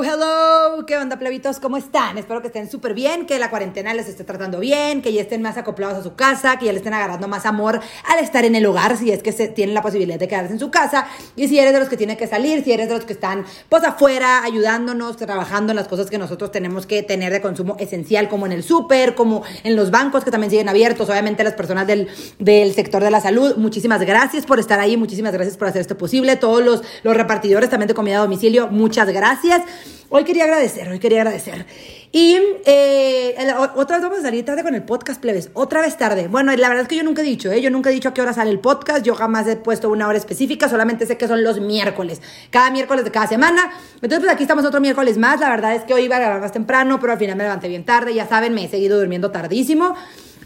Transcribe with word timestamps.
Hello, 0.00 0.47
¿qué 0.86 0.96
onda, 0.96 1.18
plebitos? 1.18 1.58
¿Cómo 1.60 1.76
están? 1.76 2.18
Espero 2.18 2.40
que 2.40 2.48
estén 2.48 2.70
súper 2.70 2.94
bien, 2.94 3.26
que 3.26 3.38
la 3.38 3.50
cuarentena 3.50 3.94
les 3.94 4.08
esté 4.08 4.22
tratando 4.22 4.60
bien, 4.60 5.02
que 5.02 5.12
ya 5.12 5.22
estén 5.22 5.42
más 5.42 5.56
acoplados 5.56 5.98
a 5.98 6.02
su 6.02 6.14
casa, 6.14 6.58
que 6.58 6.66
ya 6.66 6.72
le 6.72 6.78
estén 6.78 6.94
agarrando 6.94 7.26
más 7.26 7.46
amor 7.46 7.80
al 8.06 8.18
estar 8.22 8.44
en 8.44 8.54
el 8.54 8.64
hogar, 8.66 8.96
si 8.96 9.10
es 9.10 9.22
que 9.22 9.32
se, 9.32 9.48
tienen 9.48 9.74
la 9.74 9.82
posibilidad 9.82 10.18
de 10.18 10.28
quedarse 10.28 10.52
en 10.52 10.58
su 10.58 10.70
casa, 10.70 11.06
y 11.36 11.48
si 11.48 11.58
eres 11.58 11.72
de 11.72 11.80
los 11.80 11.88
que 11.88 11.96
tienen 11.96 12.16
que 12.16 12.26
salir, 12.26 12.62
si 12.62 12.72
eres 12.72 12.88
de 12.88 12.94
los 12.94 13.04
que 13.04 13.12
están 13.12 13.44
pues 13.68 13.82
afuera 13.82 14.44
ayudándonos, 14.44 15.16
trabajando 15.16 15.72
en 15.72 15.76
las 15.76 15.88
cosas 15.88 16.10
que 16.10 16.18
nosotros 16.18 16.52
tenemos 16.52 16.86
que 16.86 17.02
tener 17.02 17.32
de 17.32 17.40
consumo 17.40 17.76
esencial, 17.78 18.28
como 18.28 18.46
en 18.46 18.52
el 18.52 18.62
súper, 18.62 19.14
como 19.14 19.42
en 19.64 19.74
los 19.74 19.90
bancos 19.90 20.22
que 20.22 20.30
también 20.30 20.50
siguen 20.50 20.68
abiertos, 20.68 21.08
obviamente 21.08 21.42
las 21.44 21.54
personas 21.54 21.86
del, 21.86 22.08
del 22.38 22.72
sector 22.74 23.02
de 23.02 23.10
la 23.10 23.20
salud, 23.20 23.56
muchísimas 23.56 24.02
gracias 24.02 24.46
por 24.46 24.60
estar 24.60 24.78
ahí, 24.78 24.96
muchísimas 24.96 25.32
gracias 25.32 25.56
por 25.56 25.68
hacer 25.68 25.80
esto 25.80 25.98
posible, 25.98 26.36
todos 26.36 26.64
los, 26.64 26.82
los 27.02 27.16
repartidores 27.16 27.68
también 27.68 27.88
de 27.88 27.94
comida 27.94 28.18
a 28.18 28.20
domicilio, 28.20 28.68
muchas 28.68 29.08
gracias. 29.08 29.62
Hoy 30.10 30.24
quería 30.24 30.44
agradecer, 30.44 30.88
hoy 30.88 30.98
quería 30.98 31.20
agradecer. 31.20 31.66
Y 32.12 32.38
eh, 32.64 33.36
otra 33.76 33.96
vez 33.96 34.02
vamos 34.02 34.20
a 34.20 34.22
salir 34.22 34.42
tarde 34.42 34.62
con 34.62 34.74
el 34.74 34.82
podcast, 34.82 35.20
plebes. 35.20 35.50
Otra 35.52 35.82
vez 35.82 35.98
tarde. 35.98 36.28
Bueno, 36.28 36.50
la 36.56 36.68
verdad 36.70 36.84
es 36.84 36.88
que 36.88 36.96
yo 36.96 37.02
nunca 37.02 37.20
he 37.20 37.24
dicho, 37.26 37.52
¿eh? 37.52 37.60
Yo 37.60 37.70
nunca 37.70 37.90
he 37.90 37.92
dicho 37.92 38.08
a 38.08 38.14
qué 38.14 38.22
hora 38.22 38.32
sale 38.32 38.50
el 38.50 38.58
podcast. 38.58 39.04
Yo 39.04 39.14
jamás 39.14 39.46
he 39.46 39.56
puesto 39.56 39.90
una 39.90 40.08
hora 40.08 40.16
específica. 40.16 40.66
Solamente 40.70 41.04
sé 41.04 41.18
que 41.18 41.28
son 41.28 41.44
los 41.44 41.60
miércoles. 41.60 42.22
Cada 42.48 42.70
miércoles 42.70 43.04
de 43.04 43.10
cada 43.10 43.26
semana. 43.26 43.70
Entonces, 43.96 44.20
pues 44.20 44.32
aquí 44.32 44.44
estamos 44.44 44.64
otro 44.64 44.80
miércoles 44.80 45.18
más. 45.18 45.40
La 45.40 45.50
verdad 45.50 45.74
es 45.74 45.82
que 45.82 45.92
hoy 45.92 46.04
iba 46.04 46.16
a 46.16 46.20
grabar 46.20 46.40
más 46.40 46.52
temprano, 46.52 46.98
pero 47.00 47.12
al 47.12 47.18
final 47.18 47.36
me 47.36 47.44
levanté 47.44 47.68
bien 47.68 47.84
tarde. 47.84 48.14
Ya 48.14 48.26
saben, 48.26 48.54
me 48.54 48.64
he 48.64 48.68
seguido 48.68 48.98
durmiendo 48.98 49.30
tardísimo. 49.30 49.94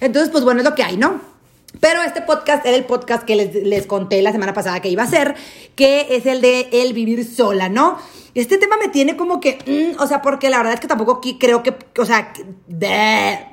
Entonces, 0.00 0.30
pues 0.32 0.42
bueno, 0.42 0.60
es 0.60 0.64
lo 0.64 0.74
que 0.74 0.82
hay, 0.82 0.96
¿no? 0.96 1.31
Pero 1.80 2.02
este 2.02 2.22
podcast 2.22 2.64
era 2.66 2.76
el 2.76 2.84
podcast 2.84 3.24
que 3.24 3.36
les, 3.36 3.54
les, 3.54 3.86
conté 3.86 4.22
la 4.22 4.32
semana 4.32 4.54
pasada 4.54 4.80
que 4.80 4.88
iba 4.88 5.02
a 5.02 5.06
ser, 5.06 5.34
que 5.74 6.16
es 6.16 6.26
el 6.26 6.40
de 6.40 6.68
el 6.72 6.92
vivir 6.92 7.24
sola, 7.24 7.68
¿no? 7.68 7.98
Este 8.34 8.56
tema 8.56 8.76
me 8.78 8.88
tiene 8.88 9.16
como 9.16 9.40
que, 9.40 9.58
mm, 9.66 10.00
o 10.00 10.06
sea, 10.06 10.22
porque 10.22 10.48
la 10.48 10.58
verdad 10.58 10.74
es 10.74 10.80
que 10.80 10.86
tampoco 10.86 11.20
creo 11.38 11.62
que, 11.62 11.74
o 11.98 12.04
sea, 12.06 12.32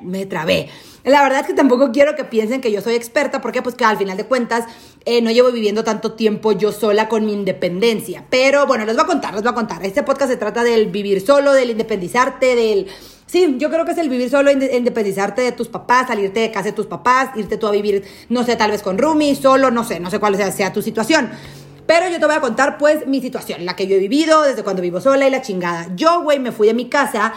me 0.02 0.26
trabé. 0.26 0.68
La 1.04 1.22
verdad 1.22 1.40
es 1.40 1.46
que 1.46 1.54
tampoco 1.54 1.92
quiero 1.92 2.14
que 2.14 2.24
piensen 2.24 2.60
que 2.60 2.70
yo 2.70 2.80
soy 2.80 2.94
experta, 2.94 3.40
porque 3.40 3.62
pues 3.62 3.74
que 3.74 3.84
al 3.84 3.96
final 3.96 4.16
de 4.16 4.24
cuentas 4.24 4.64
eh, 5.06 5.22
no 5.22 5.30
llevo 5.30 5.50
viviendo 5.50 5.82
tanto 5.82 6.12
tiempo 6.12 6.52
yo 6.52 6.72
sola 6.72 7.08
con 7.08 7.24
mi 7.24 7.32
independencia. 7.32 8.24
Pero 8.30 8.66
bueno, 8.66 8.84
les 8.84 8.96
voy 8.96 9.04
a 9.04 9.06
contar, 9.06 9.34
les 9.34 9.42
voy 9.42 9.50
a 9.50 9.54
contar. 9.54 9.84
Este 9.84 10.02
podcast 10.02 10.30
se 10.30 10.36
trata 10.36 10.62
del 10.62 10.86
vivir 10.86 11.20
solo, 11.20 11.52
del 11.52 11.70
independizarte, 11.70 12.54
del... 12.54 12.86
Sí, 13.30 13.58
yo 13.58 13.70
creo 13.70 13.84
que 13.84 13.92
es 13.92 13.98
el 13.98 14.08
vivir 14.08 14.28
solo, 14.28 14.50
independizarte 14.50 15.42
de 15.42 15.52
tus 15.52 15.68
papás, 15.68 16.08
salirte 16.08 16.40
de 16.40 16.50
casa 16.50 16.70
de 16.70 16.72
tus 16.72 16.86
papás, 16.86 17.30
irte 17.36 17.58
tú 17.58 17.68
a 17.68 17.70
vivir, 17.70 18.02
no 18.28 18.42
sé, 18.42 18.56
tal 18.56 18.72
vez 18.72 18.82
con 18.82 18.98
Rumi, 18.98 19.36
solo, 19.36 19.70
no 19.70 19.84
sé, 19.84 20.00
no 20.00 20.10
sé 20.10 20.18
cuál 20.18 20.34
sea, 20.34 20.50
sea 20.50 20.72
tu 20.72 20.82
situación. 20.82 21.30
Pero 21.86 22.08
yo 22.08 22.18
te 22.18 22.26
voy 22.26 22.34
a 22.34 22.40
contar, 22.40 22.76
pues, 22.76 23.06
mi 23.06 23.20
situación, 23.20 23.64
la 23.64 23.76
que 23.76 23.86
yo 23.86 23.94
he 23.94 24.00
vivido 24.00 24.42
desde 24.42 24.64
cuando 24.64 24.82
vivo 24.82 25.00
sola 25.00 25.28
y 25.28 25.30
la 25.30 25.42
chingada. 25.42 25.86
Yo, 25.94 26.22
güey, 26.22 26.40
me 26.40 26.50
fui 26.50 26.66
de 26.66 26.74
mi 26.74 26.88
casa. 26.88 27.34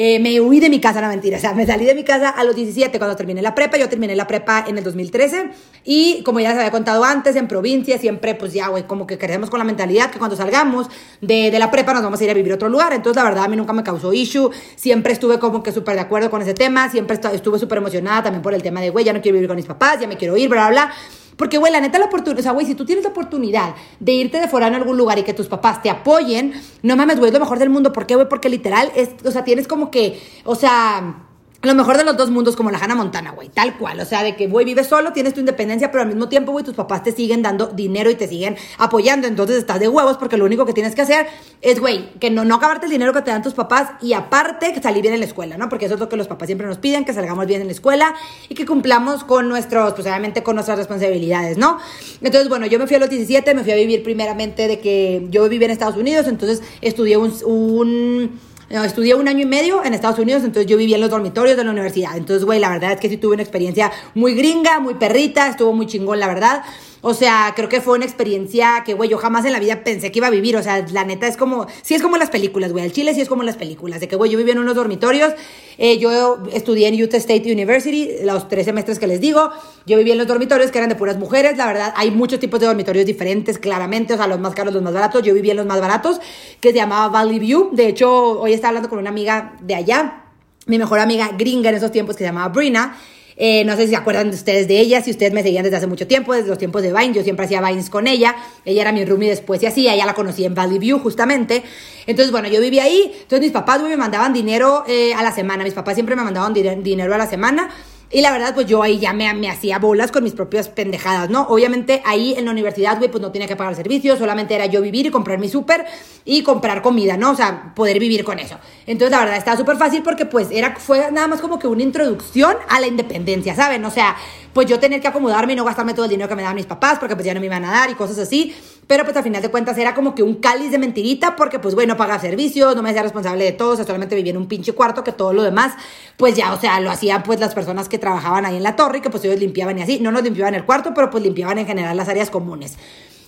Eh, 0.00 0.20
me 0.20 0.40
huí 0.40 0.60
de 0.60 0.70
mi 0.70 0.80
casa, 0.80 1.00
no 1.00 1.08
mentira, 1.08 1.38
o 1.38 1.40
sea, 1.40 1.54
me 1.54 1.66
salí 1.66 1.84
de 1.84 1.92
mi 1.92 2.04
casa 2.04 2.28
a 2.28 2.44
los 2.44 2.54
17 2.54 2.96
cuando 2.98 3.16
terminé 3.16 3.42
la 3.42 3.56
prepa, 3.56 3.78
yo 3.78 3.88
terminé 3.88 4.14
la 4.14 4.28
prepa 4.28 4.64
en 4.68 4.78
el 4.78 4.84
2013 4.84 5.50
y 5.82 6.22
como 6.22 6.38
ya 6.38 6.50
les 6.50 6.58
había 6.58 6.70
contado 6.70 7.02
antes, 7.02 7.34
en 7.34 7.48
provincia 7.48 7.98
siempre 7.98 8.36
pues 8.36 8.52
ya, 8.52 8.68
güey, 8.68 8.84
como 8.84 9.08
que 9.08 9.18
crecemos 9.18 9.50
con 9.50 9.58
la 9.58 9.64
mentalidad 9.64 10.12
que 10.12 10.20
cuando 10.20 10.36
salgamos 10.36 10.86
de, 11.20 11.50
de, 11.50 11.58
la 11.58 11.72
prepa 11.72 11.94
nos 11.94 12.04
vamos 12.04 12.20
a 12.20 12.24
ir 12.24 12.30
a 12.30 12.34
vivir 12.34 12.52
a 12.52 12.54
otro 12.54 12.68
lugar, 12.68 12.92
entonces 12.92 13.20
la 13.20 13.28
verdad 13.28 13.46
a 13.46 13.48
mí 13.48 13.56
nunca 13.56 13.72
me 13.72 13.82
causó 13.82 14.12
issue, 14.12 14.50
siempre 14.76 15.12
estuve 15.12 15.40
como 15.40 15.64
que 15.64 15.72
súper 15.72 15.96
de 15.96 16.02
acuerdo 16.02 16.30
con 16.30 16.42
ese 16.42 16.54
tema, 16.54 16.88
siempre 16.88 17.18
estuve 17.32 17.58
súper 17.58 17.78
emocionada 17.78 18.22
también 18.22 18.40
por 18.40 18.54
el 18.54 18.62
tema 18.62 18.80
de, 18.80 18.90
güey, 18.90 19.04
ya 19.04 19.12
no 19.12 19.20
quiero 19.20 19.34
vivir 19.34 19.48
con 19.48 19.56
mis 19.56 19.66
papás, 19.66 19.98
ya 19.98 20.06
me 20.06 20.16
quiero 20.16 20.36
ir, 20.36 20.48
bla, 20.48 20.68
bla, 20.68 20.84
bla. 20.86 20.94
Porque, 21.38 21.56
güey, 21.56 21.72
la 21.72 21.80
neta, 21.80 21.98
la 21.98 22.06
oportunidad, 22.06 22.40
o 22.40 22.42
sea, 22.42 22.52
güey, 22.52 22.66
si 22.66 22.74
tú 22.74 22.84
tienes 22.84 23.04
la 23.04 23.10
oportunidad 23.10 23.74
de 24.00 24.12
irte 24.12 24.40
de 24.40 24.48
fuera 24.48 24.66
en 24.66 24.74
algún 24.74 24.96
lugar 24.96 25.18
y 25.18 25.22
que 25.22 25.32
tus 25.32 25.46
papás 25.46 25.80
te 25.80 25.88
apoyen, 25.88 26.52
no 26.82 26.96
mames, 26.96 27.18
güey, 27.18 27.28
es 27.28 27.32
lo 27.32 27.40
mejor 27.40 27.60
del 27.60 27.70
mundo. 27.70 27.92
¿Por 27.92 28.06
qué, 28.06 28.16
güey? 28.16 28.28
Porque 28.28 28.48
literal, 28.48 28.90
es, 28.96 29.10
o 29.24 29.30
sea, 29.30 29.44
tienes 29.44 29.68
como 29.68 29.90
que, 29.90 30.20
o 30.44 30.56
sea 30.56 31.24
lo 31.68 31.74
mejor 31.74 31.96
de 31.96 32.04
los 32.04 32.16
dos 32.16 32.30
mundos 32.30 32.56
como 32.56 32.70
la 32.70 32.78
Hannah 32.78 32.94
Montana, 32.94 33.30
güey, 33.30 33.48
tal 33.48 33.76
cual. 33.76 34.00
O 34.00 34.04
sea, 34.04 34.22
de 34.22 34.34
que, 34.34 34.48
güey, 34.48 34.64
vives 34.64 34.88
solo, 34.88 35.12
tienes 35.12 35.34
tu 35.34 35.40
independencia, 35.40 35.90
pero 35.90 36.02
al 36.02 36.08
mismo 36.08 36.28
tiempo, 36.28 36.50
güey, 36.50 36.64
tus 36.64 36.74
papás 36.74 37.02
te 37.02 37.12
siguen 37.12 37.42
dando 37.42 37.66
dinero 37.66 38.10
y 38.10 38.14
te 38.14 38.26
siguen 38.26 38.56
apoyando. 38.78 39.26
Entonces 39.28 39.58
estás 39.58 39.78
de 39.78 39.88
huevos 39.88 40.16
porque 40.16 40.36
lo 40.36 40.44
único 40.44 40.66
que 40.66 40.72
tienes 40.72 40.94
que 40.94 41.02
hacer 41.02 41.26
es, 41.60 41.78
güey, 41.78 42.10
que 42.18 42.30
no, 42.30 42.44
no 42.44 42.56
acabarte 42.56 42.86
el 42.86 42.92
dinero 42.92 43.12
que 43.12 43.22
te 43.22 43.30
dan 43.30 43.42
tus 43.42 43.54
papás 43.54 43.90
y 44.00 44.14
aparte 44.14 44.74
salir 44.82 45.02
bien 45.02 45.14
en 45.14 45.20
la 45.20 45.26
escuela, 45.26 45.56
¿no? 45.56 45.68
Porque 45.68 45.86
eso 45.86 45.94
es 45.94 46.00
lo 46.00 46.08
que 46.08 46.16
los 46.16 46.26
papás 46.26 46.46
siempre 46.46 46.66
nos 46.66 46.78
piden, 46.78 47.04
que 47.04 47.12
salgamos 47.12 47.46
bien 47.46 47.60
en 47.60 47.66
la 47.66 47.72
escuela 47.72 48.14
y 48.48 48.54
que 48.54 48.64
cumplamos 48.66 49.24
con 49.24 49.48
nuestros, 49.48 49.94
pues 49.94 50.06
obviamente 50.06 50.42
con 50.42 50.56
nuestras 50.56 50.78
responsabilidades, 50.78 51.58
¿no? 51.58 51.78
Entonces, 52.22 52.48
bueno, 52.48 52.66
yo 52.66 52.78
me 52.78 52.86
fui 52.86 52.96
a 52.96 52.98
los 52.98 53.10
17, 53.10 53.54
me 53.54 53.62
fui 53.62 53.72
a 53.72 53.76
vivir 53.76 54.02
primeramente 54.02 54.68
de 54.68 54.80
que 54.80 55.26
yo 55.30 55.48
vivía 55.48 55.66
en 55.66 55.72
Estados 55.72 55.96
Unidos, 55.96 56.26
entonces 56.26 56.62
estudié 56.80 57.16
un 57.16 58.38
estudié 58.70 59.14
un 59.14 59.28
año 59.28 59.42
y 59.42 59.46
medio 59.46 59.84
en 59.84 59.94
Estados 59.94 60.18
Unidos, 60.18 60.44
entonces 60.44 60.70
yo 60.70 60.76
vivía 60.76 60.96
en 60.96 61.00
los 61.00 61.10
dormitorios 61.10 61.56
de 61.56 61.64
la 61.64 61.70
universidad. 61.70 62.16
Entonces, 62.16 62.44
güey, 62.44 62.60
la 62.60 62.68
verdad 62.68 62.92
es 62.92 63.00
que 63.00 63.08
sí 63.08 63.16
tuve 63.16 63.34
una 63.34 63.42
experiencia 63.42 63.90
muy 64.14 64.34
gringa, 64.34 64.80
muy 64.80 64.94
perrita, 64.94 65.48
estuvo 65.48 65.72
muy 65.72 65.86
chingón, 65.86 66.20
la 66.20 66.28
verdad. 66.28 66.62
O 67.00 67.14
sea, 67.14 67.52
creo 67.54 67.68
que 67.68 67.80
fue 67.80 67.96
una 67.96 68.04
experiencia 68.04 68.82
que, 68.84 68.94
güey, 68.94 69.08
yo 69.08 69.18
jamás 69.18 69.44
en 69.44 69.52
la 69.52 69.60
vida 69.60 69.84
pensé 69.84 70.10
que 70.10 70.18
iba 70.18 70.26
a 70.26 70.30
vivir. 70.30 70.56
O 70.56 70.62
sea, 70.62 70.84
la 70.90 71.04
neta 71.04 71.26
es 71.26 71.36
como, 71.36 71.66
sí 71.82 71.94
es 71.94 72.02
como 72.02 72.16
las 72.16 72.30
películas, 72.30 72.72
güey. 72.72 72.84
El 72.84 72.92
Chile 72.92 73.14
sí 73.14 73.20
es 73.20 73.28
como 73.28 73.42
las 73.42 73.56
películas. 73.56 74.00
De 74.00 74.08
que, 74.08 74.16
güey, 74.16 74.30
yo 74.30 74.38
vivía 74.38 74.54
en 74.54 74.58
unos 74.58 74.74
dormitorios. 74.74 75.32
Eh, 75.78 75.98
yo 75.98 76.38
estudié 76.52 76.88
en 76.88 77.00
Utah 77.00 77.16
State 77.18 77.52
University, 77.52 78.24
los 78.24 78.48
tres 78.48 78.64
semestres 78.64 78.98
que 78.98 79.06
les 79.06 79.20
digo. 79.20 79.50
Yo 79.86 79.96
vivía 79.96 80.14
en 80.14 80.18
los 80.18 80.26
dormitorios 80.26 80.70
que 80.70 80.78
eran 80.78 80.90
de 80.90 80.96
puras 80.96 81.18
mujeres. 81.18 81.56
La 81.56 81.66
verdad, 81.66 81.94
hay 81.96 82.10
muchos 82.10 82.40
tipos 82.40 82.58
de 82.58 82.66
dormitorios 82.66 83.06
diferentes, 83.06 83.58
claramente. 83.58 84.14
O 84.14 84.16
sea, 84.16 84.26
los 84.26 84.40
más 84.40 84.54
caros, 84.54 84.74
los 84.74 84.82
más 84.82 84.92
baratos. 84.92 85.22
Yo 85.22 85.34
vivía 85.34 85.52
en 85.52 85.58
los 85.58 85.66
más 85.66 85.80
baratos, 85.80 86.20
que 86.60 86.70
se 86.70 86.76
llamaba 86.76 87.08
Valley 87.08 87.38
View. 87.38 87.70
De 87.72 87.86
hecho, 87.86 88.40
hoy 88.40 88.52
estaba 88.52 88.70
hablando 88.70 88.88
con 88.88 88.98
una 88.98 89.10
amiga 89.10 89.56
de 89.60 89.74
allá. 89.76 90.24
Mi 90.66 90.78
mejor 90.78 90.98
amiga 90.98 91.30
gringa 91.38 91.70
en 91.70 91.76
esos 91.76 91.92
tiempos 91.92 92.16
que 92.16 92.24
se 92.24 92.28
llamaba 92.28 92.48
Brina. 92.48 92.96
Eh, 93.40 93.64
no 93.64 93.76
sé 93.76 93.84
si 93.84 93.90
se 93.90 93.96
acuerdan 93.96 94.30
de 94.30 94.36
ustedes 94.36 94.66
de 94.66 94.80
ella, 94.80 95.00
si 95.00 95.12
ustedes 95.12 95.32
me 95.32 95.44
seguían 95.44 95.62
desde 95.62 95.76
hace 95.76 95.86
mucho 95.86 96.08
tiempo, 96.08 96.34
desde 96.34 96.48
los 96.48 96.58
tiempos 96.58 96.82
de 96.82 96.92
Vine, 96.92 97.14
yo 97.14 97.22
siempre 97.22 97.46
hacía 97.46 97.62
Vines 97.62 97.88
con 97.88 98.08
ella, 98.08 98.34
ella 98.64 98.82
era 98.82 98.90
mi 98.90 99.04
roomie 99.04 99.30
después 99.30 99.62
y 99.62 99.66
así, 99.66 99.88
ella 99.88 100.04
la 100.04 100.14
conocí 100.14 100.44
en 100.44 100.56
Valley 100.56 100.80
View 100.80 100.98
justamente. 100.98 101.62
Entonces, 102.06 102.32
bueno, 102.32 102.48
yo 102.48 102.60
vivía 102.60 102.82
ahí, 102.82 103.12
entonces 103.12 103.40
mis 103.40 103.52
papás 103.52 103.80
me 103.80 103.96
mandaban 103.96 104.32
dinero 104.32 104.82
eh, 104.88 105.14
a 105.14 105.22
la 105.22 105.30
semana, 105.30 105.62
mis 105.62 105.72
papás 105.72 105.94
siempre 105.94 106.16
me 106.16 106.24
mandaban 106.24 106.52
dinero 106.52 107.14
a 107.14 107.18
la 107.18 107.26
semana. 107.28 107.70
Y 108.10 108.22
la 108.22 108.32
verdad, 108.32 108.54
pues 108.54 108.66
yo 108.66 108.82
ahí 108.82 108.98
ya 108.98 109.12
me, 109.12 109.32
me, 109.34 109.50
hacía 109.50 109.78
bolas 109.78 110.10
con 110.10 110.24
mis 110.24 110.32
propias 110.32 110.68
pendejadas, 110.70 111.28
¿no? 111.28 111.42
Obviamente 111.48 112.00
ahí 112.06 112.34
en 112.38 112.46
la 112.46 112.52
universidad, 112.52 112.96
güey, 112.96 113.10
pues 113.10 113.20
no 113.20 113.30
tenía 113.30 113.46
que 113.46 113.54
pagar 113.54 113.74
servicios, 113.74 114.18
solamente 114.18 114.54
era 114.54 114.64
yo 114.64 114.80
vivir 114.80 115.04
y 115.06 115.10
comprar 115.10 115.38
mi 115.38 115.48
súper 115.50 115.84
y 116.24 116.42
comprar 116.42 116.80
comida, 116.80 117.18
¿no? 117.18 117.32
O 117.32 117.34
sea, 117.34 117.74
poder 117.74 117.98
vivir 117.98 118.24
con 118.24 118.38
eso. 118.38 118.56
Entonces, 118.86 119.10
la 119.10 119.18
verdad, 119.18 119.36
estaba 119.36 119.58
súper 119.58 119.76
fácil 119.76 120.02
porque 120.02 120.24
pues 120.24 120.48
era, 120.50 120.74
fue 120.76 121.12
nada 121.12 121.28
más 121.28 121.42
como 121.42 121.58
que 121.58 121.66
una 121.66 121.82
introducción 121.82 122.56
a 122.70 122.80
la 122.80 122.86
independencia, 122.86 123.54
¿saben? 123.54 123.84
O 123.84 123.90
sea, 123.90 124.16
pues 124.54 124.66
yo 124.66 124.78
tener 124.78 125.02
que 125.02 125.08
acomodarme 125.08 125.52
y 125.52 125.56
no 125.56 125.64
gastarme 125.64 125.92
todo 125.92 126.06
el 126.06 126.10
dinero 126.10 126.30
que 126.30 126.34
me 126.34 126.42
daban 126.42 126.56
mis 126.56 126.66
papás 126.66 126.98
porque 126.98 127.14
pues 127.14 127.26
ya 127.26 127.34
no 127.34 127.40
me 127.40 127.46
iban 127.46 127.64
a 127.66 127.70
dar 127.70 127.90
y 127.90 127.94
cosas 127.94 128.18
así. 128.18 128.54
Pero 128.88 129.04
pues 129.04 129.16
al 129.16 129.22
final 129.22 129.40
de 129.40 129.50
cuentas 129.50 129.78
era 129.78 129.94
como 129.94 130.16
que 130.16 130.24
un 130.24 130.34
cáliz 130.36 130.72
de 130.72 130.78
mentirita 130.78 131.36
porque 131.36 131.60
pues 131.60 131.76
bueno, 131.76 131.96
pagaba 131.96 132.18
servicios, 132.20 132.74
no 132.74 132.82
me 132.82 132.90
hacía 132.90 133.02
responsable 133.02 133.44
de 133.44 133.52
todo, 133.52 133.74
o 133.74 133.76
sea, 133.76 133.84
solamente 133.84 134.16
vivía 134.16 134.32
en 134.32 134.38
un 134.38 134.48
pinche 134.48 134.72
cuarto 134.72 135.04
que 135.04 135.12
todo 135.12 135.32
lo 135.32 135.42
demás 135.44 135.74
pues 136.16 136.34
ya, 136.34 136.52
o 136.52 136.60
sea, 136.60 136.80
lo 136.80 136.90
hacían 136.90 137.22
pues 137.22 137.38
las 137.38 137.54
personas 137.54 137.88
que 137.88 137.98
trabajaban 137.98 138.44
ahí 138.44 138.56
en 138.56 138.62
la 138.64 138.74
torre 138.74 138.98
y 138.98 139.00
que 139.00 139.08
pues 139.08 139.24
ellos 139.24 139.38
limpiaban 139.38 139.78
y 139.78 139.82
así. 139.82 140.00
No 140.00 140.10
nos 140.10 140.24
limpiaban 140.24 140.54
el 140.56 140.64
cuarto, 140.64 140.92
pero 140.94 141.10
pues 141.10 141.22
limpiaban 141.22 141.58
en 141.58 141.66
general 141.66 141.96
las 141.96 142.08
áreas 142.08 142.28
comunes. 142.28 142.76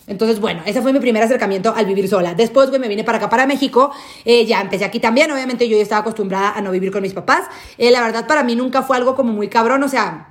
Entonces, 0.06 0.40
bueno, 0.40 0.62
ese 0.66 0.82
fue 0.82 0.92
mi 0.92 0.98
primer 0.98 1.22
acercamiento 1.22 1.72
al 1.76 1.86
vivir 1.86 2.08
sola. 2.08 2.34
Después, 2.34 2.68
güey, 2.68 2.80
me 2.80 2.88
vine 2.88 3.04
para 3.04 3.18
acá, 3.18 3.30
para 3.30 3.46
México. 3.46 3.92
Eh, 4.24 4.44
ya 4.44 4.60
empecé 4.60 4.84
aquí 4.84 4.98
también. 4.98 5.30
Obviamente, 5.30 5.68
yo 5.68 5.76
ya 5.76 5.84
estaba 5.84 6.00
acostumbrada 6.00 6.50
a 6.50 6.60
no 6.60 6.72
vivir 6.72 6.90
con 6.90 7.02
mis 7.02 7.12
papás. 7.12 7.44
Eh, 7.78 7.92
la 7.92 8.00
verdad, 8.00 8.26
para 8.26 8.42
mí 8.42 8.56
nunca 8.56 8.82
fue 8.82 8.96
algo 8.96 9.14
como 9.14 9.32
muy 9.32 9.46
cabrón. 9.46 9.84
O 9.84 9.88
sea, 9.88 10.29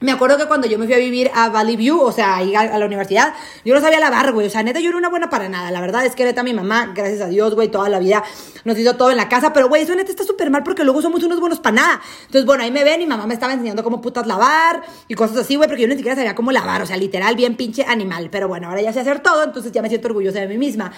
me 0.00 0.12
acuerdo 0.12 0.36
que 0.36 0.46
cuando 0.46 0.66
yo 0.66 0.78
me 0.78 0.84
fui 0.84 0.94
a 0.94 0.98
vivir 0.98 1.30
a 1.34 1.48
Valley 1.48 1.76
View, 1.76 1.98
o 1.98 2.12
sea, 2.12 2.36
ahí 2.36 2.54
a, 2.54 2.78
la 2.78 2.84
universidad, 2.84 3.32
yo 3.64 3.74
no 3.74 3.80
sabía 3.80 4.00
lavar, 4.00 4.32
güey. 4.32 4.46
O 4.46 4.50
sea, 4.50 4.62
neta, 4.62 4.80
yo 4.80 4.90
era 4.90 4.98
una 4.98 5.08
buena 5.08 5.30
para 5.30 5.48
nada. 5.48 5.70
La 5.70 5.80
verdad 5.80 6.04
es 6.04 6.14
que 6.14 6.24
neta, 6.24 6.42
mi 6.42 6.52
mamá, 6.52 6.92
gracias 6.94 7.22
a 7.22 7.28
Dios, 7.28 7.54
güey, 7.54 7.68
toda 7.68 7.88
la 7.88 7.98
vida 7.98 8.22
nos 8.64 8.78
hizo 8.78 8.96
todo 8.96 9.10
en 9.10 9.16
la 9.16 9.28
casa. 9.28 9.52
Pero, 9.54 9.68
güey, 9.68 9.82
eso 9.82 9.94
neta 9.94 10.10
está 10.10 10.24
súper 10.24 10.50
mal 10.50 10.62
porque 10.62 10.84
luego 10.84 11.00
somos 11.00 11.22
unos 11.22 11.40
buenos 11.40 11.58
para 11.60 11.76
nada. 11.76 12.02
Entonces, 12.26 12.44
bueno, 12.44 12.64
ahí 12.64 12.70
me 12.70 12.84
ven 12.84 13.00
y 13.00 13.06
mamá 13.06 13.26
me 13.26 13.34
estaba 13.34 13.54
enseñando 13.54 13.82
cómo 13.82 14.02
putas 14.02 14.26
lavar 14.26 14.82
y 15.08 15.14
cosas 15.14 15.38
así, 15.38 15.56
güey, 15.56 15.68
porque 15.68 15.82
yo 15.82 15.88
ni 15.88 15.96
siquiera 15.96 16.16
sabía 16.16 16.34
cómo 16.34 16.52
lavar. 16.52 16.82
O 16.82 16.86
sea, 16.86 16.96
literal, 16.98 17.34
bien 17.34 17.56
pinche 17.56 17.84
animal. 17.84 18.28
Pero 18.30 18.46
bueno, 18.46 18.68
ahora 18.68 18.82
ya 18.82 18.92
sé 18.92 19.00
hacer 19.00 19.20
todo, 19.20 19.42
entonces 19.42 19.72
ya 19.72 19.80
me 19.80 19.88
siento 19.88 20.08
orgullosa 20.08 20.40
de 20.40 20.48
mí 20.48 20.58
misma. 20.58 20.92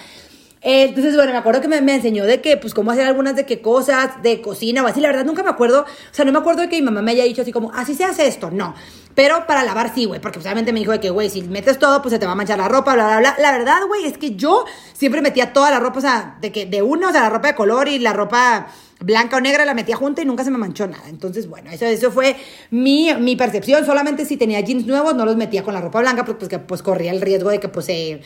Entonces, 0.61 1.15
bueno, 1.15 1.31
me 1.31 1.37
acuerdo 1.37 1.61
que 1.61 1.67
me, 1.67 1.77
enseñó 1.77 2.25
de 2.25 2.41
que, 2.41 2.57
pues, 2.57 2.73
cómo 2.73 2.91
hacer 2.91 3.05
algunas 3.05 3.35
de 3.35 3.45
qué 3.45 3.61
cosas, 3.61 4.21
de 4.23 4.41
cocina 4.41 4.83
o 4.83 4.87
así. 4.87 4.99
La 4.99 5.09
verdad, 5.09 5.25
nunca 5.25 5.43
me 5.43 5.49
acuerdo. 5.49 5.81
O 5.81 6.13
sea, 6.13 6.25
no 6.25 6.31
me 6.31 6.39
acuerdo 6.39 6.61
de 6.61 6.69
que 6.69 6.77
mi 6.77 6.81
mamá 6.81 7.01
me 7.01 7.11
haya 7.11 7.23
dicho 7.23 7.41
así 7.41 7.51
como, 7.51 7.71
así 7.73 7.93
se 7.93 8.03
hace 8.03 8.27
esto. 8.27 8.49
No. 8.49 8.73
Pero 9.13 9.47
para 9.47 9.63
lavar 9.63 9.93
sí, 9.93 10.05
güey. 10.05 10.19
Porque 10.19 10.39
obviamente 10.39 10.73
me 10.73 10.79
dijo 10.79 10.91
de 10.91 10.99
que, 10.99 11.09
güey, 11.09 11.29
si 11.29 11.41
metes 11.43 11.79
todo, 11.79 12.01
pues 12.01 12.13
se 12.13 12.19
te 12.19 12.25
va 12.25 12.33
a 12.33 12.35
manchar 12.35 12.57
la 12.57 12.67
ropa, 12.67 12.93
bla, 12.93 13.05
bla, 13.05 13.19
bla. 13.19 13.35
La 13.39 13.51
verdad, 13.51 13.81
güey, 13.87 14.05
es 14.05 14.17
que 14.17 14.35
yo 14.35 14.65
siempre 14.93 15.21
metía 15.21 15.53
toda 15.53 15.71
la 15.71 15.79
ropa, 15.79 15.99
o 15.99 16.01
sea, 16.01 16.37
de 16.41 16.51
que 16.51 16.65
de 16.65 16.81
uno, 16.81 17.09
o 17.09 17.11
sea, 17.11 17.21
la 17.21 17.29
ropa 17.29 17.49
de 17.49 17.55
color 17.55 17.87
y 17.87 17.99
la 17.99 18.13
ropa 18.13 18.67
blanca 18.99 19.37
o 19.37 19.41
negra 19.41 19.63
la 19.65 19.73
metía 19.73 19.95
junta 19.95 20.21
y 20.21 20.25
nunca 20.25 20.43
se 20.43 20.51
me 20.51 20.57
manchó 20.57 20.87
nada. 20.87 21.07
Entonces, 21.07 21.47
bueno, 21.47 21.69
eso, 21.71 21.85
eso 21.85 22.11
fue 22.11 22.35
mi, 22.71 23.13
mi 23.15 23.35
percepción. 23.35 23.85
Solamente 23.85 24.25
si 24.25 24.37
tenía 24.37 24.59
jeans 24.61 24.85
nuevos, 24.85 25.15
no 25.15 25.25
los 25.25 25.35
metía 25.35 25.63
con 25.63 25.73
la 25.73 25.81
ropa 25.81 25.99
blanca, 25.99 26.25
pues, 26.25 26.37
pues, 26.37 26.49
que, 26.49 26.59
pues 26.59 26.81
corría 26.81 27.11
el 27.11 27.21
riesgo 27.21 27.49
de 27.49 27.59
que, 27.59 27.69
pues, 27.69 27.85
se 27.85 28.21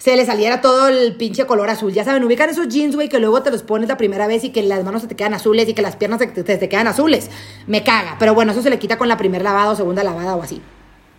se 0.00 0.16
le 0.16 0.24
saliera 0.24 0.62
todo 0.62 0.88
el 0.88 1.14
pinche 1.16 1.44
color 1.44 1.68
azul. 1.68 1.92
Ya 1.92 2.04
saben, 2.04 2.24
ubican 2.24 2.48
esos 2.48 2.68
jeans, 2.68 2.96
güey, 2.96 3.10
que 3.10 3.18
luego 3.18 3.42
te 3.42 3.50
los 3.50 3.62
pones 3.62 3.86
la 3.86 3.98
primera 3.98 4.26
vez 4.26 4.42
y 4.44 4.50
que 4.50 4.62
las 4.62 4.82
manos 4.82 5.02
se 5.02 5.08
te 5.08 5.14
quedan 5.14 5.34
azules 5.34 5.68
y 5.68 5.74
que 5.74 5.82
las 5.82 5.96
piernas 5.96 6.20
se 6.20 6.26
te, 6.42 6.68
quedan 6.70 6.86
azules. 6.86 7.28
Me 7.66 7.84
caga. 7.84 8.16
Pero 8.18 8.34
bueno, 8.34 8.52
eso 8.52 8.62
se 8.62 8.70
le 8.70 8.78
quita 8.78 8.96
con 8.96 9.08
la 9.08 9.18
primera 9.18 9.44
lavada 9.44 9.72
o 9.72 9.76
segunda 9.76 10.02
lavada 10.02 10.36
o 10.36 10.42
así. 10.42 10.62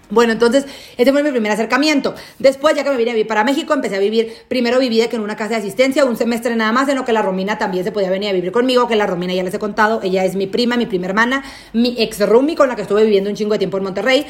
Bueno, 0.09 0.33
entonces, 0.33 0.65
ese 0.97 1.11
fue 1.11 1.21
mi 1.21 1.29
primer 1.29 1.51
acercamiento. 1.51 2.15
Después, 2.39 2.75
ya 2.75 2.83
que 2.83 2.89
me 2.89 2.97
vine 2.97 3.11
a 3.11 3.13
vivir 3.13 3.27
para 3.27 3.43
México, 3.43 3.73
empecé 3.73 3.97
a 3.97 3.99
vivir, 3.99 4.33
primero 4.47 4.79
viví 4.79 4.97
de 4.97 5.09
que 5.09 5.15
en 5.15 5.21
una 5.21 5.35
casa 5.35 5.51
de 5.51 5.55
asistencia, 5.57 6.03
un 6.03 6.17
semestre 6.17 6.55
nada 6.55 6.71
más, 6.71 6.89
en 6.89 6.95
lo 6.95 7.05
que 7.05 7.13
la 7.13 7.21
Romina 7.21 7.59
también 7.59 7.85
se 7.85 7.91
podía 7.91 8.09
venir 8.09 8.29
a 8.29 8.33
vivir 8.33 8.51
conmigo, 8.51 8.87
que 8.87 8.95
la 8.95 9.05
Romina 9.05 9.33
ya 9.33 9.43
les 9.43 9.53
he 9.53 9.59
contado, 9.59 10.01
ella 10.03 10.25
es 10.25 10.35
mi 10.35 10.47
prima, 10.47 10.75
mi 10.75 10.87
prima 10.87 11.05
hermana, 11.05 11.45
mi 11.71 11.95
ex 11.99 12.27
roomie 12.27 12.55
con 12.55 12.67
la 12.67 12.75
que 12.75 12.81
estuve 12.81 13.03
viviendo 13.03 13.29
un 13.29 13.35
chingo 13.35 13.53
de 13.53 13.59
tiempo 13.59 13.77
en 13.77 13.83
Monterrey. 13.83 14.25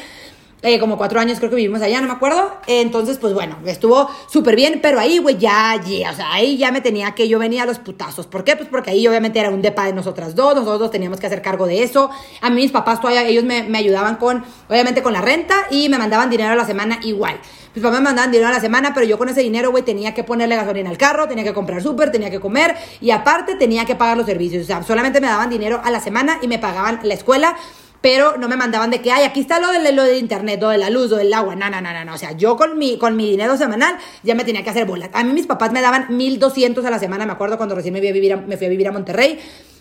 Eh, 0.62 0.78
como 0.78 0.96
cuatro 0.96 1.18
años 1.18 1.38
creo 1.38 1.50
que 1.50 1.56
vivimos 1.56 1.82
allá, 1.82 2.00
no 2.00 2.06
me 2.06 2.12
acuerdo. 2.12 2.56
Entonces, 2.68 3.18
pues 3.18 3.34
bueno, 3.34 3.58
estuvo 3.66 4.08
súper 4.28 4.54
bien, 4.54 4.78
pero 4.80 5.00
ahí, 5.00 5.18
güey, 5.18 5.36
ya, 5.36 5.80
ya, 5.84 6.12
o 6.12 6.14
sea, 6.14 6.32
ahí 6.32 6.56
ya 6.56 6.70
me 6.70 6.80
tenía 6.80 7.12
que 7.16 7.28
yo 7.28 7.40
venía 7.40 7.64
a 7.64 7.66
los 7.66 7.80
putazos. 7.80 8.28
¿Por 8.28 8.44
qué? 8.44 8.54
Pues 8.54 8.68
porque 8.68 8.90
ahí 8.90 9.06
obviamente 9.08 9.40
era 9.40 9.50
un 9.50 9.60
depa 9.60 9.86
de 9.86 9.92
nosotras 9.92 10.36
dos, 10.36 10.54
nosotros 10.54 10.78
dos 10.78 10.90
teníamos 10.92 11.18
que 11.18 11.26
hacer 11.26 11.42
cargo 11.42 11.66
de 11.66 11.82
eso. 11.82 12.10
A 12.40 12.48
mí 12.48 12.62
mis 12.62 12.70
papás 12.70 13.00
todavía, 13.00 13.26
ellos 13.26 13.42
me, 13.42 13.64
me 13.64 13.78
ayudaban 13.78 14.16
con, 14.16 14.44
obviamente 14.68 15.02
con 15.02 15.12
la 15.12 15.20
renta 15.20 15.66
y 15.70 15.88
me 15.88 15.98
mandaban 15.98 16.30
dinero 16.30 16.52
a 16.52 16.56
la 16.56 16.64
semana 16.64 17.00
igual. 17.02 17.40
Mis 17.74 17.82
papás 17.82 18.00
me 18.00 18.04
mandaban 18.04 18.30
dinero 18.30 18.48
a 18.48 18.52
la 18.52 18.60
semana, 18.60 18.92
pero 18.94 19.06
yo 19.06 19.18
con 19.18 19.30
ese 19.30 19.40
dinero, 19.40 19.70
güey, 19.70 19.82
tenía 19.82 20.14
que 20.14 20.22
ponerle 20.22 20.56
gasolina 20.56 20.90
al 20.90 20.98
carro, 20.98 21.26
tenía 21.26 21.42
que 21.42 21.54
comprar 21.54 21.82
súper, 21.82 22.12
tenía 22.12 22.30
que 22.30 22.38
comer 22.38 22.76
y 23.00 23.10
aparte 23.10 23.56
tenía 23.56 23.84
que 23.86 23.96
pagar 23.96 24.16
los 24.16 24.26
servicios. 24.26 24.62
O 24.62 24.66
sea, 24.66 24.82
solamente 24.82 25.20
me 25.20 25.26
daban 25.26 25.48
dinero 25.50 25.80
a 25.82 25.90
la 25.90 25.98
semana 25.98 26.38
y 26.42 26.48
me 26.48 26.58
pagaban 26.58 27.00
la 27.02 27.14
escuela 27.14 27.56
pero 28.02 28.36
no 28.36 28.48
me 28.48 28.56
mandaban 28.56 28.90
de 28.90 29.00
que, 29.00 29.10
ay, 29.10 29.24
aquí 29.24 29.40
está 29.40 29.60
lo 29.60 29.70
de, 29.72 29.92
lo 29.92 30.02
de 30.02 30.18
internet, 30.18 30.60
lo 30.60 30.68
de 30.68 30.76
la 30.76 30.90
luz, 30.90 31.08
lo 31.08 31.16
del 31.16 31.32
agua, 31.32 31.54
no, 31.54 31.70
no, 31.70 31.80
no, 31.80 32.04
no, 32.04 32.14
o 32.14 32.18
sea, 32.18 32.32
yo 32.32 32.56
con 32.56 32.76
mi, 32.76 32.98
con 32.98 33.16
mi 33.16 33.30
dinero 33.30 33.56
semanal 33.56 33.96
ya 34.24 34.34
me 34.34 34.44
tenía 34.44 34.62
que 34.62 34.70
hacer 34.70 34.84
bolas. 34.84 35.08
A 35.12 35.22
mí 35.24 35.32
mis 35.32 35.46
papás 35.46 35.72
me 35.72 35.80
daban 35.80 36.14
1200 36.14 36.84
a 36.84 36.90
la 36.90 36.98
semana, 36.98 37.24
me 37.24 37.32
acuerdo 37.32 37.56
cuando 37.56 37.74
recién 37.74 37.94
me 37.94 38.00
fui 38.00 38.08
a 38.08 38.12
vivir 38.12 38.32
a, 38.32 38.36
me 38.36 38.56
fui 38.56 38.66
a, 38.66 38.70
vivir 38.70 38.88
a 38.88 38.92
Monterrey. 38.92 39.38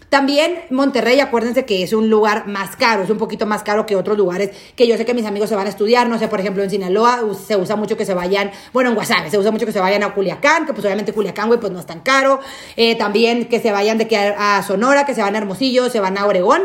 También 0.10 0.60
Monterrey, 0.70 1.22
acuérdense 1.22 1.64
que 1.64 1.84
es 1.84 1.94
un 1.94 2.10
lugar 2.10 2.46
más 2.46 2.76
caro, 2.76 3.04
es 3.04 3.10
un 3.10 3.18
poquito 3.18 3.46
más 3.46 3.64
caro 3.64 3.86
que 3.86 3.96
otros 3.96 4.18
lugares 4.18 4.50
que 4.76 4.86
yo 4.86 4.98
sé 4.98 5.06
que 5.06 5.14
mis 5.14 5.26
amigos 5.26 5.48
se 5.48 5.56
van 5.56 5.68
a 5.68 5.70
estudiar, 5.70 6.10
no 6.10 6.20
sé, 6.20 6.28
por 6.28 6.42
ejemplo, 6.42 6.62
en 6.62 6.70
Sinaloa 6.70 7.22
se 7.48 7.56
usa 7.56 7.78
mucho 7.78 7.96
que 7.96 8.06
se 8.06 8.14
vayan, 8.14 8.52
bueno, 8.74 8.90
en 8.90 8.96
Guasave 8.96 9.32
se 9.32 9.38
usa 9.38 9.52
mucho 9.52 9.66
que 9.66 9.72
se 9.72 9.80
vayan 9.80 10.04
a 10.04 10.14
Culiacán, 10.14 10.66
que 10.66 10.74
pues 10.74 10.84
obviamente 10.84 11.14
Culiacán, 11.14 11.48
güey, 11.48 11.62
pues 11.62 11.72
no 11.72 11.80
es 11.80 11.86
tan 11.86 12.02
caro. 12.02 12.42
Eh, 12.76 12.96
también 12.98 13.46
que 13.46 13.62
se 13.62 13.72
vayan 13.72 13.98
de 13.98 14.10
que 14.10 14.18
a 14.18 14.62
Sonora, 14.68 15.06
que 15.06 15.16
se 15.16 15.22
van 15.22 15.34
a 15.36 15.38
Hermosillo, 15.38 15.90
se 15.90 16.02
van 16.02 16.18
a 16.18 16.26
Oregón, 16.26 16.64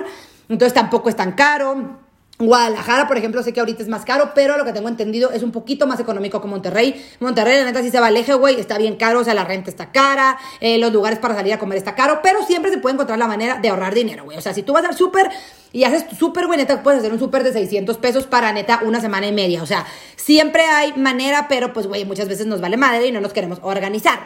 entonces 0.48 0.74
tampoco 0.74 1.08
es 1.08 1.16
tan 1.16 1.32
caro. 1.32 2.06
Guadalajara, 2.38 3.08
por 3.08 3.16
ejemplo, 3.16 3.42
sé 3.42 3.54
que 3.54 3.60
ahorita 3.60 3.82
es 3.82 3.88
más 3.88 4.04
caro, 4.04 4.32
pero 4.34 4.58
lo 4.58 4.66
que 4.66 4.74
tengo 4.74 4.88
entendido 4.88 5.30
es 5.30 5.42
un 5.42 5.52
poquito 5.52 5.86
más 5.86 6.00
económico 6.00 6.42
que 6.42 6.46
Monterrey. 6.46 7.02
Monterrey, 7.18 7.56
la 7.56 7.64
neta, 7.64 7.80
sí 7.80 7.90
se 7.90 7.98
va 7.98 8.10
eje, 8.10 8.34
güey, 8.34 8.60
está 8.60 8.76
bien 8.76 8.96
caro, 8.96 9.20
o 9.20 9.24
sea, 9.24 9.32
la 9.32 9.44
renta 9.44 9.70
está 9.70 9.90
cara, 9.90 10.36
eh, 10.60 10.76
los 10.76 10.92
lugares 10.92 11.18
para 11.18 11.34
salir 11.34 11.54
a 11.54 11.58
comer 11.58 11.78
está 11.78 11.94
caro, 11.94 12.20
pero 12.22 12.42
siempre 12.42 12.70
se 12.70 12.76
puede 12.76 12.92
encontrar 12.92 13.18
la 13.18 13.26
manera 13.26 13.58
de 13.58 13.70
ahorrar 13.70 13.94
dinero, 13.94 14.24
güey. 14.24 14.36
O 14.36 14.42
sea, 14.42 14.52
si 14.52 14.62
tú 14.62 14.74
vas 14.74 14.84
al 14.84 14.94
súper 14.94 15.30
y 15.72 15.84
haces 15.84 16.04
súper, 16.18 16.46
güey, 16.46 16.58
neta, 16.58 16.82
puedes 16.82 17.00
hacer 17.00 17.10
un 17.10 17.18
súper 17.18 17.42
de 17.42 17.54
600 17.54 17.96
pesos 17.96 18.26
para 18.26 18.52
neta 18.52 18.80
una 18.84 19.00
semana 19.00 19.26
y 19.26 19.32
media. 19.32 19.62
O 19.62 19.66
sea, 19.66 19.86
siempre 20.16 20.62
hay 20.62 20.92
manera, 20.92 21.46
pero 21.48 21.72
pues, 21.72 21.86
güey, 21.86 22.04
muchas 22.04 22.28
veces 22.28 22.46
nos 22.46 22.60
vale 22.60 22.76
madre 22.76 23.06
y 23.06 23.12
no 23.12 23.22
nos 23.22 23.32
queremos 23.32 23.60
organizar. 23.62 24.20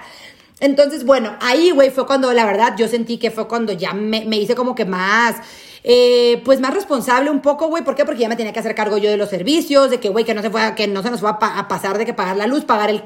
Entonces, 0.58 1.04
bueno, 1.04 1.36
ahí, 1.40 1.70
güey, 1.70 1.90
fue 1.90 2.06
cuando 2.06 2.32
la 2.32 2.44
verdad 2.44 2.74
yo 2.76 2.88
sentí 2.88 3.18
que 3.18 3.30
fue 3.30 3.46
cuando 3.46 3.72
ya 3.72 3.94
me, 3.94 4.24
me 4.24 4.36
hice 4.36 4.56
como 4.56 4.74
que 4.74 4.84
más 4.84 5.36
eh, 5.82 6.42
pues 6.44 6.60
más 6.60 6.74
responsable 6.74 7.30
un 7.30 7.40
poco, 7.40 7.68
güey. 7.68 7.82
¿Por 7.82 7.94
qué? 7.94 8.04
Porque 8.04 8.20
ya 8.20 8.28
me 8.28 8.36
tenía 8.36 8.52
que 8.52 8.60
hacer 8.60 8.74
cargo 8.74 8.98
yo 8.98 9.10
de 9.10 9.16
los 9.16 9.30
servicios, 9.30 9.90
de 9.90 9.98
que, 9.98 10.08
güey, 10.08 10.24
que 10.24 10.34
no 10.34 10.42
se 10.42 10.50
que 10.76 10.86
no 10.86 11.02
se 11.02 11.10
nos 11.10 11.20
fue 11.20 11.30
a, 11.30 11.68
pasar 11.68 11.98
de 11.98 12.04
que 12.04 12.14
pagar 12.14 12.36
la 12.36 12.46
luz, 12.46 12.64
pagar 12.64 12.90
el, 12.90 13.02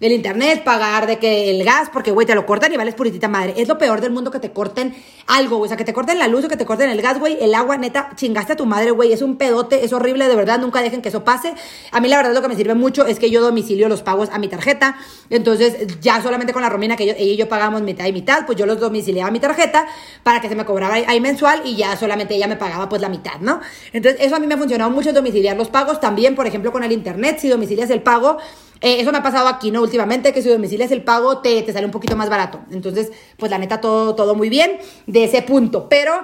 el, 0.00 0.12
internet, 0.12 0.62
pagar 0.64 1.06
de 1.06 1.18
que 1.18 1.50
el 1.50 1.64
gas, 1.64 1.90
porque, 1.92 2.10
güey, 2.10 2.26
te 2.26 2.34
lo 2.34 2.46
cortan 2.46 2.72
y 2.72 2.76
vales 2.76 2.94
puritita 2.94 3.28
madre. 3.28 3.54
Es 3.56 3.68
lo 3.68 3.78
peor 3.78 4.00
del 4.00 4.12
mundo 4.12 4.30
que 4.30 4.38
te 4.38 4.52
corten 4.52 4.94
algo, 5.26 5.56
güey. 5.58 5.66
O 5.66 5.68
sea, 5.68 5.76
que 5.76 5.84
te 5.84 5.92
corten 5.92 6.18
la 6.18 6.28
luz 6.28 6.44
o 6.44 6.48
que 6.48 6.56
te 6.56 6.64
corten 6.64 6.90
el 6.90 7.02
gas, 7.02 7.18
güey. 7.18 7.38
El 7.40 7.54
agua, 7.54 7.76
neta, 7.76 8.10
chingaste 8.14 8.52
a 8.52 8.56
tu 8.56 8.66
madre, 8.66 8.92
güey. 8.92 9.12
Es 9.12 9.22
un 9.22 9.36
pedote, 9.36 9.84
es 9.84 9.92
horrible, 9.92 10.28
de 10.28 10.36
verdad. 10.36 10.60
Nunca 10.60 10.82
dejen 10.82 11.02
que 11.02 11.08
eso 11.08 11.24
pase. 11.24 11.54
A 11.90 12.00
mí, 12.00 12.08
la 12.08 12.16
verdad, 12.18 12.34
lo 12.34 12.42
que 12.42 12.48
me 12.48 12.56
sirve 12.56 12.74
mucho 12.74 13.06
es 13.06 13.18
que 13.18 13.30
yo 13.30 13.40
domicilio 13.40 13.88
los 13.88 14.02
pagos 14.02 14.28
a 14.30 14.38
mi 14.38 14.48
tarjeta. 14.48 14.96
Entonces, 15.28 16.00
ya 16.00 16.22
solamente 16.22 16.52
con 16.52 16.62
la 16.62 16.68
Romina, 16.68 16.96
que 16.96 17.04
ella 17.04 17.16
y 17.18 17.36
yo 17.36 17.48
pagamos 17.48 17.82
mitad 17.82 18.06
y 18.06 18.12
mitad, 18.12 18.46
pues 18.46 18.56
yo 18.56 18.66
los 18.66 18.78
domiciliaba 18.78 19.28
a 19.28 19.32
mi 19.32 19.40
tarjeta 19.40 19.86
para 20.22 20.40
que 20.40 20.48
se 20.48 20.54
me 20.54 20.64
cobrara 20.64 20.94
ahí 20.94 21.20
mensual 21.20 21.62
y 21.64 21.79
ya 21.80 21.96
solamente 21.96 22.34
ella 22.34 22.46
me 22.46 22.56
pagaba 22.56 22.88
pues 22.88 23.02
la 23.02 23.08
mitad, 23.08 23.40
¿no? 23.40 23.60
Entonces 23.92 24.20
eso 24.20 24.36
a 24.36 24.38
mí 24.38 24.46
me 24.46 24.54
ha 24.54 24.58
funcionado 24.58 24.90
mucho 24.90 25.12
domiciliar 25.12 25.56
los 25.56 25.68
pagos, 25.68 26.00
también 26.00 26.34
por 26.34 26.46
ejemplo 26.46 26.72
con 26.72 26.84
el 26.84 26.92
internet, 26.92 27.38
si 27.40 27.48
domicilias 27.48 27.90
el 27.90 28.02
pago, 28.02 28.38
eh, 28.80 29.00
eso 29.00 29.12
me 29.12 29.18
ha 29.18 29.22
pasado 29.22 29.48
aquí, 29.48 29.70
¿no? 29.70 29.82
Últimamente, 29.82 30.32
que 30.32 30.40
si 30.40 30.48
domicilias 30.48 30.90
el 30.90 31.02
pago 31.02 31.38
te, 31.38 31.62
te, 31.62 31.72
sale 31.72 31.84
un 31.84 31.92
poquito 31.92 32.16
más 32.16 32.30
barato. 32.30 32.60
Entonces, 32.70 33.12
pues 33.36 33.50
la 33.50 33.58
neta, 33.58 33.80
todo, 33.80 34.14
todo 34.14 34.34
muy 34.34 34.48
bien 34.48 34.78
de 35.06 35.24
ese 35.24 35.42
punto. 35.42 35.86
Pero 35.88 36.14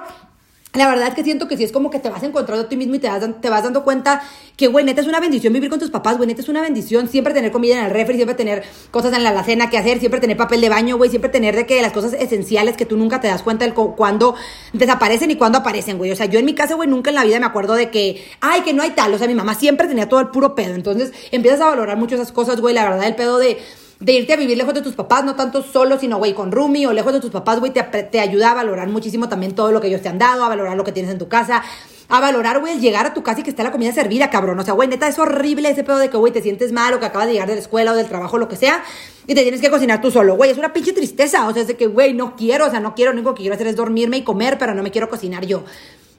la 0.77 0.87
verdad 0.87 1.09
es 1.09 1.13
que 1.13 1.23
siento 1.23 1.47
que 1.47 1.57
sí 1.57 1.63
es 1.63 1.71
como 1.71 1.89
que 1.89 1.99
te 1.99 2.09
vas 2.09 2.23
encontrando 2.23 2.65
a 2.65 2.69
ti 2.69 2.77
mismo 2.77 2.95
y 2.95 2.99
te 2.99 3.07
vas, 3.07 3.23
te 3.41 3.49
vas 3.49 3.63
dando 3.63 3.83
cuenta 3.83 4.21
que, 4.55 4.67
güey, 4.67 4.85
neta 4.85 5.01
es 5.01 5.07
una 5.07 5.19
bendición 5.19 5.53
vivir 5.53 5.69
con 5.69 5.79
tus 5.79 5.89
papás, 5.89 6.17
güey, 6.17 6.27
neta 6.27 6.41
es 6.41 6.49
una 6.49 6.61
bendición 6.61 7.07
siempre 7.07 7.33
tener 7.33 7.51
comida 7.51 7.79
en 7.79 7.85
el 7.85 7.91
refri, 7.91 8.15
siempre 8.15 8.35
tener 8.35 8.63
cosas 8.91 9.13
en 9.13 9.23
la 9.23 9.29
alacena 9.29 9.69
que 9.69 9.77
hacer, 9.77 9.99
siempre 9.99 10.19
tener 10.19 10.37
papel 10.37 10.61
de 10.61 10.69
baño, 10.69 10.97
güey, 10.97 11.09
siempre 11.09 11.29
tener 11.29 11.55
de 11.55 11.65
que 11.65 11.81
las 11.81 11.91
cosas 11.91 12.13
esenciales 12.13 12.77
que 12.77 12.85
tú 12.85 12.97
nunca 12.97 13.21
te 13.21 13.27
das 13.27 13.43
cuenta 13.43 13.65
de 13.65 13.73
cuando 13.73 14.35
desaparecen 14.73 15.31
y 15.31 15.35
cuando 15.35 15.59
aparecen, 15.59 15.97
güey. 15.97 16.11
O 16.11 16.15
sea, 16.15 16.25
yo 16.25 16.39
en 16.39 16.45
mi 16.45 16.55
casa, 16.55 16.75
güey, 16.75 16.89
nunca 16.89 17.09
en 17.09 17.15
la 17.15 17.23
vida 17.23 17.39
me 17.39 17.45
acuerdo 17.45 17.75
de 17.75 17.89
que, 17.91 18.23
ay, 18.41 18.61
que 18.61 18.73
no 18.73 18.83
hay 18.83 18.91
tal. 18.91 19.13
O 19.13 19.17
sea, 19.17 19.27
mi 19.27 19.35
mamá 19.35 19.55
siempre 19.55 19.87
tenía 19.87 20.09
todo 20.09 20.19
el 20.19 20.27
puro 20.29 20.55
pedo. 20.55 20.75
Entonces 20.75 21.13
empiezas 21.31 21.61
a 21.61 21.65
valorar 21.65 21.97
mucho 21.97 22.15
esas 22.15 22.31
cosas, 22.31 22.61
güey, 22.61 22.73
la 22.73 22.89
verdad, 22.89 23.07
el 23.07 23.15
pedo 23.15 23.37
de 23.37 23.57
de 23.99 24.13
irte 24.13 24.33
a 24.33 24.35
vivir 24.35 24.57
lejos 24.57 24.73
de 24.73 24.81
tus 24.81 24.93
papás, 24.93 25.25
no 25.25 25.35
tanto 25.35 25.63
solo, 25.63 25.99
sino, 25.99 26.17
güey, 26.17 26.33
con 26.33 26.51
Rumi 26.51 26.85
o 26.85 26.93
lejos 26.93 27.13
de 27.13 27.19
tus 27.19 27.31
papás, 27.31 27.59
güey, 27.59 27.71
te, 27.71 27.81
te 27.81 28.19
ayuda 28.19 28.51
a 28.51 28.53
valorar 28.53 28.87
muchísimo 28.89 29.27
también 29.27 29.55
todo 29.55 29.71
lo 29.71 29.81
que 29.81 29.87
ellos 29.87 30.01
te 30.01 30.09
han 30.09 30.19
dado, 30.19 30.43
a 30.43 30.49
valorar 30.49 30.77
lo 30.77 30.83
que 30.83 30.91
tienes 30.91 31.11
en 31.11 31.17
tu 31.17 31.27
casa, 31.27 31.63
a 32.09 32.21
valorar, 32.21 32.59
güey, 32.59 32.79
llegar 32.79 33.05
a 33.05 33.13
tu 33.13 33.21
casa 33.23 33.41
y 33.41 33.43
que 33.43 33.49
esté 33.49 33.63
la 33.63 33.71
comida 33.71 33.91
servida, 33.91 34.29
cabrón. 34.29 34.59
O 34.59 34.63
sea, 34.63 34.73
güey, 34.73 34.87
neta, 34.87 35.07
es 35.07 35.19
horrible 35.19 35.69
ese 35.69 35.83
pedo 35.83 35.97
de 35.97 36.09
que, 36.09 36.17
güey, 36.17 36.31
te 36.31 36.41
sientes 36.41 36.71
mal 36.71 36.93
o 36.93 36.99
que 36.99 37.05
acabas 37.05 37.27
de 37.27 37.33
llegar 37.33 37.49
de 37.49 37.55
la 37.55 37.61
escuela 37.61 37.91
o 37.91 37.95
del 37.95 38.07
trabajo, 38.07 38.37
lo 38.37 38.47
que 38.47 38.55
sea, 38.55 38.83
y 39.25 39.35
te 39.35 39.41
tienes 39.41 39.59
que 39.59 39.69
cocinar 39.69 39.99
tú 39.99 40.09
solo, 40.09 40.35
güey. 40.35 40.51
Es 40.51 40.57
una 40.57 40.71
pinche 40.71 40.93
tristeza. 40.93 41.47
O 41.47 41.53
sea, 41.53 41.63
es 41.63 41.67
de 41.67 41.75
que, 41.75 41.87
güey, 41.87 42.13
no 42.13 42.35
quiero, 42.37 42.67
o 42.67 42.69
sea, 42.69 42.79
no 42.79 42.95
quiero, 42.95 43.11
lo 43.11 43.17
único 43.17 43.33
que 43.33 43.41
quiero 43.41 43.55
hacer 43.55 43.67
es 43.67 43.75
dormirme 43.75 44.17
y 44.17 44.21
comer, 44.23 44.57
pero 44.57 44.73
no 44.73 44.83
me 44.83 44.91
quiero 44.91 45.09
cocinar 45.09 45.45
yo. 45.45 45.63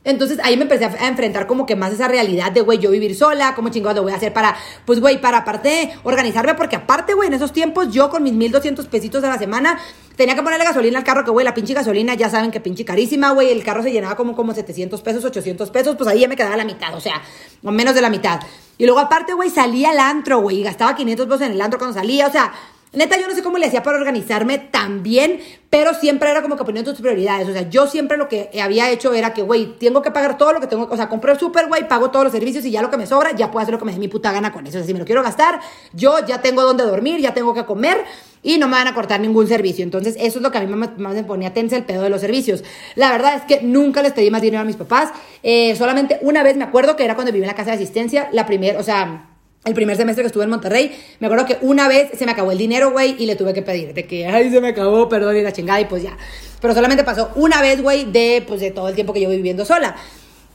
Entonces 0.05 0.39
ahí 0.43 0.57
me 0.57 0.63
empecé 0.63 0.85
a, 0.85 1.09
enfrentar 1.09 1.47
como 1.47 1.67
que 1.67 1.77
más 1.77 1.93
esa 1.93 2.09
realidad 2.09 2.53
de, 2.53 2.61
güey, 2.61 2.79
yo 2.79 2.91
vivir 2.91 3.15
sola, 3.15 3.55
cómo 3.55 3.69
chingados 3.69 3.97
lo 3.97 4.03
voy 4.03 4.13
a 4.13 4.17
hacer 4.17 4.33
para, 4.33 4.57
pues, 4.85 5.01
güey, 5.01 5.21
para 5.21 5.39
aparte 5.39 5.93
organizarme, 6.05 6.55
porque 6.55 6.77
aparte, 6.77 7.15
güey, 7.15 7.29
en 7.29 7.35
esos 7.35 7.53
tiempos 7.53 7.93
yo 7.93 8.09
con 8.09 8.23
mis 8.23 8.33
1200 8.33 8.87
pesitos 8.87 9.23
a 9.25 9.29
la 9.29 9.39
semana 9.39 9.79
tenía 10.17 10.35
que 10.35 10.43
ponerle 10.43 10.65
gasolina 10.65 10.99
al 10.99 11.05
carro, 11.05 11.25
que, 11.25 11.31
güey, 11.31 11.45
la 11.45 11.55
pinche 11.55 11.75
gasolina 11.75 12.15
ya 12.15 12.31
saben 12.31 12.51
que 12.51 12.61
pinche 12.61 12.85
carísima, 12.85 13.33
güey, 13.33 13.51
el 13.51 13.63
carro 13.63 13.83
se 13.83 13.93
llenaba 13.93 14.17
como, 14.17 14.35
como 14.35 14.55
700 14.55 15.01
pesos, 15.03 15.25
800 15.25 15.71
pesos, 15.71 15.97
pues 15.97 16.09
ahí 16.09 16.21
ya 16.21 16.29
me 16.29 16.37
quedaba 16.37 16.57
la 16.57 16.65
mitad, 16.65 16.95
o 16.95 17.01
sea, 17.01 17.21
o 17.63 17.71
menos 17.71 17.95
de 17.95 18.01
la 18.01 18.11
mitad. 18.11 18.41
Y 18.79 18.87
luego 18.87 19.01
aparte, 19.01 19.35
güey, 19.35 19.51
salía 19.51 19.91
al 19.91 19.99
antro, 19.99 20.41
güey, 20.41 20.61
y 20.61 20.63
gastaba 20.63 20.95
500 20.95 21.27
pesos 21.27 21.41
en 21.43 21.53
el 21.53 21.61
antro 21.61 21.79
cuando 21.79 21.99
salía, 21.99 22.27
o 22.27 22.33
sea... 22.33 22.53
Neta, 22.93 23.21
yo 23.21 23.29
no 23.29 23.35
sé 23.35 23.43
cómo 23.43 23.59
le 23.59 23.67
hacía 23.67 23.83
para 23.83 23.99
organizarme 23.99 24.57
tan 24.59 25.03
bien, 25.03 25.41
pero 25.69 25.93
siempre 25.93 26.31
era 26.31 26.41
como 26.41 26.57
que 26.57 26.65
poniendo 26.65 26.91
tus 26.91 27.03
prioridades. 27.03 27.47
O 27.47 27.53
sea, 27.53 27.69
yo 27.69 27.87
siempre 27.87 28.17
lo 28.17 28.31
que 28.31 28.49
había 28.63 28.91
hecho 28.91 29.13
era 29.13 29.35
que, 29.35 29.43
güey, 29.43 29.79
tengo 29.79 30.01
que 30.01 30.11
pagar 30.11 30.39
todo 30.39 30.55
lo 30.55 30.61
que 30.61 30.67
tengo. 30.67 30.89
O 30.91 30.97
sea, 30.97 31.11
compré 31.11 31.33
el 31.33 31.39
súper, 31.39 31.69
güey, 31.69 31.87
pago 31.87 32.11
todos 32.11 32.25
los 32.25 32.33
servicios 32.33 32.65
y 32.65 32.71
ya 32.71 32.81
lo 32.81 32.91
que 32.91 32.97
me 32.97 33.07
sobra, 33.07 33.33
ya 33.37 33.51
puedo 33.51 33.63
hacer 33.63 33.75
lo 33.75 33.79
que 33.79 33.85
me 33.85 33.93
dé 33.93 33.99
mi 33.99 34.09
puta 34.09 34.33
gana 34.33 34.53
con 34.53 34.67
eso. 34.67 34.79
O 34.79 34.81
sea, 34.81 34.87
si 34.87 34.95
me 34.95 35.01
lo 35.01 35.05
quiero 35.05 35.23
gastar, 35.23 35.61
yo 35.93 36.25
ya 36.27 36.41
tengo 36.41 36.63
donde 36.63 36.85
dormir, 36.85 37.21
ya 37.21 37.35
tengo 37.35 37.53
que 37.53 37.67
comer 37.67 38.05
y 38.43 38.57
no 38.57 38.69
me 38.69 38.75
van 38.75 38.87
a 38.87 38.95
cortar 38.95 39.21
ningún 39.21 39.47
servicio. 39.49 39.85
Entonces, 39.85 40.17
eso 40.19 40.39
es 40.39 40.43
lo 40.43 40.51
que 40.51 40.57
a 40.57 40.63
mí 40.63 40.75
más 40.75 40.97
me 40.97 41.25
ponía 41.25 41.53
tensa 41.53 41.77
el 41.77 41.85
pedo 41.85 42.03
de 42.03 42.09
los 42.09 42.23
servicios. 42.23 42.65
La 42.95 43.13
verdad 43.13 43.35
es 43.35 43.43
que 43.43 43.61
nunca 43.63 44.01
les 44.01 44.15
pedí 44.15 44.31
más 44.31 44.41
dinero 44.41 44.63
a 44.63 44.65
mis 44.65 44.77
papás. 44.77 45.11
Eh, 45.43 45.77
solamente 45.77 46.19
una 46.23 46.43
vez 46.43 46.57
me 46.57 46.65
acuerdo 46.65 46.97
que 46.97 47.05
era 47.05 47.15
cuando 47.15 47.33
viví 47.33 47.45
en 47.45 47.49
la 47.49 47.55
casa 47.55 47.73
de 47.73 47.77
asistencia, 47.77 48.31
la 48.33 48.47
primera, 48.47 48.79
o 48.79 48.83
sea 48.83 49.28
el 49.65 49.75
primer 49.75 49.97
semestre 49.97 50.23
que 50.23 50.29
estuve 50.29 50.45
en 50.45 50.51
Monterrey, 50.51 50.97
me 51.21 51.27
acuerdo 51.27 51.45
que 51.45 51.59
una 51.61 51.89
vez 51.89 52.11
se 52.17 52.25
me 52.25 52.33
acabó 52.33 52.53
el 52.53 52.59
dinero, 52.59 52.91
güey, 52.91 53.17
y 53.19 53.27
le 53.27 53.37
tuve 53.37 53.53
que 53.53 53.63
pedir 53.63 53.93
de 53.93 54.07
que, 54.07 54.27
ay, 54.27 54.51
se 54.51 54.61
me 54.61 54.69
acabó, 54.69 55.09
perdón, 55.09 55.37
y 55.37 55.43
la 55.43 55.53
chingada, 55.53 55.81
y 55.81 55.85
pues 55.85 56.03
ya. 56.03 56.17
Pero 56.61 56.75
solamente 56.75 57.05
pasó 57.05 57.31
una 57.35 57.61
vez, 57.61 57.83
güey, 57.83 58.05
de, 58.05 58.43
pues, 58.47 58.61
de 58.61 58.71
todo 58.71 58.89
el 58.89 58.95
tiempo 58.95 59.13
que 59.13 59.21
yo 59.21 59.29
viviendo 59.29 59.65
sola. 59.65 59.97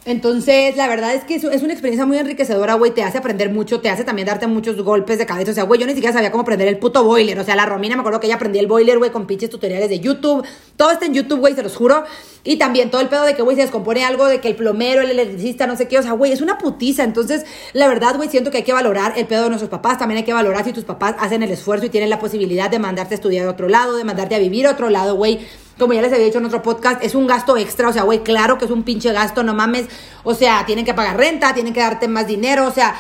Entonces, 0.06 0.76
la 0.76 0.90
verdad 0.90 1.14
es 1.14 1.24
que 1.24 1.36
es 1.36 1.44
una 1.44 1.72
experiencia 1.72 2.06
muy 2.06 2.18
enriquecedora, 2.18 2.74
güey. 2.74 2.92
Te 2.92 3.04
hace 3.04 3.20
aprender 3.20 3.50
mucho, 3.50 3.80
te 3.80 3.90
hace 3.90 4.04
también 4.04 4.26
darte 4.26 4.48
muchos 4.48 4.82
golpes 4.82 5.18
de 5.18 5.26
cabeza. 5.26 5.52
O 5.52 5.54
sea, 5.54 5.64
güey, 5.64 5.80
yo 5.80 5.88
ni 5.88 5.94
siquiera 5.94 6.12
sabía 6.12 6.30
cómo 6.30 6.42
aprender 6.42 6.68
el 6.68 6.78
puto 6.78 7.06
boiler. 7.06 7.40
O 7.40 7.44
sea, 7.46 7.56
la 7.56 7.66
Romina 7.66 7.96
me 7.96 8.02
acuerdo 8.02 8.20
que 8.20 8.28
ella 8.28 8.36
aprendía 8.36 8.62
el 8.62 8.68
boiler, 8.68 8.98
güey, 8.98 9.12
con 9.12 9.26
pinches 9.26 9.50
tutoriales 9.50 9.88
de 9.88 10.02
YouTube. 10.02 10.46
Todo 10.76 10.92
está 10.92 11.06
en 11.06 11.14
YouTube, 11.14 11.40
güey, 11.40 11.56
se 11.56 11.64
los 11.64 11.78
juro. 11.78 12.04
Y 12.44 12.58
también 12.58 12.92
todo 12.92 13.00
el 13.00 13.08
pedo 13.08 13.24
de 13.24 13.34
que, 13.34 13.44
güey, 13.44 13.56
se 13.56 13.62
descompone 13.62 14.04
algo, 14.04 14.26
de 14.26 14.42
que 14.42 14.50
el 14.50 14.58
plomero, 14.58 15.02
el 15.02 15.12
electricista, 15.12 15.68
no 15.68 15.78
sé 15.78 15.88
qué. 15.88 15.98
O 16.00 16.04
sea, 16.04 16.12
güey, 16.12 16.34
es 16.34 16.42
una 16.42 16.58
putiza. 16.58 17.06
Entonces, 17.06 17.46
la 17.72 17.88
verdad, 17.88 18.18
güey, 18.18 18.28
siento 18.28 18.52
que 18.52 18.58
hay 18.58 18.64
que 18.64 18.74
valorar 18.74 19.14
el 19.16 19.26
pedo 19.26 19.44
de 19.44 19.50
nuestros 19.50 19.70
papás. 19.70 20.00
También 20.00 20.18
hay 20.18 20.26
que 20.26 20.34
valorar 20.34 20.66
si 20.66 20.74
tus 20.74 20.84
papás 20.84 21.16
hacen 21.18 21.44
el 21.44 21.52
esfuerzo 21.52 21.86
y 21.86 21.90
tienen 21.90 22.10
la 22.10 22.20
posibilidad 22.20 22.70
de 22.70 22.78
mandarte 22.78 23.14
a 23.14 23.16
estudiar 23.16 23.48
a 23.48 23.52
otro 23.52 23.70
lado, 23.70 23.96
de 23.96 24.04
mandarte 24.04 24.36
a 24.36 24.40
vivir 24.40 24.68
a 24.68 24.72
otro 24.72 24.90
lado, 24.90 25.16
güey 25.16 25.40
como 25.78 25.94
ya 25.94 26.02
les 26.02 26.12
había 26.14 26.26
dicho 26.26 26.38
en 26.38 26.46
otro 26.46 26.62
podcast, 26.62 27.04
es 27.04 27.16
un 27.16 27.28
gasto 27.28 27.58
extra, 27.58 27.90
o 27.90 27.94
sea, 27.94 28.04
güey, 28.04 28.24
claro 28.24 28.58
que 28.58 28.66
es 28.66 28.72
un 28.72 28.84
pinche 28.84 29.12
gasto, 29.12 29.44
no 29.44 29.54
mames, 29.54 29.88
o 30.24 30.34
sea, 30.34 30.66
tienen 30.66 30.86
que 30.86 30.94
pagar 30.94 31.18
renta, 31.18 31.54
tienen 31.54 31.74
que 31.74 31.80
darte 31.80 32.08
más 32.08 32.28
dinero, 32.28 32.68
o 32.68 32.72
sea, 32.72 32.96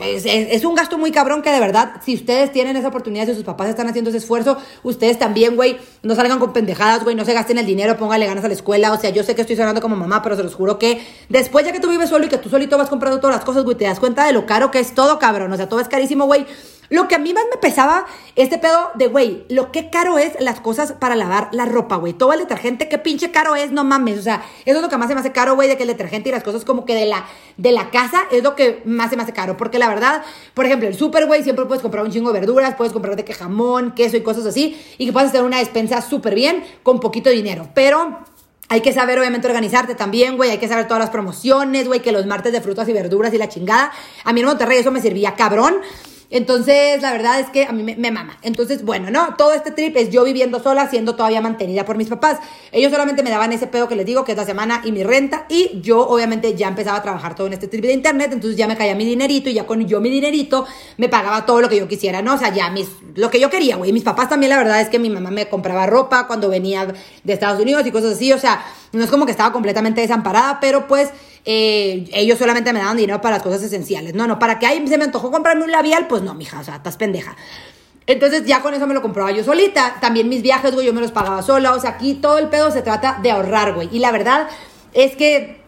es, 0.00 0.24
es, 0.24 0.64
un 0.64 0.74
gasto 0.74 0.96
muy 0.96 1.12
cabrón 1.12 1.42
que 1.42 1.50
de 1.50 1.60
verdad, 1.60 2.00
si 2.02 2.14
ustedes 2.14 2.50
tienen 2.50 2.76
esa 2.76 2.88
oportunidad, 2.88 3.26
si 3.26 3.34
sus 3.34 3.44
papás 3.44 3.68
están 3.68 3.88
haciendo 3.88 4.08
ese 4.08 4.18
esfuerzo, 4.18 4.56
ustedes 4.82 5.18
también, 5.18 5.54
güey, 5.54 5.76
no 6.02 6.14
salgan 6.14 6.38
con 6.38 6.54
pendejadas, 6.54 7.04
güey, 7.04 7.14
no 7.14 7.26
se 7.26 7.34
gasten 7.34 7.58
el 7.58 7.66
dinero, 7.66 7.98
póngale 7.98 8.26
ganas 8.26 8.42
a 8.42 8.48
la 8.48 8.54
escuela. 8.54 8.92
O 8.92 8.98
sea, 8.98 9.10
yo 9.10 9.22
sé 9.22 9.34
que 9.34 9.42
estoy 9.42 9.54
sonando 9.54 9.82
como 9.82 9.94
mamá, 9.94 10.22
pero 10.22 10.34
se 10.34 10.42
los 10.42 10.54
juro 10.54 10.78
que 10.78 11.06
después 11.28 11.66
ya 11.66 11.72
que 11.72 11.80
tú 11.80 11.90
vives 11.90 12.08
solo 12.08 12.24
y 12.24 12.28
que 12.30 12.38
tú 12.38 12.48
solito 12.48 12.78
vas 12.78 12.88
comprando 12.88 13.20
todas 13.20 13.36
las 13.36 13.44
cosas, 13.44 13.64
güey, 13.64 13.76
te 13.76 13.84
das 13.84 14.00
cuenta 14.00 14.24
de 14.24 14.32
lo 14.32 14.46
caro 14.46 14.70
que 14.70 14.80
es 14.80 14.94
todo, 14.94 15.18
cabrón. 15.18 15.52
O 15.52 15.56
sea, 15.56 15.68
todo 15.68 15.78
es 15.78 15.88
carísimo, 15.88 16.24
güey. 16.24 16.46
Lo 16.92 17.08
que 17.08 17.14
a 17.14 17.18
mí 17.18 17.32
más 17.32 17.44
me 17.50 17.56
pesaba, 17.56 18.04
este 18.36 18.58
pedo 18.58 18.90
de, 18.96 19.06
güey, 19.06 19.46
lo 19.48 19.72
que 19.72 19.88
caro 19.88 20.18
es 20.18 20.38
las 20.40 20.60
cosas 20.60 20.92
para 20.92 21.16
lavar 21.16 21.48
la 21.52 21.64
ropa, 21.64 21.96
güey. 21.96 22.12
Todo 22.12 22.34
el 22.34 22.40
detergente, 22.40 22.86
qué 22.90 22.98
pinche 22.98 23.30
caro 23.30 23.56
es, 23.56 23.72
no 23.72 23.82
mames. 23.82 24.18
O 24.18 24.22
sea, 24.22 24.44
eso 24.66 24.76
es 24.76 24.82
lo 24.82 24.90
que 24.90 24.98
más 24.98 25.08
se 25.08 25.14
me 25.14 25.20
hace 25.20 25.32
caro, 25.32 25.54
güey, 25.54 25.70
de 25.70 25.78
que 25.78 25.84
el 25.84 25.88
detergente 25.88 26.28
y 26.28 26.32
las 26.32 26.42
cosas 26.42 26.66
como 26.66 26.84
que 26.84 26.94
de 26.94 27.06
la, 27.06 27.24
de 27.56 27.72
la 27.72 27.88
casa 27.88 28.24
es 28.30 28.42
lo 28.42 28.54
que 28.54 28.82
más 28.84 29.08
se 29.08 29.16
me 29.16 29.22
hace 29.22 29.32
caro. 29.32 29.56
Porque 29.56 29.78
la 29.78 29.88
verdad, 29.88 30.22
por 30.52 30.66
ejemplo, 30.66 30.86
el 30.86 30.94
súper, 30.94 31.24
güey, 31.24 31.42
siempre 31.42 31.64
puedes 31.64 31.80
comprar 31.80 32.04
un 32.04 32.10
chingo 32.10 32.30
de 32.30 32.40
verduras, 32.40 32.74
puedes 32.74 32.92
comprar 32.92 33.16
de 33.16 33.24
que 33.24 33.32
jamón, 33.32 33.92
queso 33.92 34.18
y 34.18 34.22
cosas 34.22 34.44
así. 34.44 34.78
Y 34.98 35.06
que 35.06 35.14
puedes 35.14 35.30
hacer 35.30 35.44
una 35.44 35.60
despensa 35.60 36.02
súper 36.02 36.34
bien 36.34 36.62
con 36.82 37.00
poquito 37.00 37.30
dinero. 37.30 37.70
Pero 37.72 38.18
hay 38.68 38.82
que 38.82 38.92
saber, 38.92 39.18
obviamente, 39.18 39.46
organizarte 39.46 39.94
también, 39.94 40.36
güey. 40.36 40.50
Hay 40.50 40.58
que 40.58 40.68
saber 40.68 40.88
todas 40.88 41.00
las 41.00 41.08
promociones, 41.08 41.88
güey. 41.88 42.00
Que 42.00 42.12
los 42.12 42.26
martes 42.26 42.52
de 42.52 42.60
frutas 42.60 42.86
y 42.90 42.92
verduras 42.92 43.32
y 43.32 43.38
la 43.38 43.48
chingada. 43.48 43.92
A 44.24 44.34
mí 44.34 44.40
en 44.40 44.46
Monterrey 44.46 44.76
eso 44.76 44.90
me 44.90 45.00
servía 45.00 45.36
cabrón. 45.36 45.76
Entonces, 46.34 47.02
la 47.02 47.12
verdad 47.12 47.40
es 47.40 47.50
que 47.50 47.66
a 47.66 47.72
mí 47.72 47.82
me, 47.82 48.10
mama. 48.10 48.38
Entonces, 48.40 48.86
bueno, 48.86 49.10
¿no? 49.10 49.36
Todo 49.36 49.52
este 49.52 49.70
trip 49.70 49.94
es 49.98 50.08
yo 50.08 50.24
viviendo 50.24 50.62
sola, 50.62 50.88
siendo 50.88 51.14
todavía 51.14 51.42
mantenida 51.42 51.84
por 51.84 51.98
mis 51.98 52.08
papás. 52.08 52.38
Ellos 52.72 52.90
solamente 52.90 53.22
me 53.22 53.28
daban 53.28 53.52
ese 53.52 53.66
pedo 53.66 53.86
que 53.86 53.96
les 53.96 54.06
digo, 54.06 54.24
que 54.24 54.32
es 54.32 54.38
la 54.38 54.46
semana 54.46 54.80
y 54.82 54.92
mi 54.92 55.04
renta. 55.04 55.44
Y 55.50 55.82
yo, 55.82 56.08
obviamente, 56.08 56.54
ya 56.54 56.68
empezaba 56.68 56.96
a 56.96 57.02
trabajar 57.02 57.34
todo 57.34 57.48
en 57.48 57.52
este 57.52 57.68
trip 57.68 57.84
de 57.84 57.92
internet. 57.92 58.30
Entonces 58.32 58.56
ya 58.56 58.66
me 58.66 58.78
caía 58.78 58.94
mi 58.94 59.04
dinerito 59.04 59.50
y 59.50 59.52
ya 59.52 59.66
con 59.66 59.86
yo 59.86 60.00
mi 60.00 60.08
dinerito 60.08 60.64
me 60.96 61.10
pagaba 61.10 61.44
todo 61.44 61.60
lo 61.60 61.68
que 61.68 61.76
yo 61.76 61.86
quisiera, 61.86 62.22
¿no? 62.22 62.32
O 62.34 62.38
sea, 62.38 62.48
ya 62.54 62.70
mis, 62.70 62.88
lo 63.14 63.28
que 63.30 63.38
yo 63.38 63.50
quería, 63.50 63.76
güey. 63.76 63.92
Mis 63.92 64.02
papás 64.02 64.30
también, 64.30 64.48
la 64.48 64.56
verdad 64.56 64.80
es 64.80 64.88
que 64.88 64.98
mi 64.98 65.10
mamá 65.10 65.30
me 65.30 65.50
compraba 65.50 65.84
ropa 65.86 66.26
cuando 66.26 66.48
venía 66.48 66.86
de 67.24 67.32
Estados 67.34 67.60
Unidos 67.60 67.86
y 67.86 67.90
cosas 67.90 68.14
así. 68.14 68.32
O 68.32 68.38
sea, 68.38 68.64
no 68.92 69.04
es 69.04 69.10
como 69.10 69.26
que 69.26 69.32
estaba 69.32 69.52
completamente 69.52 70.00
desamparada, 70.00 70.60
pero 70.60 70.88
pues 70.88 71.10
eh, 71.44 72.08
ellos 72.12 72.38
solamente 72.38 72.72
me 72.72 72.78
daban 72.78 72.96
dinero 72.96 73.20
para 73.20 73.36
las 73.36 73.42
cosas 73.42 73.62
esenciales. 73.62 74.14
No, 74.14 74.26
no, 74.26 74.38
para 74.38 74.58
que 74.58 74.66
ahí 74.66 74.86
se 74.86 74.98
me 74.98 75.04
antojó 75.04 75.30
comprarme 75.30 75.64
un 75.64 75.72
labial, 75.72 76.06
pues 76.06 76.22
no, 76.22 76.34
mija, 76.34 76.60
o 76.60 76.64
sea, 76.64 76.76
estás 76.76 76.96
pendeja. 76.96 77.36
Entonces 78.06 78.44
ya 78.46 78.60
con 78.62 78.74
eso 78.74 78.86
me 78.86 78.94
lo 78.94 79.02
compraba 79.02 79.30
yo 79.30 79.44
solita. 79.44 79.96
También 80.00 80.28
mis 80.28 80.42
viajes, 80.42 80.74
güey, 80.74 80.86
yo 80.86 80.92
me 80.92 81.00
los 81.00 81.12
pagaba 81.12 81.42
sola. 81.42 81.72
O 81.72 81.80
sea, 81.80 81.90
aquí 81.90 82.14
todo 82.14 82.38
el 82.38 82.48
pedo 82.48 82.70
se 82.70 82.82
trata 82.82 83.18
de 83.22 83.30
ahorrar, 83.30 83.74
güey. 83.74 83.88
Y 83.92 83.98
la 83.98 84.10
verdad 84.10 84.48
es 84.92 85.16
que 85.16 85.60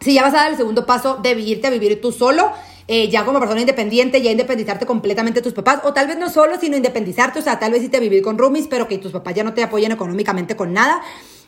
si 0.00 0.14
ya 0.14 0.22
vas 0.22 0.34
a 0.34 0.38
dar 0.38 0.50
el 0.50 0.56
segundo 0.56 0.86
paso 0.86 1.18
de 1.22 1.32
irte 1.32 1.66
a 1.66 1.70
vivir 1.70 2.00
tú 2.00 2.12
solo, 2.12 2.50
eh, 2.88 3.08
ya 3.08 3.24
como 3.24 3.38
persona 3.38 3.60
independiente, 3.60 4.20
ya 4.20 4.30
independizarte 4.30 4.86
completamente 4.86 5.40
de 5.40 5.44
tus 5.44 5.52
papás, 5.52 5.80
o 5.84 5.92
tal 5.92 6.08
vez 6.08 6.18
no 6.18 6.28
solo, 6.28 6.58
sino 6.58 6.76
independizarte, 6.76 7.38
o 7.38 7.42
sea, 7.42 7.58
tal 7.58 7.72
vez 7.72 7.82
irte 7.82 7.98
a 7.98 8.00
vivir 8.00 8.22
con 8.22 8.36
roomies, 8.36 8.66
pero 8.66 8.88
que 8.88 8.98
tus 8.98 9.12
papás 9.12 9.34
ya 9.34 9.44
no 9.44 9.54
te 9.54 9.62
apoyen 9.62 9.92
económicamente 9.92 10.56
con 10.56 10.72
nada. 10.72 11.02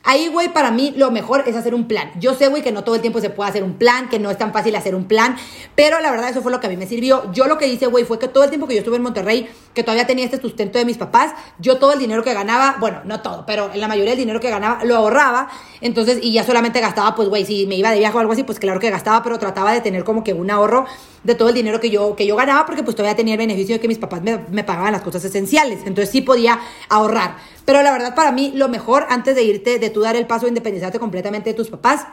Ahí, 0.07 0.29
güey, 0.29 0.53
para 0.53 0.71
mí 0.71 0.93
lo 0.97 1.11
mejor 1.11 1.45
es 1.47 1.57
hacer 1.57 1.75
un 1.75 1.89
plan. 1.89 2.11
Yo 2.21 2.35
sé, 2.35 2.49
güey, 2.49 2.63
que 2.63 2.73
no 2.73 2.85
todo 2.85 2.95
el 2.95 3.01
tiempo 3.01 3.23
se 3.23 3.31
puede 3.31 3.49
hacer 3.49 3.65
un 3.65 3.75
plan, 3.75 4.11
que 4.11 4.19
no 4.19 4.31
es 4.31 4.37
tan 4.37 4.53
fácil 4.53 4.77
hacer 4.77 4.95
un 4.95 5.07
plan, 5.07 5.37
pero 5.75 5.99
la 6.01 6.11
verdad 6.11 6.29
eso 6.29 6.43
fue 6.43 6.53
lo 6.53 6.61
que 6.61 6.67
a 6.67 6.71
mí 6.71 6.77
me 6.77 6.87
sirvió. 6.87 7.33
Yo 7.33 7.47
lo 7.47 7.57
que 7.57 7.69
hice, 7.69 7.87
güey, 7.87 8.05
fue 8.05 8.19
que 8.19 8.29
todo 8.29 8.45
el 8.45 8.51
tiempo 8.51 8.67
que 8.67 8.75
yo 8.75 8.81
estuve 8.81 8.97
en 8.97 9.03
Monterrey, 9.03 9.49
que 9.73 9.83
todavía 9.83 10.07
tenía 10.07 10.27
este 10.27 10.39
sustento 10.39 10.79
de 10.79 10.85
mis 10.85 10.99
papás, 10.99 11.33
yo 11.59 11.79
todo 11.79 11.95
el 11.95 11.99
dinero 11.99 12.23
que 12.23 12.35
ganaba, 12.35 12.77
bueno, 12.81 13.01
no 13.05 13.23
todo, 13.23 13.47
pero 13.47 13.71
la 13.75 13.89
mayoría 13.89 14.11
del 14.11 14.19
dinero 14.19 14.41
que 14.41 14.51
ganaba 14.51 14.85
lo 14.85 14.95
ahorraba, 14.97 15.49
entonces, 15.81 16.19
y 16.21 16.33
ya 16.33 16.45
solamente 16.45 16.81
gastaba, 16.81 17.15
pues, 17.15 17.31
güey, 17.31 17.47
si 17.47 17.67
me 17.67 17.77
iba 17.77 17.91
de 17.91 17.99
viaje 17.99 18.15
o 18.15 18.21
algo 18.21 18.33
así, 18.35 18.43
pues 18.45 18.59
claro 18.59 18.81
que 18.81 18.91
gastaba, 18.91 19.23
pero 19.23 19.39
trataba 19.39 19.73
de 19.73 19.81
tener 19.81 20.05
como 20.05 20.23
que 20.23 20.35
un 20.35 20.51
ahorro 20.51 20.85
de 21.23 21.35
todo 21.35 21.49
el 21.49 21.55
dinero 21.55 21.81
que 21.81 21.89
yo, 21.89 22.15
que 22.15 22.27
yo 22.27 22.37
ganaba, 22.37 22.67
porque 22.67 22.83
pues 22.83 22.95
todavía 22.95 23.17
tenía 23.17 23.35
el 23.35 23.39
beneficio 23.39 23.77
de 23.77 23.81
que 23.81 23.89
mis 23.89 23.99
papás 23.99 24.21
me, 24.21 24.41
me 24.51 24.65
pagaban 24.65 24.93
las 24.93 25.01
cosas 25.01 25.25
esenciales, 25.25 25.81
entonces 25.87 26.11
sí 26.11 26.21
podía 26.21 26.61
ahorrar. 26.91 27.37
Pero 27.65 27.83
la 27.83 27.93
verdad, 27.93 28.15
para 28.15 28.33
mí, 28.33 28.53
lo 28.55 28.69
mejor 28.69 29.07
antes 29.09 29.35
de 29.35 29.43
irte, 29.43 29.79
de 29.79 29.91
tú 29.91 30.01
dar 30.01 30.17
el 30.17 30.27
paso 30.27 30.47
de 30.47 30.51
independizarte 30.51 30.99
completamente 30.99 31.51
de 31.51 31.55
tus 31.55 31.71
papás, 31.71 32.07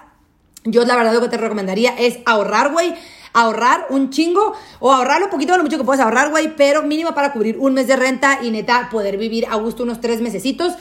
yo 0.64 0.86
la 0.86 0.96
verdad 0.96 1.14
lo 1.14 1.22
que 1.22 1.30
te 1.30 1.38
recomendaría 1.38 1.96
es 1.98 2.20
ahorrar, 2.26 2.72
güey. 2.72 2.94
Ahorrar 3.34 3.88
un 3.90 4.10
chingo 4.10 4.54
o 4.80 4.92
ahorrar 4.92 5.22
lo 5.22 5.30
poquito 5.30 5.54
o 5.54 5.58
lo 5.58 5.64
mucho 5.64 5.78
que 5.78 5.86
puedas 5.86 6.02
ahorrar, 6.02 6.32
güey, 6.32 6.54
pero 6.56 6.84
mínimo 6.84 7.16
para 7.16 7.32
cubrir 7.32 7.58
un 7.58 7.74
mes 7.74 7.88
de 7.88 7.96
renta 7.96 8.40
y 8.42 8.52
neta 8.52 8.90
poder 8.92 9.18
vivir 9.18 9.46
a 9.50 9.56
gusto 9.56 9.84
unos 9.84 10.02
tres 10.02 10.20
mesecitos. 10.22 10.74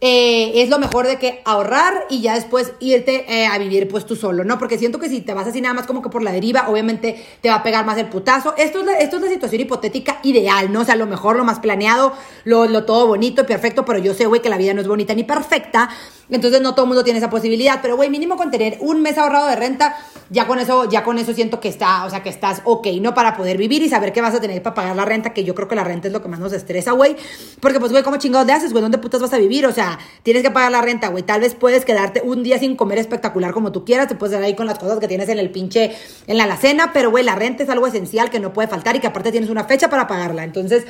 Eh, 0.00 0.62
es 0.62 0.68
lo 0.68 0.78
mejor 0.78 1.08
de 1.08 1.18
que 1.18 1.42
ahorrar 1.44 2.06
y 2.08 2.20
ya 2.20 2.34
después 2.34 2.72
irte 2.78 3.24
eh, 3.28 3.46
a 3.48 3.58
vivir 3.58 3.88
pues 3.88 4.06
tú 4.06 4.14
solo, 4.14 4.44
¿no? 4.44 4.56
Porque 4.56 4.78
siento 4.78 5.00
que 5.00 5.08
si 5.08 5.22
te 5.22 5.34
vas 5.34 5.48
así 5.48 5.60
nada 5.60 5.74
más 5.74 5.86
como 5.86 6.02
que 6.02 6.08
por 6.08 6.22
la 6.22 6.30
deriva, 6.30 6.68
obviamente 6.68 7.24
te 7.40 7.48
va 7.48 7.56
a 7.56 7.62
pegar 7.64 7.84
más 7.84 7.98
el 7.98 8.06
putazo. 8.06 8.54
Esto 8.56 8.78
es 8.78 8.86
la, 8.86 8.92
esto 8.98 9.16
es 9.16 9.22
la 9.22 9.28
situación 9.28 9.62
hipotética 9.62 10.20
ideal, 10.22 10.72
¿no? 10.72 10.82
O 10.82 10.84
sea, 10.84 10.94
lo 10.94 11.06
mejor, 11.06 11.36
lo 11.36 11.42
más 11.42 11.58
planeado, 11.58 12.12
lo, 12.44 12.66
lo 12.66 12.84
todo 12.84 13.08
bonito 13.08 13.42
y 13.42 13.44
perfecto, 13.44 13.84
pero 13.84 13.98
yo 13.98 14.14
sé, 14.14 14.26
güey, 14.26 14.40
que 14.40 14.48
la 14.48 14.56
vida 14.56 14.72
no 14.72 14.80
es 14.80 14.86
bonita 14.86 15.14
ni 15.14 15.24
perfecta. 15.24 15.90
Entonces 16.30 16.60
no 16.60 16.74
todo 16.74 16.84
el 16.84 16.88
mundo 16.88 17.04
tiene 17.04 17.18
esa 17.18 17.30
posibilidad, 17.30 17.80
pero 17.80 17.96
güey, 17.96 18.10
mínimo 18.10 18.36
con 18.36 18.50
tener 18.50 18.76
un 18.80 19.00
mes 19.00 19.16
ahorrado 19.16 19.48
de 19.48 19.56
renta, 19.56 19.96
ya 20.30 20.46
con 20.46 20.58
eso, 20.58 20.88
ya 20.88 21.02
con 21.02 21.18
eso 21.18 21.32
siento 21.32 21.58
que 21.60 21.68
está, 21.68 22.04
o 22.04 22.10
sea, 22.10 22.22
que 22.22 22.28
estás 22.28 22.60
ok, 22.64 22.88
¿no? 23.00 23.14
Para 23.14 23.36
poder 23.36 23.56
vivir 23.56 23.82
y 23.82 23.88
saber 23.88 24.12
qué 24.12 24.20
vas 24.20 24.34
a 24.34 24.40
tener 24.40 24.62
para 24.62 24.74
pagar 24.74 24.96
la 24.96 25.04
renta, 25.04 25.32
que 25.32 25.44
yo 25.44 25.54
creo 25.54 25.68
que 25.68 25.74
la 25.74 25.84
renta 25.84 26.08
es 26.08 26.12
lo 26.12 26.22
que 26.22 26.28
más 26.28 26.38
nos 26.38 26.52
estresa, 26.52 26.92
güey. 26.92 27.16
Porque 27.60 27.80
pues, 27.80 27.92
güey, 27.92 28.02
¿cómo 28.02 28.18
chingados 28.18 28.46
le 28.46 28.52
haces, 28.52 28.72
güey? 28.72 28.82
¿Dónde 28.82 28.98
putas 28.98 29.20
vas 29.20 29.32
a 29.32 29.38
vivir? 29.38 29.66
O 29.66 29.72
sea, 29.72 29.98
tienes 30.22 30.42
que 30.42 30.50
pagar 30.50 30.70
la 30.70 30.82
renta, 30.82 31.08
güey. 31.08 31.22
Tal 31.22 31.40
vez 31.40 31.54
puedes 31.54 31.84
quedarte 31.84 32.20
un 32.22 32.42
día 32.42 32.58
sin 32.58 32.76
comer 32.76 32.98
espectacular 32.98 33.52
como 33.52 33.72
tú 33.72 33.84
quieras, 33.84 34.08
te 34.08 34.14
puedes 34.14 34.32
quedar 34.32 34.44
ahí 34.44 34.54
con 34.54 34.66
las 34.66 34.78
cosas 34.78 34.98
que 34.98 35.08
tienes 35.08 35.28
en 35.28 35.38
el 35.38 35.50
pinche, 35.50 35.96
en 36.26 36.36
la 36.36 36.44
alacena, 36.44 36.92
pero 36.92 37.10
güey, 37.10 37.24
la 37.24 37.34
renta 37.34 37.62
es 37.62 37.70
algo 37.70 37.86
esencial 37.86 38.30
que 38.30 38.40
no 38.40 38.52
puede 38.52 38.68
faltar 38.68 38.96
y 38.96 39.00
que 39.00 39.06
aparte 39.06 39.30
tienes 39.32 39.50
una 39.50 39.64
fecha 39.64 39.88
para 39.88 40.06
pagarla. 40.06 40.44
Entonces, 40.44 40.84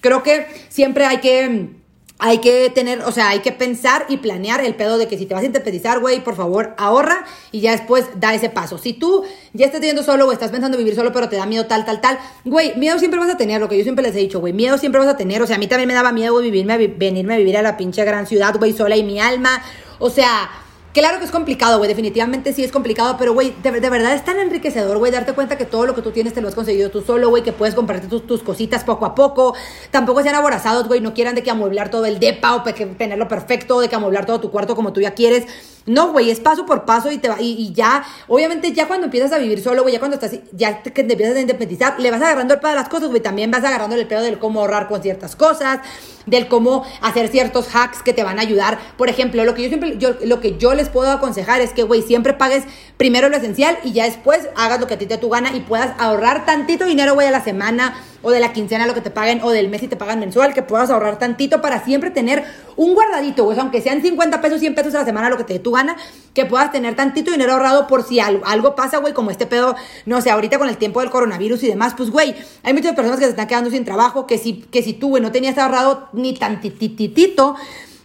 creo 0.00 0.22
que 0.22 0.46
siempre 0.68 1.06
hay 1.06 1.18
que 1.18 1.81
hay 2.24 2.38
que 2.38 2.70
tener, 2.70 3.00
o 3.00 3.10
sea, 3.10 3.30
hay 3.30 3.40
que 3.40 3.50
pensar 3.50 4.06
y 4.08 4.18
planear 4.18 4.64
el 4.64 4.76
pedo 4.76 4.96
de 4.96 5.08
que 5.08 5.18
si 5.18 5.26
te 5.26 5.34
vas 5.34 5.42
a 5.42 5.46
independizar, 5.46 5.98
güey, 5.98 6.22
por 6.22 6.36
favor, 6.36 6.72
ahorra 6.78 7.24
y 7.50 7.60
ya 7.60 7.72
después 7.72 8.06
da 8.14 8.32
ese 8.32 8.48
paso. 8.48 8.78
Si 8.78 8.92
tú 8.92 9.24
ya 9.52 9.66
estás 9.66 9.80
viviendo 9.80 10.04
solo 10.04 10.28
o 10.28 10.30
estás 10.30 10.52
pensando 10.52 10.78
vivir 10.78 10.94
solo, 10.94 11.12
pero 11.12 11.28
te 11.28 11.34
da 11.34 11.46
miedo 11.46 11.66
tal, 11.66 11.84
tal, 11.84 12.00
tal, 12.00 12.20
güey, 12.44 12.76
miedo 12.76 12.96
siempre 13.00 13.18
vas 13.18 13.28
a 13.28 13.36
tener, 13.36 13.60
lo 13.60 13.68
que 13.68 13.76
yo 13.76 13.82
siempre 13.82 14.04
les 14.04 14.14
he 14.14 14.20
dicho, 14.20 14.38
güey, 14.38 14.52
miedo 14.52 14.78
siempre 14.78 15.00
vas 15.00 15.08
a 15.08 15.16
tener. 15.16 15.42
O 15.42 15.48
sea, 15.48 15.56
a 15.56 15.58
mí 15.58 15.66
también 15.66 15.88
me 15.88 15.94
daba 15.94 16.12
miedo 16.12 16.38
vivirme 16.38 16.86
venirme 16.86 17.34
a 17.34 17.38
vivir 17.38 17.56
a 17.56 17.62
la 17.62 17.76
pinche 17.76 18.04
gran 18.04 18.24
ciudad, 18.28 18.54
güey, 18.56 18.72
sola 18.72 18.96
y 18.96 19.02
mi 19.02 19.18
alma. 19.18 19.60
O 19.98 20.08
sea, 20.08 20.48
Claro 20.92 21.18
que 21.18 21.24
es 21.24 21.30
complicado, 21.30 21.78
güey, 21.78 21.88
definitivamente 21.88 22.52
sí 22.52 22.62
es 22.62 22.70
complicado, 22.70 23.16
pero, 23.18 23.32
güey, 23.32 23.54
de, 23.62 23.70
verdad 23.70 24.12
es 24.12 24.26
tan 24.26 24.38
enriquecedor, 24.38 24.98
güey, 24.98 25.10
darte 25.10 25.32
cuenta 25.32 25.56
que 25.56 25.64
todo 25.64 25.86
lo 25.86 25.94
que 25.94 26.02
tú 26.02 26.10
tienes 26.10 26.34
te 26.34 26.42
lo 26.42 26.48
has 26.48 26.54
conseguido 26.54 26.90
tú 26.90 27.00
solo, 27.00 27.30
güey, 27.30 27.42
que 27.42 27.52
puedes 27.52 27.74
comprarte 27.74 28.08
tus, 28.08 28.26
tus, 28.26 28.42
cositas 28.42 28.84
poco 28.84 29.06
a 29.06 29.14
poco. 29.14 29.54
Tampoco 29.90 30.22
sean 30.22 30.34
aborazados, 30.34 30.86
güey, 30.88 31.00
no 31.00 31.14
quieran 31.14 31.34
de 31.34 31.42
que 31.42 31.50
amueblar 31.50 31.90
todo 31.90 32.04
el 32.04 32.18
depa 32.18 32.56
o 32.56 32.62
que 32.62 32.84
tenerlo 32.84 33.26
perfecto, 33.26 33.80
de 33.80 33.88
que 33.88 33.96
amueblar 33.96 34.26
todo 34.26 34.40
tu 34.40 34.50
cuarto 34.50 34.76
como 34.76 34.92
tú 34.92 35.00
ya 35.00 35.14
quieres. 35.14 35.46
No, 35.86 36.12
güey, 36.12 36.30
es 36.30 36.40
paso 36.40 36.64
por 36.64 36.84
paso 36.84 37.10
y 37.10 37.18
te 37.18 37.28
va, 37.28 37.36
y, 37.40 37.72
ya, 37.72 38.04
obviamente 38.28 38.72
ya 38.72 38.86
cuando 38.86 39.06
empiezas 39.06 39.32
a 39.32 39.38
vivir 39.38 39.60
solo, 39.60 39.82
güey, 39.82 39.94
ya 39.94 39.98
cuando 39.98 40.14
estás, 40.14 40.38
ya 40.52 40.82
te, 40.82 40.90
te 40.90 41.00
empiezas 41.00 41.36
a 41.36 41.40
independizar, 41.40 41.98
le 41.98 42.10
vas 42.10 42.22
agarrando 42.22 42.54
el 42.54 42.60
pedo 42.60 42.70
de 42.70 42.76
las 42.76 42.88
cosas, 42.88 43.08
güey, 43.08 43.20
también 43.20 43.50
vas 43.50 43.64
agarrando 43.64 43.96
el 43.96 44.06
pedo 44.06 44.22
del 44.22 44.38
cómo 44.38 44.60
ahorrar 44.60 44.86
con 44.88 45.02
ciertas 45.02 45.34
cosas, 45.34 45.80
del 46.26 46.46
cómo 46.46 46.84
hacer 47.00 47.28
ciertos 47.28 47.74
hacks 47.74 48.02
que 48.02 48.12
te 48.12 48.22
van 48.22 48.38
a 48.38 48.42
ayudar. 48.42 48.78
Por 48.96 49.08
ejemplo, 49.08 49.44
lo 49.44 49.54
que 49.54 49.62
yo 49.62 49.68
siempre, 49.68 49.98
yo, 49.98 50.10
lo 50.24 50.40
que 50.40 50.56
yo 50.56 50.74
les 50.74 50.88
puedo 50.88 51.10
aconsejar 51.10 51.60
es 51.60 51.72
que, 51.72 51.82
güey, 51.82 52.02
siempre 52.02 52.32
pagues 52.32 52.64
primero 52.96 53.28
lo 53.28 53.36
esencial 53.36 53.76
y 53.82 53.92
ya 53.92 54.04
después 54.04 54.48
hagas 54.56 54.80
lo 54.80 54.86
que 54.86 54.94
a 54.94 54.98
ti 54.98 55.06
te 55.06 55.18
tu 55.18 55.30
gana 55.30 55.54
y 55.54 55.60
puedas 55.60 55.98
ahorrar 55.98 56.46
tantito 56.46 56.84
dinero, 56.84 57.14
güey, 57.14 57.26
a 57.26 57.32
la 57.32 57.42
semana 57.42 57.94
o 58.22 58.30
de 58.30 58.40
la 58.40 58.52
quincena 58.52 58.86
lo 58.86 58.94
que 58.94 59.00
te 59.00 59.10
paguen 59.10 59.40
o 59.42 59.50
del 59.50 59.68
mes 59.68 59.80
si 59.80 59.88
te 59.88 59.96
pagan 59.96 60.20
mensual, 60.20 60.54
que 60.54 60.62
puedas 60.62 60.90
ahorrar 60.90 61.18
tantito 61.18 61.60
para 61.60 61.84
siempre 61.84 62.10
tener 62.10 62.44
un 62.76 62.94
guardadito, 62.94 63.44
güey, 63.44 63.58
aunque 63.58 63.80
sean 63.80 64.00
50 64.00 64.40
pesos, 64.40 64.60
100 64.60 64.74
pesos 64.74 64.94
a 64.94 65.00
la 65.00 65.04
semana 65.04 65.28
lo 65.28 65.36
que 65.36 65.44
te 65.44 65.54
dé 65.54 65.58
tu 65.58 65.72
gana, 65.72 65.96
que 66.34 66.46
puedas 66.46 66.72
tener 66.72 66.94
tantito 66.96 67.30
dinero 67.30 67.52
ahorrado 67.52 67.86
por 67.86 68.04
si 68.04 68.20
algo, 68.20 68.74
pasa, 68.74 68.98
güey, 68.98 69.12
como 69.12 69.30
este 69.30 69.46
pedo, 69.46 69.76
no 70.06 70.20
sé, 70.20 70.30
ahorita 70.30 70.58
con 70.58 70.68
el 70.68 70.76
tiempo 70.76 71.00
del 71.00 71.10
coronavirus 71.10 71.62
y 71.64 71.68
demás, 71.68 71.94
pues, 71.96 72.10
güey, 72.10 72.34
hay 72.62 72.72
muchas 72.72 72.94
personas 72.94 73.18
que 73.18 73.24
se 73.26 73.30
están 73.30 73.46
quedando 73.46 73.70
sin 73.70 73.84
trabajo, 73.84 74.26
que 74.26 74.38
si, 74.38 74.54
que 74.54 74.82
si 74.82 74.92
tú, 74.94 75.10
güey, 75.10 75.22
no 75.22 75.32
tenías 75.32 75.58
ahorrado 75.58 76.08
ni 76.12 76.34
tantititito, 76.34 77.56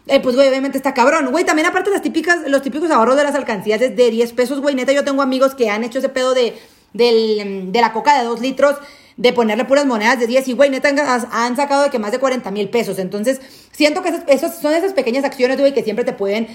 eh, 0.08 0.20
pues, 0.22 0.36
güey, 0.36 0.48
obviamente 0.48 0.78
está 0.78 0.94
cabrón. 0.94 1.32
Güey, 1.32 1.44
también 1.44 1.68
aparte 1.68 1.90
las 1.90 2.02
típicas, 2.02 2.38
los 2.48 2.62
típicos 2.62 2.90
ahorros 2.92 3.18
de 3.18 3.24
las 3.24 3.36
alcancías 3.36 3.80
de 3.80 3.90
10 3.90 4.34
pesos, 4.34 4.62
güey, 4.62 4.74
neta, 4.74 4.94
yo 4.94 5.04
tengo 5.04 5.22
amigos 5.22 5.54
que 5.54 5.70
han 5.70 5.84
hecho 5.84 6.00
ese 6.00 6.10
pedo 6.10 6.34
de, 6.34 6.58
de 6.94 7.80
la 7.82 7.92
coca 7.94 8.18
de 8.18 8.26
2 8.26 8.40
litros 8.42 8.78
de 9.18 9.34
ponerle 9.34 9.66
puras 9.66 9.86
monedas 9.86 10.20
de 10.20 10.28
10 10.28 10.48
y, 10.48 10.54
güey, 10.54 10.70
neta, 10.70 10.90
han, 11.32 11.56
sacado 11.56 11.84
de 11.84 11.90
que 11.90 11.98
más 11.98 12.12
de 12.12 12.20
40 12.20 12.52
mil 12.52 12.70
pesos. 12.70 13.00
Entonces, 13.00 13.42
siento 13.72 14.04
que 14.04 14.14
esas, 14.28 14.62
son 14.62 14.74
esas 14.74 14.94
pequeñas 14.94 15.26
acciones, 15.26 15.60
güey, 15.60 15.74
que 15.74 15.84
siempre 15.84 16.06
te 16.06 16.14
pueden, 16.14 16.48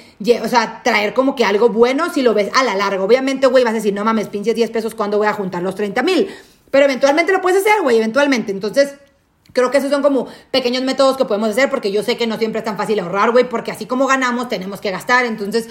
o 0.43 0.49
sea, 0.49 0.81
traer 0.85 1.13
como 1.13 1.35
que 1.35 1.45
algo 1.45 1.69
bueno 1.69 2.13
si 2.15 2.23
lo 2.23 2.35
ves 2.35 2.51
a 2.55 2.63
la 2.63 2.77
larga. 2.77 3.03
Obviamente, 3.03 3.49
güey, 3.49 3.65
vas 3.65 3.73
a 3.73 3.77
decir, 3.77 3.93
no 3.93 4.05
mames, 4.05 4.29
pinches 4.29 4.55
10 4.55 4.71
pesos, 4.71 4.95
¿cuándo 4.95 5.19
voy 5.19 5.27
a 5.27 5.33
juntar 5.33 5.63
los 5.63 5.75
30 5.75 6.03
mil? 6.03 6.29
Pero 6.71 6.85
eventualmente 6.85 7.33
lo 7.33 7.43
puedes 7.43 7.61
hacer, 7.61 7.83
güey, 7.83 7.97
eventualmente. 7.99 8.53
Entonces, 8.53 8.95
Creo 9.53 9.71
que 9.71 9.79
esos 9.79 9.91
son 9.91 10.03
como 10.03 10.29
pequeños 10.51 10.83
métodos 10.83 11.19
que 11.19 11.27
podemos 11.27 11.51
hacer 11.51 11.69
porque 11.69 11.93
yo 11.93 12.03
sé 12.03 12.17
que 12.17 12.27
no 12.27 12.39
siempre 12.39 12.61
es 12.61 12.65
tan 12.65 12.79
fácil 12.79 12.99
ahorrar, 13.01 13.33
güey, 13.33 13.47
porque 13.49 13.71
así 13.71 13.85
como 13.85 14.07
ganamos 14.07 14.49
tenemos 14.49 14.81
que 14.81 14.91
gastar. 14.91 15.27
Entonces, 15.27 15.69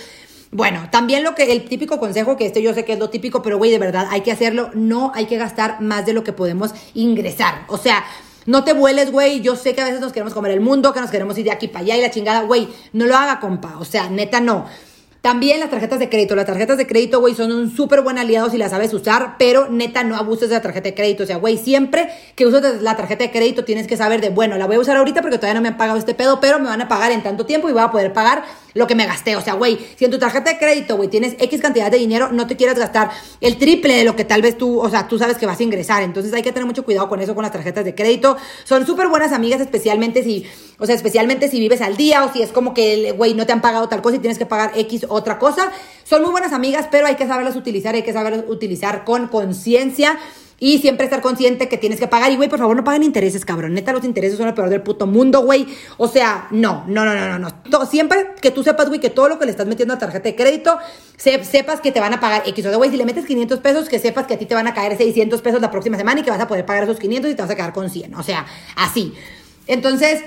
Bueno, 0.52 0.90
también 0.92 1.24
lo 1.24 1.34
que 1.34 1.52
el 1.54 1.64
típico 1.64 1.98
consejo 1.98 2.36
que 2.36 2.46
este 2.46 2.62
yo 2.62 2.74
sé 2.74 2.84
que 2.84 2.94
es 2.94 3.00
lo 3.00 3.10
típico, 3.10 3.42
pero 3.42 3.58
güey, 3.58 3.72
de 3.72 3.80
verdad 3.80 4.08
hay 4.12 4.20
que 4.20 4.34
hacerlo, 4.34 4.70
no 4.74 5.14
hay 5.16 5.26
que 5.26 5.38
gastar 5.38 5.80
más 5.80 6.06
de 6.06 6.12
lo 6.12 6.26
que 6.26 6.34
podemos 6.34 6.74
ingresar. 6.94 7.64
O 7.68 7.78
sea, 7.78 8.04
no 8.46 8.64
te 8.64 8.74
vueles, 8.74 9.12
güey. 9.12 9.42
Yo 9.42 9.56
sé 9.56 9.74
que 9.76 9.82
a 9.82 9.86
veces 9.86 10.02
nos 10.02 10.12
queremos 10.12 10.34
comer 10.34 10.52
el 10.52 10.60
mundo, 10.60 10.94
que 10.94 11.00
nos 11.00 11.12
queremos 11.12 11.38
ir 11.38 11.46
de 11.46 11.52
aquí 11.52 11.68
para 11.68 11.86
allá 11.86 11.98
y 11.98 12.02
la 12.02 12.12
chingada, 12.12 12.42
güey. 12.42 12.68
No 12.92 13.06
lo 13.06 13.16
haga, 13.16 13.40
compa. 13.40 13.78
O 13.80 13.86
sea, 13.86 14.10
neta, 14.10 14.42
no. 14.42 14.66
También 15.22 15.60
las 15.60 15.70
tarjetas 15.70 16.00
de 16.00 16.10
crédito. 16.10 16.36
Las 16.36 16.48
tarjetas 16.48 16.80
de 16.80 16.88
crédito, 16.88 17.20
güey, 17.20 17.36
son 17.36 17.52
un 17.52 17.70
súper 17.70 18.02
buen 18.02 18.18
aliado 18.18 18.50
si 18.50 18.58
las 18.58 18.72
sabes 18.72 18.92
usar, 18.96 19.36
pero 19.38 19.70
neta, 19.70 20.04
no 20.04 20.16
abuses 20.16 20.50
de 20.50 20.56
la 20.56 20.64
tarjeta 20.64 20.90
de 20.90 20.96
crédito. 20.96 21.24
O 21.24 21.28
sea, 21.28 21.38
güey, 21.38 21.58
siempre 21.58 22.10
que 22.36 22.48
uses 22.48 22.82
la 22.82 22.98
tarjeta 22.98 23.26
de 23.26 23.32
crédito 23.32 23.64
tienes 23.64 23.86
que 23.86 23.98
saber 23.98 24.20
de, 24.20 24.32
bueno, 24.32 24.58
la 24.58 24.66
voy 24.66 24.78
a 24.78 24.80
usar 24.80 24.98
ahorita 24.98 25.22
porque 25.22 25.38
todavía 25.38 25.54
no 25.54 25.62
me 25.62 25.68
han 25.68 25.78
pagado 25.78 26.00
este 26.00 26.16
pedo, 26.16 26.40
pero 26.40 26.58
me 26.58 26.66
van 26.66 26.82
a 26.82 26.88
pagar 26.88 27.12
en 27.12 27.22
tanto 27.22 27.46
tiempo 27.46 27.70
y 27.70 27.72
voy 27.72 27.84
a 27.84 27.92
poder 27.92 28.14
pagar 28.14 28.44
lo 28.74 28.88
que 28.88 28.96
me 28.96 29.06
gasté. 29.06 29.36
O 29.36 29.42
sea, 29.42 29.54
güey, 29.54 29.78
si 29.96 30.06
en 30.06 30.12
tu 30.12 30.20
tarjeta 30.20 30.52
de 30.52 30.58
crédito, 30.58 30.98
güey, 30.98 31.10
tienes 31.10 31.36
X 31.40 31.62
cantidad 31.62 31.92
de 31.92 31.98
dinero, 31.98 32.32
no 32.32 32.48
te 32.48 32.56
quieras 32.56 32.78
gastar 32.78 33.12
el 33.40 33.58
triple 33.58 33.96
de 33.96 34.04
lo 34.04 34.16
que 34.16 34.26
tal 34.26 34.42
vez 34.42 34.58
tú, 34.58 34.80
o 34.80 34.90
sea, 34.90 35.08
tú 35.08 35.18
sabes 35.18 35.38
que 35.38 35.46
vas 35.46 35.60
a 35.60 35.64
ingresar. 35.64 36.04
Entonces 36.04 36.34
hay 36.34 36.42
que 36.42 36.52
tener 36.52 36.66
mucho 36.66 36.84
cuidado 36.84 37.10
con 37.10 37.20
eso, 37.22 37.36
con 37.36 37.44
las 37.44 37.52
tarjetas 37.52 37.86
de 37.86 37.96
crédito. 37.96 38.38
Son 38.64 38.86
súper 38.86 39.08
buenas 39.08 39.32
amigas, 39.32 39.62
especialmente 39.62 40.24
si, 40.24 40.46
o 40.80 40.86
sea, 40.86 40.96
especialmente 40.96 41.48
si 41.48 41.60
vives 41.60 41.82
al 41.82 41.98
día 41.98 42.24
o 42.24 42.32
si 42.32 42.42
es 42.42 42.52
como 42.52 42.74
que, 42.74 43.12
güey, 43.14 43.34
no 43.34 43.46
te 43.46 43.52
han 43.52 43.62
pagado 43.62 43.88
tal 43.90 44.02
cosa 44.02 44.18
y 44.18 44.20
tienes 44.20 44.38
que 44.38 44.46
pagar 44.46 44.72
X 44.76 45.06
otra 45.10 45.40
cosa. 45.40 45.72
Son 46.04 46.22
muy 46.22 46.32
buenas 46.32 46.54
amigas, 46.54 46.88
pero 46.92 47.08
hay 47.08 47.16
que 47.16 47.28
saberlas 47.28 47.56
utilizar, 47.56 47.96
hay 47.96 48.04
que 48.04 48.14
saberlas 48.14 48.46
utilizar 48.48 49.04
con 49.04 49.28
conciencia. 49.28 50.20
Y 50.64 50.78
siempre 50.78 51.06
estar 51.06 51.22
consciente 51.22 51.68
que 51.68 51.76
tienes 51.80 52.00
que 52.00 52.08
pagar. 52.08 52.32
Y, 52.32 52.36
güey, 52.36 52.48
por 52.48 52.60
favor, 52.60 52.76
no 52.76 52.84
paguen 52.84 53.02
intereses, 53.02 53.46
cabrón. 53.46 53.74
Neta, 53.74 53.94
los 53.94 54.04
intereses 54.04 54.38
son 54.38 54.46
lo 54.46 54.54
peor 54.54 54.70
del 54.70 54.84
puto 54.84 55.08
mundo, 55.08 55.42
güey. 55.42 55.66
O 55.98 56.08
sea, 56.08 56.48
no, 56.52 56.84
no, 56.88 57.04
no, 57.04 57.16
no, 57.16 57.40
no. 57.40 57.50
no. 57.68 57.86
Siempre 57.88 58.36
que 58.40 58.52
tú 58.52 58.62
sepas, 58.62 58.88
güey, 58.88 59.00
que 59.00 59.10
todo 59.10 59.28
lo 59.28 59.40
que 59.40 59.46
le 59.46 59.52
estás 59.52 59.66
metiendo 59.66 59.96
a 59.96 59.98
tarjeta 59.98 60.30
de 60.30 60.36
crédito, 60.36 60.78
sepas 61.18 61.82
que 61.82 61.92
te 61.92 62.00
van 62.00 62.14
a 62.14 62.20
pagar 62.20 62.44
X. 62.46 62.64
O 62.64 62.70
sea, 62.70 62.78
güey, 62.78 62.92
si 62.92 62.98
le 62.98 63.06
metes 63.06 63.26
500 63.26 63.58
pesos, 63.58 63.90
que 63.90 63.98
sepas 63.98 64.28
que 64.28 64.36
a 64.36 64.38
ti 64.38 64.46
te 64.46 64.54
van 64.54 64.68
a 64.68 64.76
caer 64.76 64.96
600 64.96 65.42
pesos 65.42 65.60
la 65.62 65.72
próxima 65.72 65.98
semana 65.98 66.20
y 66.22 66.24
que 66.24 66.30
vas 66.30 66.40
a 66.40 66.48
poder 66.48 66.64
pagar 66.64 66.84
esos 66.84 67.00
500 67.00 67.32
y 67.32 67.34
te 67.34 67.42
vas 67.42 67.50
a 67.50 67.56
quedar 67.56 67.74
con 67.74 67.90
100. 67.90 68.14
O 68.14 68.22
sea, 68.22 68.46
así. 68.76 69.16
Entonces... 69.66 70.24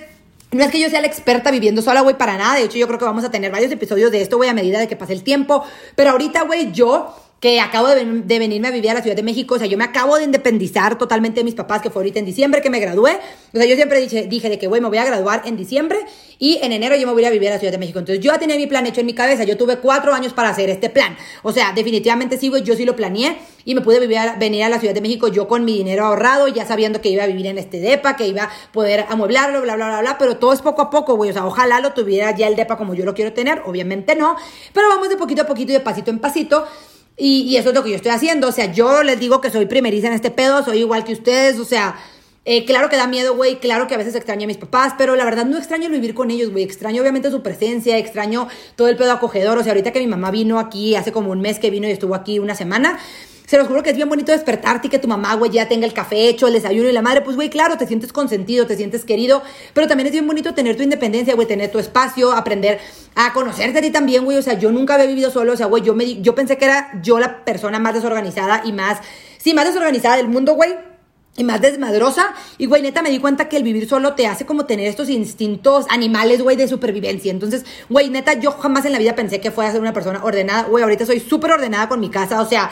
No 0.50 0.62
es 0.62 0.70
que 0.70 0.78
yo 0.78 0.88
sea 0.88 1.00
la 1.00 1.08
experta 1.08 1.50
viviendo 1.50 1.82
sola, 1.82 2.02
güey, 2.02 2.16
para 2.16 2.38
nada. 2.38 2.54
De 2.54 2.62
hecho, 2.62 2.78
yo 2.78 2.86
creo 2.86 2.96
que 2.96 3.04
vamos 3.04 3.24
a 3.24 3.30
tener 3.32 3.50
varios 3.50 3.72
episodios 3.72 4.12
de 4.12 4.22
esto, 4.22 4.36
güey, 4.36 4.48
a 4.48 4.54
medida 4.54 4.78
de 4.78 4.86
que 4.86 4.94
pase 4.94 5.12
el 5.12 5.24
tiempo. 5.24 5.64
Pero 5.96 6.10
ahorita, 6.10 6.42
güey, 6.42 6.70
yo 6.70 7.12
que 7.44 7.60
acabo 7.60 7.88
de, 7.88 8.38
venirme 8.38 8.68
a 8.68 8.70
vivir 8.70 8.90
a 8.90 8.94
la 8.94 9.02
Ciudad 9.02 9.14
de 9.14 9.22
México, 9.22 9.56
o 9.56 9.58
sea, 9.58 9.66
yo 9.66 9.76
me 9.76 9.84
acabo 9.84 10.16
de 10.16 10.24
independizar 10.24 10.96
totalmente 10.96 11.40
de 11.40 11.44
mis 11.44 11.54
papás, 11.54 11.82
que 11.82 11.90
fue 11.90 12.00
ahorita 12.00 12.18
en 12.18 12.24
diciembre 12.24 12.62
que 12.62 12.70
me 12.70 12.80
gradué, 12.80 13.18
o 13.52 13.58
sea, 13.58 13.66
yo 13.66 13.76
siempre 13.76 14.00
dije, 14.00 14.26
dije 14.26 14.48
de 14.48 14.58
que, 14.58 14.66
güey, 14.66 14.80
me 14.80 14.88
voy 14.88 14.96
a 14.96 15.04
graduar 15.04 15.42
en 15.44 15.54
diciembre 15.54 15.98
y 16.38 16.58
en 16.62 16.72
enero 16.72 16.96
yo 16.96 17.06
me 17.06 17.12
voy 17.12 17.26
a 17.26 17.28
vivir 17.28 17.50
a 17.50 17.50
la 17.50 17.58
Ciudad 17.58 17.72
de 17.72 17.76
México, 17.76 17.98
entonces 17.98 18.24
yo 18.24 18.32
ya 18.32 18.38
tenía 18.38 18.56
mi 18.56 18.66
plan 18.66 18.86
hecho 18.86 19.00
en 19.00 19.06
mi 19.06 19.12
cabeza, 19.12 19.44
yo 19.44 19.58
tuve 19.58 19.76
cuatro 19.76 20.14
años 20.14 20.32
para 20.32 20.48
hacer 20.48 20.70
este 20.70 20.88
plan, 20.88 21.18
o 21.42 21.52
sea, 21.52 21.72
definitivamente 21.74 22.38
sí, 22.38 22.48
güey, 22.48 22.62
yo 22.62 22.76
sí 22.76 22.86
lo 22.86 22.96
planeé 22.96 23.36
y 23.66 23.74
me 23.74 23.82
pude 23.82 24.00
vivir, 24.00 24.16
venir 24.38 24.64
a 24.64 24.70
la 24.70 24.80
Ciudad 24.80 24.94
de 24.94 25.02
México 25.02 25.28
yo 25.28 25.46
con 25.46 25.66
mi 25.66 25.76
dinero 25.76 26.06
ahorrado, 26.06 26.48
ya 26.48 26.64
sabiendo 26.64 27.02
que 27.02 27.10
iba 27.10 27.24
a 27.24 27.26
vivir 27.26 27.46
en 27.48 27.58
este 27.58 27.78
depa, 27.78 28.16
que 28.16 28.26
iba 28.26 28.44
a 28.44 28.50
poder 28.72 29.04
amueblarlo, 29.10 29.60
bla, 29.60 29.76
bla, 29.76 29.88
bla, 29.88 30.00
bla, 30.00 30.16
pero 30.16 30.38
todo 30.38 30.54
es 30.54 30.62
poco 30.62 30.80
a 30.80 30.88
poco, 30.88 31.16
güey, 31.16 31.28
o 31.28 31.34
sea, 31.34 31.44
ojalá 31.44 31.80
lo 31.80 31.92
tuviera 31.92 32.34
ya 32.34 32.48
el 32.48 32.56
depa 32.56 32.78
como 32.78 32.94
yo 32.94 33.04
lo 33.04 33.12
quiero 33.12 33.34
tener, 33.34 33.60
obviamente 33.66 34.16
no, 34.16 34.34
pero 34.72 34.88
vamos 34.88 35.10
de 35.10 35.18
poquito 35.18 35.42
a 35.42 35.46
poquito 35.46 35.72
y 35.72 35.74
de 35.74 35.80
pasito 35.80 36.10
en 36.10 36.20
pasito, 36.20 36.66
y, 37.16 37.56
eso 37.56 37.68
es 37.68 37.74
lo 37.74 37.84
que 37.84 37.90
yo 37.90 37.96
estoy 37.96 38.10
haciendo. 38.10 38.48
O 38.48 38.52
sea, 38.52 38.72
yo 38.72 39.02
les 39.02 39.18
digo 39.20 39.40
que 39.40 39.50
soy 39.50 39.66
primeriza 39.66 40.08
en 40.08 40.14
este 40.14 40.30
pedo, 40.30 40.64
soy 40.64 40.78
igual 40.78 41.04
que 41.04 41.12
ustedes. 41.12 41.58
O 41.58 41.64
sea, 41.64 41.96
eh, 42.44 42.64
claro 42.64 42.88
que 42.88 42.96
da 42.96 43.06
miedo, 43.06 43.36
güey. 43.36 43.60
Claro 43.60 43.86
que 43.86 43.94
a 43.94 43.98
veces 43.98 44.14
extraño 44.14 44.44
a 44.44 44.46
mis 44.46 44.56
papás, 44.56 44.94
pero 44.98 45.14
la 45.14 45.24
verdad 45.24 45.46
no 45.46 45.56
extraño 45.56 45.88
vivir 45.88 46.14
con 46.14 46.30
ellos, 46.30 46.50
güey. 46.50 46.64
Extraño 46.64 47.02
obviamente 47.02 47.30
su 47.30 47.42
presencia, 47.42 47.98
extraño 47.98 48.48
todo 48.76 48.88
el 48.88 48.96
pedo 48.96 49.12
acogedor. 49.12 49.58
O 49.58 49.62
sea, 49.62 49.72
ahorita 49.72 49.92
que 49.92 50.00
mi 50.00 50.08
mamá 50.08 50.30
vino 50.30 50.58
aquí, 50.58 50.96
hace 50.96 51.12
como 51.12 51.30
un 51.30 51.40
mes 51.40 51.58
que 51.58 51.70
vino 51.70 51.86
y 51.86 51.92
estuvo 51.92 52.14
aquí 52.14 52.38
una 52.40 52.54
semana. 52.54 52.98
Se 53.54 53.58
los 53.58 53.68
juro 53.68 53.84
que 53.84 53.90
es 53.90 53.96
bien 53.96 54.08
bonito 54.08 54.32
despertarte 54.32 54.88
y 54.88 54.90
que 54.90 54.98
tu 54.98 55.06
mamá, 55.06 55.32
güey, 55.36 55.52
ya 55.52 55.68
tenga 55.68 55.86
el 55.86 55.92
café 55.92 56.28
hecho, 56.28 56.48
el 56.48 56.54
desayuno 56.54 56.88
y 56.88 56.92
la 56.92 57.02
madre. 57.02 57.20
Pues, 57.20 57.36
güey, 57.36 57.50
claro, 57.50 57.78
te 57.78 57.86
sientes 57.86 58.12
consentido, 58.12 58.66
te 58.66 58.74
sientes 58.74 59.04
querido. 59.04 59.44
Pero 59.74 59.86
también 59.86 60.08
es 60.08 60.12
bien 60.12 60.26
bonito 60.26 60.54
tener 60.54 60.76
tu 60.76 60.82
independencia, 60.82 61.36
güey, 61.36 61.46
tener 61.46 61.70
tu 61.70 61.78
espacio, 61.78 62.32
aprender 62.32 62.80
a 63.14 63.32
conocerte 63.32 63.78
a 63.78 63.80
ti 63.80 63.90
también, 63.90 64.24
güey. 64.24 64.38
O 64.38 64.42
sea, 64.42 64.58
yo 64.58 64.72
nunca 64.72 64.94
había 64.94 65.06
vivido 65.06 65.30
solo. 65.30 65.52
O 65.52 65.56
sea, 65.56 65.66
güey, 65.66 65.84
yo, 65.84 65.94
me, 65.94 66.20
yo 66.20 66.34
pensé 66.34 66.58
que 66.58 66.64
era 66.64 67.00
yo 67.00 67.20
la 67.20 67.44
persona 67.44 67.78
más 67.78 67.94
desorganizada 67.94 68.62
y 68.64 68.72
más, 68.72 68.98
sí, 69.38 69.54
más 69.54 69.66
desorganizada 69.66 70.16
del 70.16 70.26
mundo, 70.26 70.54
güey 70.54 70.74
y 71.36 71.44
más 71.44 71.60
desmadrosa. 71.60 72.34
Y, 72.58 72.66
güey, 72.66 72.82
neta, 72.82 73.02
me 73.02 73.10
di 73.10 73.20
cuenta 73.20 73.48
que 73.48 73.56
el 73.56 73.62
vivir 73.62 73.88
solo 73.88 74.14
te 74.14 74.26
hace 74.26 74.46
como 74.46 74.66
tener 74.66 74.88
estos 74.88 75.08
instintos 75.08 75.86
animales, 75.90 76.42
güey, 76.42 76.56
de 76.56 76.66
supervivencia. 76.66 77.30
Entonces, 77.30 77.64
güey, 77.88 78.10
neta, 78.10 78.34
yo 78.34 78.50
jamás 78.50 78.84
en 78.84 78.92
la 78.92 78.98
vida 78.98 79.14
pensé 79.14 79.40
que 79.40 79.52
fuera 79.52 79.70
a 79.70 79.72
ser 79.72 79.80
una 79.80 79.92
persona 79.92 80.24
ordenada. 80.24 80.64
Güey, 80.64 80.82
ahorita 80.82 81.06
soy 81.06 81.20
súper 81.20 81.52
ordenada 81.52 81.88
con 81.88 82.00
mi 82.00 82.10
casa. 82.10 82.40
O 82.40 82.48
sea, 82.48 82.70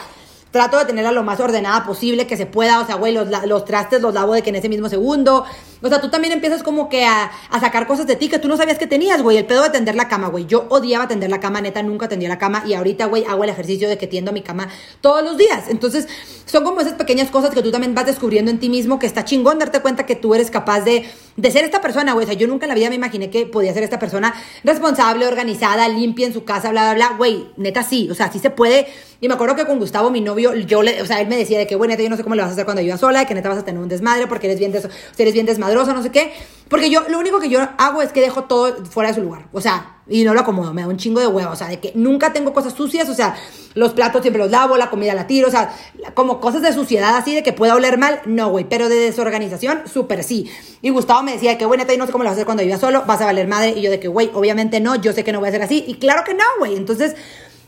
trato 0.53 0.79
de 0.79 0.85
tenerla 0.85 1.11
lo 1.11 1.25
más 1.25 1.41
ordenada 1.41 1.85
posible 1.85 2.29
que 2.29 2.37
se 2.37 2.47
pueda. 2.47 2.81
O 2.81 2.87
sea, 2.87 2.95
güey, 2.95 3.13
los, 3.13 3.27
los, 3.47 3.65
trastes 3.65 4.01
los 4.01 4.15
lavo 4.15 4.35
de 4.35 4.43
que 4.43 4.51
en 4.51 4.57
ese 4.57 4.69
mismo 4.69 4.89
segundo. 4.89 5.45
O 5.83 5.89
sea, 5.89 6.01
tú 6.01 6.11
también 6.11 6.33
empiezas 6.33 6.63
como 6.63 6.89
que 6.89 7.05
a, 7.05 7.31
a, 7.51 7.61
sacar 7.61 7.87
cosas 7.87 8.07
de 8.07 8.17
ti 8.17 8.29
que 8.29 8.39
tú 8.39 8.49
no 8.49 8.57
sabías 8.57 8.79
que 8.79 8.87
tenías, 8.87 9.23
güey. 9.23 9.37
El 9.37 9.47
pedo 9.47 9.63
de 9.63 9.71
tender 9.71 9.95
la 9.95 10.09
cama, 10.09 10.29
güey. 10.29 10.47
Yo 10.47 10.67
odiaba 10.69 11.09
tender 11.09 11.31
la 11.31 11.41
cama, 11.41 11.61
neta, 11.61 11.83
nunca 11.83 12.09
tendía 12.09 12.29
la 12.29 12.39
cama. 12.39 12.63
Y 12.67 12.75
ahorita, 12.75 13.07
güey, 13.07 13.25
hago 13.25 13.45
el 13.45 13.51
ejercicio 13.51 13.89
de 13.89 13.99
que 13.99 14.07
tiendo 14.07 14.33
mi 14.33 14.43
cama 14.43 14.69
todos 15.01 15.23
los 15.25 15.37
días. 15.37 15.65
Entonces, 15.69 16.09
son 16.47 16.65
como 16.65 16.81
esas 16.81 16.95
pequeñas 16.95 17.31
cosas 17.31 17.51
que 17.55 17.63
tú 17.63 17.71
también 17.71 17.95
vas 17.95 18.07
descubriendo 18.07 18.51
en 18.51 18.59
ti 18.59 18.69
mismo 18.69 18.99
que 18.99 19.07
está 19.07 19.25
chingón 19.25 19.59
darte 19.59 19.81
cuenta 19.81 20.07
que 20.07 20.17
tú 20.17 20.35
eres 20.35 20.51
capaz 20.51 20.81
de, 20.81 21.09
de 21.37 21.51
ser 21.51 21.65
esta 21.65 21.81
persona, 21.81 22.13
güey. 22.13 22.25
O 22.25 22.29
sea, 22.29 22.37
yo 22.37 22.47
nunca 22.47 22.67
en 22.67 22.69
la 22.69 22.75
vida 22.75 22.89
me 22.89 22.97
imaginé 22.97 23.31
que 23.31 23.47
podía 23.47 23.73
ser 23.73 23.83
esta 23.83 23.99
persona 23.99 24.35
responsable, 24.65 25.27
organizada, 25.27 25.89
limpia 25.89 26.27
en 26.27 26.33
su 26.33 26.45
casa, 26.45 26.71
bla, 26.71 26.93
bla, 26.93 26.95
bla. 26.95 27.17
Güey, 27.17 27.47
neta, 27.57 27.83
sí. 27.83 28.09
O 28.11 28.15
sea, 28.15 28.31
sí 28.31 28.39
se 28.39 28.51
puede. 28.51 28.87
Y 29.21 29.29
me 29.29 29.35
acuerdo 29.35 29.55
que 29.55 29.65
con 29.65 29.79
Gustavo, 29.79 30.11
mi 30.11 30.21
novio, 30.21 30.53
yo 30.55 30.83
le, 30.83 31.01
o 31.01 31.07
sea, 31.07 31.21
él 31.21 31.29
me 31.29 31.37
decía 31.37 31.57
de 31.57 31.67
que, 31.67 31.77
güey, 31.77 31.89
neta, 31.89 32.03
yo 32.03 32.11
no 32.11 32.17
sé 32.17 32.25
cómo 32.25 32.35
le 32.35 32.43
vas 32.43 32.51
a 32.51 32.53
hacer 32.55 32.65
cuando 32.65 32.83
viva 32.83 32.99
sola, 32.99 33.25
que 33.25 33.35
neta 33.35 33.49
vas 33.49 33.59
a 33.59 33.65
tener 33.65 33.81
un 33.81 33.89
desmadre 33.89 34.27
porque 34.27 34.49
eres 34.49 34.59
bien, 34.59 34.73
des, 34.73 34.89
eres 35.17 35.33
bien 35.33 35.47
no 35.75 36.03
sé 36.03 36.11
qué. 36.11 36.33
Porque 36.73 36.89
yo, 36.89 37.03
lo 37.11 37.19
único 37.19 37.39
que 37.39 37.51
yo 37.51 37.61
hago 37.77 38.01
es 38.01 38.13
que 38.13 38.23
dejo 38.23 38.45
todo 38.45 38.83
fuera 38.87 39.11
de 39.11 39.17
su 39.17 39.21
lugar. 39.21 39.47
O 39.53 39.61
sea, 39.61 39.99
y 40.09 40.25
no 40.25 40.33
lo 40.33 40.41
acomodo, 40.41 40.73
me 40.73 40.81
da 40.81 40.89
un 40.89 40.97
chingo 40.97 41.21
de 41.21 41.27
huevo. 41.27 41.51
O 41.53 41.55
sea, 41.55 41.69
de 41.69 41.81
que 41.81 41.93
nunca 41.95 42.33
tengo 42.33 42.55
cosas 42.55 42.73
sucias, 42.73 43.11
o 43.11 43.15
sea, 43.15 43.37
los 43.75 43.93
platos 43.93 44.23
siempre 44.23 44.43
los 44.43 44.51
lavo, 44.51 44.79
la 44.79 44.89
comida 44.89 45.13
la 45.13 45.27
tiro, 45.27 45.49
o 45.49 45.51
sea, 45.51 45.75
como 46.15 46.41
cosas 46.41 46.63
de 46.63 46.73
suciedad 46.73 47.15
así, 47.17 47.35
de 47.35 47.43
que 47.43 47.53
pueda 47.53 47.75
oler 47.75 47.99
mal, 47.99 48.23
no, 48.25 48.49
güey. 48.49 48.65
Pero 48.65 48.89
de 48.89 48.97
desorganización, 48.97 49.83
súper 49.87 50.25
sí. 50.25 50.51
Y 50.81 50.89
Gustavo 50.89 51.23
me 51.23 51.33
decía 51.33 51.59
que, 51.59 51.67
neta, 51.67 51.93
y 51.93 51.99
no 51.99 52.07
sé 52.07 52.13
cómo 52.13 52.25
lo 52.25 52.31
vas 52.31 52.37
a 52.37 52.37
hacer 52.37 52.47
cuando 52.47 52.63
viva 52.63 52.79
solo, 52.79 53.05
vas 53.07 53.21
a 53.21 53.27
valer 53.27 53.49
madre. 53.49 53.75
Y 53.77 53.83
yo 53.83 53.91
de 53.91 54.01
que, 54.01 54.09
güey, 54.09 54.31
obviamente 54.33 54.81
no, 54.81 54.97
yo 54.97 55.13
sé 55.13 55.25
que 55.25 55.33
no 55.33 55.41
voy 55.41 55.51
a 55.51 55.53
ser 55.53 55.63
así. 55.63 55.85
Y 55.87 55.97
claro 55.97 56.25
que 56.25 56.33
no, 56.33 56.45
güey. 56.59 56.75
Entonces, 56.75 57.17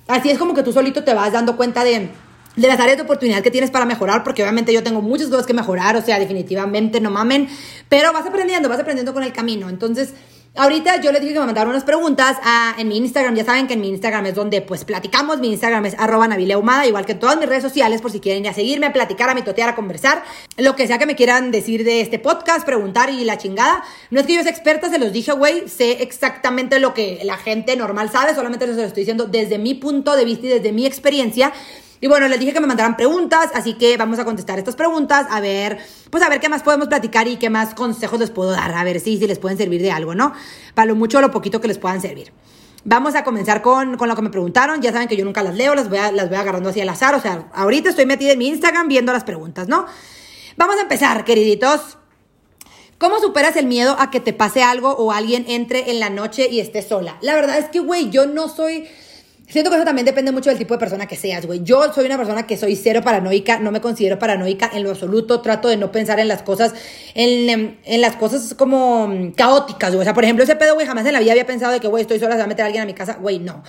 así 0.09 0.31
es 0.31 0.39
como 0.39 0.55
que 0.55 0.63
tú 0.63 0.73
solito 0.73 1.05
te 1.05 1.13
vas 1.13 1.31
dando 1.31 1.59
cuenta 1.59 1.85
de 1.85 2.09
de 2.57 2.69
las 2.69 2.79
áreas 2.79 2.97
de 2.97 3.03
oportunidad 3.03 3.43
que 3.43 3.51
tienes 3.51 3.71
para 3.71 3.85
mejorar, 3.85 4.23
porque 4.23 4.43
obviamente 4.43 4.73
yo 4.73 4.83
tengo 4.83 5.03
muchas 5.03 5.29
cosas 5.29 5.47
que 5.47 5.55
mejorar, 5.55 5.97
o 5.97 6.03
sea, 6.03 6.19
definitivamente 6.19 7.01
no 7.01 7.11
mamen, 7.11 7.49
pero 7.89 8.13
vas 8.13 8.27
aprendiendo, 8.27 8.69
vas 8.69 8.81
aprendiendo 8.81 9.13
con 9.13 9.23
el 9.23 9.33
camino. 9.33 9.69
Entonces, 9.69 10.15
ahorita 10.57 11.01
yo 11.01 11.11
les 11.11 11.21
dije 11.21 11.33
que 11.33 11.41
me 11.41 11.47
mandaron 11.47 11.71
unas 11.71 11.83
preguntas 11.83 12.37
a, 12.45 12.77
en 12.79 12.87
mi 12.89 12.97
Instagram, 12.97 13.35
ya 13.35 13.45
saben 13.45 13.67
que 13.67 13.75
en 13.75 13.81
mi 13.81 13.89
Instagram 13.89 14.27
es 14.27 14.35
donde 14.37 14.63
pues 14.63 14.85
platicamos, 14.85 15.39
mi 15.39 15.51
Instagram 15.51 15.85
es 15.87 15.97
arroba 15.99 16.29
navileumada, 16.29 16.87
igual 16.87 17.05
que 17.05 17.13
en 17.13 17.19
todas 17.19 17.37
mis 17.39 17.49
redes 17.49 17.63
sociales, 17.63 18.01
por 18.01 18.13
si 18.13 18.21
quieren 18.21 18.45
ya 18.45 18.53
seguirme, 18.55 18.87
a 18.87 18.93
platicar, 18.93 19.29
a 19.29 19.35
mitotear, 19.35 19.71
a 19.71 19.75
conversar, 19.75 20.23
lo 20.57 20.77
que 20.77 20.87
sea 20.87 20.99
que 20.99 21.07
me 21.07 21.17
quieran 21.17 21.51
decir 21.51 21.85
de 21.85 22.01
este 22.01 22.21
podcast, 22.21 22.65
preguntar 22.65 23.11
y 23.11 23.25
la 23.25 23.37
chingada. 23.37 23.83
No 24.11 24.21
es 24.21 24.27
que 24.27 24.35
yo 24.35 24.43
sea 24.43 24.53
experta, 24.53 24.89
se 24.89 24.99
los 24.99 25.13
dije, 25.13 25.33
güey, 25.33 25.69
sé 25.69 26.03
exactamente 26.03 26.79
lo 26.79 26.95
que 26.95 27.21
la 27.25 27.37
gente 27.37 27.75
normal 27.77 28.11
sabe, 28.11 28.35
solamente 28.35 28.67
se 28.67 28.75
lo 28.75 28.83
estoy 28.83 29.01
diciendo 29.01 29.27
desde 29.27 29.59
mi 29.59 29.75
punto 29.75 30.15
de 30.15 30.25
vista 30.25 30.47
y 30.47 30.51
desde 30.51 30.73
mi 30.73 30.87
experiencia. 30.87 31.53
Y 32.01 32.09
bueno, 32.09 32.29
les 32.29 32.39
dije 32.39 32.53
que 32.53 32.61
me 32.61 32.67
mandaran 32.67 32.97
preguntas, 32.97 33.51
así 33.55 33.75
que 33.75 33.97
vamos 33.97 34.19
a 34.19 34.25
contestar 34.25 34.59
estas 34.59 34.77
preguntas, 34.77 35.27
a 35.31 35.41
ver, 35.41 35.79
pues 36.11 36.23
a 36.23 36.29
ver 36.29 36.41
qué 36.41 36.49
más 36.49 36.63
podemos 36.63 36.89
platicar 36.89 37.29
y 37.29 37.37
qué 37.37 37.51
más 37.51 37.75
consejos 37.75 38.19
les 38.19 38.31
puedo 38.31 38.51
dar, 38.51 38.75
a 38.75 38.85
ver 38.85 39.01
si, 39.01 39.17
si 39.17 39.27
les 39.27 39.39
pueden 39.39 39.57
servir 39.57 39.81
de 39.81 39.91
algo, 39.91 40.15
¿no? 40.15 40.33
Para 40.75 40.87
lo 40.87 40.97
mucho 40.97 41.19
o 41.19 41.21
lo 41.21 41.31
poquito 41.31 41.61
que 41.61 41.69
les 41.69 41.79
puedan 41.79 42.01
servir. 42.01 42.33
Vamos 42.87 43.15
a 43.15 43.25
comenzar 43.25 43.63
con, 43.63 43.97
con, 43.97 44.09
lo 44.09 44.17
que 44.17 44.21
me 44.21 44.29
preguntaron. 44.29 44.83
Ya 44.83 44.93
saben 44.93 45.09
que 45.09 45.17
yo 45.17 45.25
nunca 45.25 45.43
las 45.43 45.55
leo, 45.55 45.75
las 45.75 45.89
voy, 45.89 45.99
las 46.13 46.29
voy 46.29 46.37
agarrando 46.37 46.69
así 46.69 46.83
al 46.83 46.89
azar. 46.91 47.15
O 47.15 47.21
sea, 47.21 47.49
ahorita 47.55 47.89
estoy 47.89 48.05
metida 48.05 48.33
en 48.33 48.39
mi 48.39 48.49
Instagram 48.49 48.89
viendo 48.89 49.11
las 49.11 49.25
preguntas, 49.25 49.69
¿no? 49.69 49.87
Vamos 50.59 50.77
a 50.77 50.83
empezar, 50.83 51.25
queriditos. 51.25 51.97
¿Cómo 52.99 53.19
superas 53.21 53.57
el 53.57 53.67
miedo 53.67 53.97
a 53.99 54.11
que 54.11 54.21
te 54.21 54.35
pase 54.35 54.63
algo 54.63 54.91
o 54.91 55.13
alguien 55.13 55.47
entre 55.49 55.91
en 55.91 55.99
la 55.99 56.11
noche 56.11 56.49
y 56.51 56.61
esté 56.61 56.83
sola? 56.83 57.17
La 57.23 57.35
verdad 57.35 57.59
es 57.59 57.71
que, 57.71 57.81
güey, 57.81 58.11
yo 58.11 58.27
no 58.27 58.49
soy 58.49 58.87
Siento 59.47 59.71
que 59.71 59.77
eso 59.77 59.85
también 59.85 60.07
depende 60.07 60.33
mucho 60.33 60.49
del 60.49 60.59
tipo 60.59 60.75
de 60.75 60.79
persona 60.79 61.07
que 61.07 61.17
seas, 61.17 61.45
güey. 61.45 61.63
Yo 61.63 61.93
soy 61.93 62.07
una 62.07 62.17
persona 62.17 62.47
que 62.47 62.57
soy 62.57 62.77
cero 62.77 63.03
paranoica, 63.05 63.59
no 63.59 63.71
me 63.71 63.81
considero 63.81 64.19
paranoica 64.19 64.71
en 64.73 64.83
lo 64.83 64.91
absoluto, 64.91 65.41
trato 65.43 65.69
de 65.69 65.77
no 65.77 65.93
pensar 65.93 66.19
en 66.19 66.29
las 66.29 66.43
cosas, 66.43 66.75
en, 67.15 67.79
en 67.85 68.01
las 68.01 68.17
cosas 68.17 68.55
como 68.55 69.07
mm, 69.09 69.33
caóticas, 69.33 69.91
güey. 69.91 70.01
O 70.01 70.05
sea, 70.05 70.15
por 70.15 70.25
ejemplo, 70.25 70.45
ese 70.45 70.57
pedo, 70.57 70.75
güey, 70.75 70.87
jamás 70.87 71.05
en 71.07 71.13
la 71.13 71.21
vida 71.21 71.33
había 71.33 71.47
pensado 71.47 71.73
de 71.73 71.81
que, 71.81 71.89
güey, 71.89 72.03
estoy 72.03 72.19
sola, 72.19 72.33
se 72.33 72.39
va 72.39 72.45
a 72.45 72.49
meter 72.49 72.65
alguien 72.65 72.83
a 72.83 72.87
mi 72.87 72.95
casa, 72.95 73.19
güey, 73.21 73.39
no. 73.39 73.63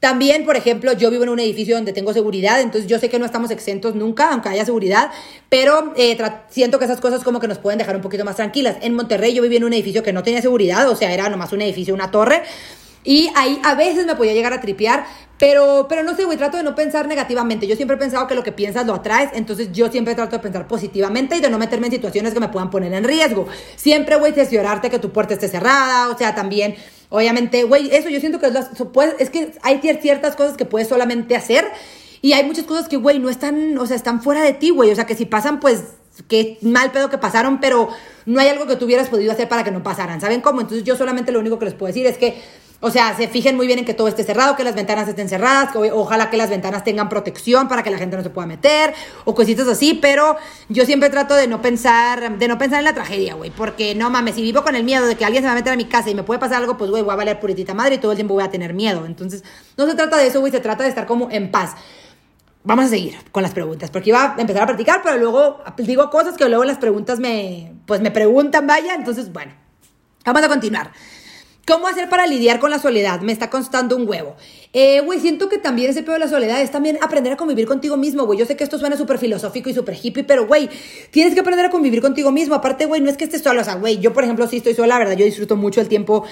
También, 0.00 0.44
por 0.44 0.56
ejemplo, 0.56 0.92
yo 0.92 1.10
vivo 1.10 1.24
en 1.24 1.28
un 1.28 1.40
edificio 1.40 1.74
donde 1.74 1.92
tengo 1.92 2.12
seguridad, 2.12 2.60
entonces 2.60 2.88
yo 2.88 2.98
sé 2.98 3.08
que 3.08 3.18
no 3.18 3.26
estamos 3.26 3.50
exentos 3.50 3.96
nunca, 3.96 4.30
aunque 4.30 4.48
haya 4.48 4.64
seguridad, 4.64 5.10
pero 5.48 5.92
eh, 5.96 6.16
siento 6.48 6.78
que 6.78 6.84
esas 6.84 7.00
cosas 7.00 7.24
como 7.24 7.40
que 7.40 7.48
nos 7.48 7.58
pueden 7.58 7.78
dejar 7.78 7.96
un 7.96 8.02
poquito 8.02 8.24
más 8.24 8.36
tranquilas. 8.36 8.76
En 8.80 8.94
Monterrey 8.94 9.34
yo 9.34 9.42
viví 9.42 9.56
en 9.56 9.64
un 9.64 9.72
edificio 9.72 10.04
que 10.04 10.12
no 10.12 10.22
tenía 10.22 10.40
seguridad, 10.40 10.88
o 10.88 10.94
sea, 10.94 11.12
era 11.12 11.28
nomás 11.28 11.52
un 11.52 11.62
edificio, 11.62 11.94
una 11.94 12.12
torre. 12.12 12.42
Y 13.04 13.30
ahí 13.36 13.60
a 13.64 13.74
veces 13.74 14.06
me 14.06 14.14
podía 14.16 14.32
llegar 14.32 14.52
a 14.52 14.60
tripear, 14.60 15.06
pero, 15.38 15.86
pero 15.88 16.02
no 16.02 16.16
sé, 16.16 16.24
güey, 16.24 16.36
trato 16.36 16.56
de 16.56 16.62
no 16.62 16.74
pensar 16.74 17.06
negativamente. 17.06 17.66
Yo 17.66 17.76
siempre 17.76 17.96
he 17.96 17.98
pensado 17.98 18.26
que 18.26 18.34
lo 18.34 18.42
que 18.42 18.52
piensas 18.52 18.86
lo 18.86 18.94
atraes, 18.94 19.30
entonces 19.34 19.70
yo 19.72 19.90
siempre 19.90 20.14
trato 20.14 20.36
de 20.36 20.42
pensar 20.42 20.66
positivamente 20.66 21.36
y 21.36 21.40
de 21.40 21.48
no 21.48 21.58
meterme 21.58 21.86
en 21.86 21.92
situaciones 21.92 22.34
que 22.34 22.40
me 22.40 22.48
puedan 22.48 22.70
poner 22.70 22.92
en 22.92 23.04
riesgo. 23.04 23.46
Siempre, 23.76 24.16
güey, 24.16 24.32
cerciorarte 24.32 24.90
que 24.90 24.98
tu 24.98 25.10
puerta 25.10 25.34
esté 25.34 25.48
cerrada, 25.48 26.10
o 26.10 26.18
sea, 26.18 26.34
también, 26.34 26.74
obviamente, 27.08 27.62
güey, 27.62 27.88
eso 27.94 28.08
yo 28.08 28.18
siento 28.18 28.40
que 28.40 28.46
es, 28.46 28.54
es 29.18 29.30
que 29.30 29.52
hay 29.62 29.80
ciertas 30.00 30.34
cosas 30.34 30.56
que 30.56 30.64
puedes 30.64 30.88
solamente 30.88 31.36
hacer 31.36 31.64
y 32.20 32.32
hay 32.32 32.44
muchas 32.44 32.64
cosas 32.64 32.88
que, 32.88 32.96
güey, 32.96 33.20
no 33.20 33.30
están, 33.30 33.78
o 33.78 33.86
sea, 33.86 33.96
están 33.96 34.22
fuera 34.22 34.42
de 34.42 34.52
ti, 34.52 34.70
güey, 34.70 34.90
o 34.90 34.94
sea, 34.94 35.06
que 35.06 35.14
si 35.14 35.24
pasan, 35.24 35.60
pues 35.60 35.84
qué 36.26 36.58
mal 36.62 36.90
pedo 36.90 37.10
que 37.10 37.18
pasaron, 37.18 37.60
pero 37.60 37.88
no 38.26 38.40
hay 38.40 38.48
algo 38.48 38.66
que 38.66 38.76
tú 38.76 38.86
hubieras 38.86 39.08
podido 39.08 39.30
hacer 39.30 39.48
para 39.48 39.62
que 39.62 39.70
no 39.70 39.82
pasaran. 39.82 40.20
¿Saben 40.20 40.40
cómo? 40.40 40.60
Entonces 40.60 40.84
yo 40.84 40.96
solamente 40.96 41.30
lo 41.30 41.38
único 41.38 41.58
que 41.58 41.66
les 41.66 41.74
puedo 41.74 41.86
decir 41.86 42.06
es 42.06 42.18
que, 42.18 42.42
o 42.80 42.90
sea, 42.90 43.16
se 43.16 43.26
fijen 43.26 43.56
muy 43.56 43.66
bien 43.66 43.80
en 43.80 43.84
que 43.84 43.94
todo 43.94 44.06
esté 44.06 44.22
cerrado, 44.22 44.54
que 44.54 44.62
las 44.62 44.76
ventanas 44.76 45.08
estén 45.08 45.28
cerradas, 45.28 45.72
que 45.72 45.78
ojalá 45.90 46.30
que 46.30 46.36
las 46.36 46.48
ventanas 46.48 46.84
tengan 46.84 47.08
protección 47.08 47.66
para 47.66 47.82
que 47.82 47.90
la 47.90 47.98
gente 47.98 48.16
no 48.16 48.22
se 48.22 48.30
pueda 48.30 48.46
meter 48.46 48.94
o 49.24 49.34
cositas 49.34 49.66
así, 49.66 49.94
pero 49.94 50.36
yo 50.68 50.84
siempre 50.86 51.10
trato 51.10 51.34
de 51.34 51.48
no 51.48 51.60
pensar, 51.60 52.38
de 52.38 52.48
no 52.48 52.56
pensar 52.56 52.78
en 52.78 52.84
la 52.84 52.94
tragedia, 52.94 53.34
güey, 53.34 53.50
porque 53.50 53.96
no 53.96 54.10
mames, 54.10 54.36
si 54.36 54.42
vivo 54.42 54.62
con 54.62 54.76
el 54.76 54.84
miedo 54.84 55.06
de 55.06 55.16
que 55.16 55.24
alguien 55.24 55.42
se 55.42 55.48
va 55.48 55.52
a 55.52 55.56
meter 55.56 55.72
a 55.72 55.76
mi 55.76 55.86
casa 55.86 56.10
y 56.10 56.14
me 56.14 56.22
puede 56.22 56.38
pasar 56.38 56.58
algo, 56.58 56.76
pues 56.76 56.90
güey, 56.90 57.02
voy 57.02 57.12
a 57.12 57.16
valer 57.16 57.40
puritita 57.40 57.74
madre 57.74 57.96
y 57.96 57.98
todo 57.98 58.12
el 58.12 58.16
tiempo 58.16 58.34
voy 58.34 58.44
a 58.44 58.50
tener 58.50 58.74
miedo. 58.74 59.06
Entonces, 59.06 59.42
no 59.76 59.86
se 59.86 59.94
trata 59.94 60.16
de 60.16 60.28
eso, 60.28 60.38
güey, 60.38 60.52
se 60.52 60.60
trata 60.60 60.84
de 60.84 60.90
estar 60.90 61.06
como 61.06 61.30
en 61.30 61.50
paz 61.50 61.74
vamos 62.64 62.84
a 62.84 62.88
seguir 62.88 63.16
con 63.32 63.42
las 63.42 63.52
preguntas, 63.52 63.90
porque 63.90 64.10
iba 64.10 64.34
a 64.34 64.40
empezar 64.40 64.62
a 64.62 64.66
practicar, 64.66 65.00
pero 65.02 65.16
luego 65.16 65.60
digo 65.78 66.10
cosas 66.10 66.36
que 66.36 66.46
luego 66.48 66.64
las 66.64 66.76
preguntas 66.76 67.18
me, 67.18 67.72
pues 67.86 68.02
me 68.02 68.10
preguntan, 68.10 68.66
vaya, 68.66 68.94
entonces, 68.94 69.32
bueno, 69.32 69.54
vamos 70.24 70.42
a 70.42 70.48
continuar. 70.48 70.92
¿Cómo 71.68 71.86
hacer 71.86 72.08
para 72.08 72.26
lidiar 72.26 72.60
con 72.60 72.70
la 72.70 72.78
soledad? 72.78 73.20
Me 73.20 73.30
está 73.30 73.50
constando 73.50 73.94
un 73.94 74.08
huevo. 74.08 74.36
Eh, 74.72 75.02
güey, 75.02 75.20
siento 75.20 75.50
que 75.50 75.58
también 75.58 75.90
ese 75.90 76.02
pedo 76.02 76.14
de 76.14 76.20
la 76.20 76.28
soledad 76.28 76.62
es 76.62 76.70
también 76.70 76.96
aprender 77.02 77.34
a 77.34 77.36
convivir 77.36 77.66
contigo 77.66 77.98
mismo, 77.98 78.24
güey. 78.24 78.38
Yo 78.38 78.46
sé 78.46 78.56
que 78.56 78.64
esto 78.64 78.78
suena 78.78 78.96
súper 78.96 79.18
filosófico 79.18 79.68
y 79.68 79.74
súper 79.74 79.94
hippie, 80.02 80.24
pero, 80.24 80.46
güey, 80.46 80.70
tienes 81.10 81.34
que 81.34 81.40
aprender 81.40 81.66
a 81.66 81.70
convivir 81.70 82.00
contigo 82.00 82.32
mismo. 82.32 82.54
Aparte, 82.54 82.86
güey, 82.86 83.02
no 83.02 83.10
es 83.10 83.18
que 83.18 83.24
estés 83.24 83.42
solo, 83.42 83.60
o 83.60 83.64
sea, 83.64 83.74
güey, 83.74 83.98
yo, 83.98 84.14
por 84.14 84.24
ejemplo, 84.24 84.46
sí 84.46 84.56
estoy 84.56 84.74
sola, 84.74 84.94
la 84.94 84.98
verdad, 84.98 85.16
yo 85.18 85.26
disfruto 85.26 85.56
mucho 85.56 85.82
el 85.82 85.88
tiempo 85.88 86.24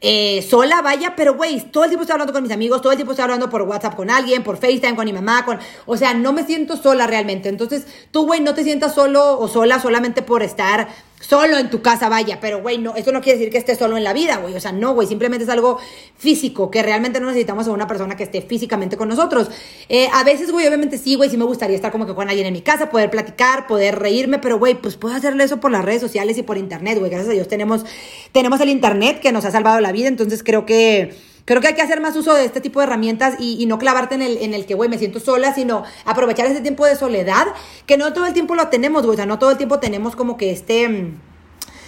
eh, 0.00 0.42
sola, 0.48 0.80
vaya, 0.80 1.14
pero 1.16 1.34
güey, 1.34 1.60
todo 1.72 1.84
el 1.84 1.90
tiempo 1.90 2.02
estoy 2.02 2.12
hablando 2.12 2.32
con 2.32 2.42
mis 2.42 2.52
amigos, 2.52 2.80
todo 2.80 2.92
el 2.92 2.98
tiempo 2.98 3.12
estoy 3.12 3.24
hablando 3.24 3.48
por 3.50 3.62
WhatsApp 3.62 3.96
con 3.96 4.10
alguien, 4.10 4.44
por 4.44 4.58
FaceTime 4.58 4.94
con 4.94 5.06
mi 5.06 5.12
mamá, 5.12 5.44
con, 5.44 5.58
o 5.86 5.96
sea, 5.96 6.14
no 6.14 6.32
me 6.32 6.44
siento 6.44 6.76
sola 6.76 7.06
realmente. 7.06 7.48
Entonces, 7.48 7.86
tú, 8.10 8.26
güey, 8.26 8.40
no 8.40 8.54
te 8.54 8.62
sientas 8.62 8.94
solo 8.94 9.40
o 9.40 9.48
sola 9.48 9.80
solamente 9.80 10.22
por 10.22 10.42
estar 10.42 10.88
solo 11.26 11.56
en 11.56 11.70
tu 11.70 11.80
casa, 11.80 12.08
vaya, 12.08 12.38
pero 12.40 12.60
güey, 12.60 12.78
no, 12.78 12.94
eso 12.96 13.10
no 13.10 13.22
quiere 13.22 13.38
decir 13.38 13.52
que 13.52 13.58
estés 13.58 13.78
solo 13.78 13.96
en 13.96 14.04
la 14.04 14.12
vida, 14.12 14.36
güey, 14.36 14.54
o 14.54 14.60
sea, 14.60 14.72
no, 14.72 14.92
güey, 14.94 15.08
simplemente 15.08 15.44
es 15.44 15.50
algo 15.50 15.78
físico, 16.16 16.70
que 16.70 16.82
realmente 16.82 17.18
no 17.18 17.26
necesitamos 17.26 17.66
a 17.66 17.72
una 17.72 17.86
persona 17.86 18.16
que 18.16 18.24
esté 18.24 18.42
físicamente 18.42 18.96
con 18.96 19.08
nosotros. 19.08 19.50
Eh, 19.88 20.08
a 20.12 20.22
veces, 20.22 20.52
güey, 20.52 20.66
obviamente 20.66 20.98
sí, 20.98 21.14
güey, 21.14 21.30
sí 21.30 21.36
me 21.36 21.44
gustaría 21.44 21.76
estar 21.76 21.90
como 21.90 22.06
que 22.06 22.14
con 22.14 22.28
alguien 22.28 22.46
en 22.46 22.52
mi 22.52 22.60
casa, 22.60 22.90
poder 22.90 23.10
platicar, 23.10 23.66
poder 23.66 23.98
reírme, 23.98 24.38
pero 24.38 24.58
güey, 24.58 24.74
pues 24.74 24.96
puedo 24.96 25.14
hacerle 25.14 25.44
eso 25.44 25.60
por 25.60 25.70
las 25.70 25.84
redes 25.84 26.02
sociales 26.02 26.36
y 26.36 26.42
por 26.42 26.58
internet, 26.58 26.98
güey, 26.98 27.10
gracias 27.10 27.30
a 27.30 27.32
Dios 27.32 27.48
tenemos, 27.48 27.86
tenemos 28.32 28.60
el 28.60 28.68
internet 28.68 29.20
que 29.20 29.32
nos 29.32 29.44
ha 29.46 29.50
salvado 29.50 29.80
la 29.80 29.92
vida, 29.92 30.08
entonces 30.08 30.42
creo 30.42 30.66
que 30.66 31.14
Creo 31.44 31.60
que 31.60 31.68
hay 31.68 31.74
que 31.74 31.82
hacer 31.82 32.00
más 32.00 32.16
uso 32.16 32.34
de 32.34 32.44
este 32.44 32.60
tipo 32.60 32.80
de 32.80 32.86
herramientas 32.86 33.36
y, 33.38 33.64
no 33.66 33.78
clavarte 33.78 34.14
en 34.14 34.22
el, 34.22 34.38
en 34.38 34.54
el 34.54 34.64
que, 34.64 34.74
güey, 34.74 34.88
me 34.88 34.98
siento 34.98 35.20
sola, 35.20 35.54
sino 35.54 35.84
aprovechar 36.04 36.46
ese 36.46 36.60
tiempo 36.60 36.86
de 36.86 36.96
soledad, 36.96 37.46
que 37.86 37.98
no 37.98 38.12
todo 38.12 38.26
el 38.26 38.32
tiempo 38.32 38.54
lo 38.54 38.68
tenemos, 38.68 39.02
güey, 39.02 39.14
o 39.14 39.16
sea, 39.16 39.26
no 39.26 39.38
todo 39.38 39.50
el 39.50 39.56
tiempo 39.56 39.78
tenemos 39.78 40.16
como 40.16 40.36
que 40.36 40.50
este 40.50 40.88
mm, 40.88 41.18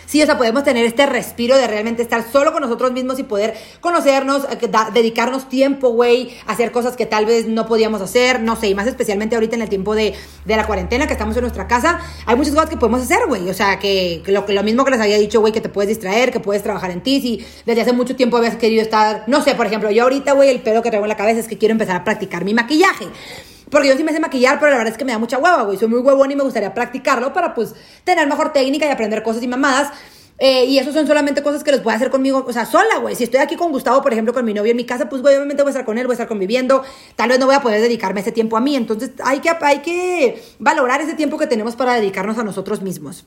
Sí, 0.06 0.22
o 0.22 0.26
sea, 0.26 0.38
podemos 0.38 0.62
tener 0.62 0.86
este 0.86 1.04
respiro 1.04 1.56
de 1.56 1.66
realmente 1.66 2.00
estar 2.00 2.24
solo 2.30 2.52
con 2.52 2.62
nosotros 2.62 2.92
mismos 2.92 3.18
y 3.18 3.24
poder 3.24 3.54
conocernos, 3.80 4.44
eh, 4.44 4.70
dedicarnos 4.94 5.48
tiempo, 5.48 5.90
güey, 5.90 6.30
hacer 6.46 6.70
cosas 6.70 6.96
que 6.96 7.06
tal 7.06 7.26
vez 7.26 7.48
no 7.48 7.66
podíamos 7.66 8.00
hacer, 8.00 8.40
no 8.40 8.54
sé, 8.54 8.68
y 8.68 8.74
más 8.74 8.86
especialmente 8.86 9.34
ahorita 9.34 9.56
en 9.56 9.62
el 9.62 9.68
tiempo 9.68 9.96
de, 9.96 10.14
de 10.44 10.56
la 10.56 10.64
cuarentena 10.64 11.08
que 11.08 11.12
estamos 11.12 11.36
en 11.36 11.42
nuestra 11.42 11.66
casa, 11.66 12.00
hay 12.24 12.36
muchas 12.36 12.54
cosas 12.54 12.70
que 12.70 12.76
podemos 12.76 13.02
hacer, 13.02 13.26
güey. 13.26 13.50
O 13.50 13.54
sea, 13.54 13.80
que, 13.80 14.22
lo, 14.26 14.44
lo 14.46 14.62
mismo 14.62 14.84
que 14.84 14.92
les 14.92 15.00
había 15.00 15.18
dicho, 15.18 15.40
güey, 15.40 15.52
que 15.52 15.60
te 15.60 15.68
puedes 15.68 15.88
distraer, 15.88 16.30
que 16.30 16.38
puedes 16.40 16.62
trabajar 16.62 16.92
en 16.92 17.00
ti, 17.00 17.20
si 17.20 17.46
desde 17.66 17.82
hace 17.82 17.92
mucho 17.92 18.14
tiempo 18.14 18.36
habías 18.36 18.56
querido 18.56 18.82
estar, 18.82 19.24
no 19.26 19.42
sé, 19.42 19.56
por 19.56 19.66
ejemplo, 19.66 19.90
yo 19.90 20.04
ahorita, 20.04 20.32
güey, 20.32 20.50
el 20.50 20.60
pedo 20.60 20.82
que 20.82 20.90
traigo 20.90 21.04
en 21.04 21.10
la 21.10 21.16
cabeza 21.16 21.40
es 21.40 21.48
que 21.48 21.58
quiero 21.58 21.72
empezar 21.72 21.96
a 21.96 22.04
practicar 22.04 22.44
mi 22.44 22.54
maquillaje. 22.54 23.06
Porque 23.70 23.88
yo 23.88 23.96
sí 23.96 24.04
me 24.04 24.12
sé 24.12 24.20
maquillar, 24.20 24.58
pero 24.60 24.70
la 24.70 24.78
verdad 24.78 24.92
es 24.92 24.98
que 24.98 25.04
me 25.04 25.12
da 25.12 25.18
mucha 25.18 25.38
hueva, 25.38 25.62
güey. 25.62 25.76
Soy 25.76 25.88
muy 25.88 25.98
huevón 25.98 26.30
y 26.30 26.36
me 26.36 26.44
gustaría 26.44 26.72
practicarlo 26.72 27.32
para, 27.32 27.54
pues, 27.54 27.74
tener 28.04 28.26
mejor 28.28 28.52
técnica 28.52 28.86
y 28.86 28.90
aprender 28.90 29.22
cosas 29.22 29.42
y 29.42 29.48
mamadas. 29.48 29.92
Eh, 30.38 30.66
y 30.66 30.78
eso 30.78 30.92
son 30.92 31.06
solamente 31.06 31.42
cosas 31.42 31.64
que 31.64 31.72
los 31.72 31.82
voy 31.82 31.94
a 31.94 31.96
hacer 31.96 32.10
conmigo, 32.10 32.44
o 32.46 32.52
sea, 32.52 32.66
sola, 32.66 32.98
güey. 32.98 33.16
Si 33.16 33.24
estoy 33.24 33.40
aquí 33.40 33.56
con 33.56 33.72
Gustavo, 33.72 34.02
por 34.02 34.12
ejemplo, 34.12 34.34
con 34.34 34.44
mi 34.44 34.52
novio 34.52 34.70
en 34.70 34.76
mi 34.76 34.84
casa, 34.84 35.08
pues, 35.08 35.22
güey, 35.22 35.34
obviamente 35.34 35.62
voy 35.62 35.70
a 35.70 35.72
estar 35.72 35.84
con 35.84 35.98
él, 35.98 36.06
voy 36.06 36.12
a 36.12 36.16
estar 36.16 36.28
conviviendo. 36.28 36.84
Tal 37.16 37.30
vez 37.30 37.40
no 37.40 37.46
voy 37.46 37.54
a 37.54 37.60
poder 37.60 37.80
dedicarme 37.80 38.20
ese 38.20 38.32
tiempo 38.32 38.56
a 38.56 38.60
mí. 38.60 38.76
Entonces, 38.76 39.10
hay 39.24 39.40
que, 39.40 39.50
hay 39.50 39.78
que 39.80 40.42
valorar 40.58 41.00
ese 41.00 41.14
tiempo 41.14 41.38
que 41.38 41.46
tenemos 41.46 41.74
para 41.74 41.94
dedicarnos 41.94 42.38
a 42.38 42.44
nosotros 42.44 42.82
mismos. 42.82 43.24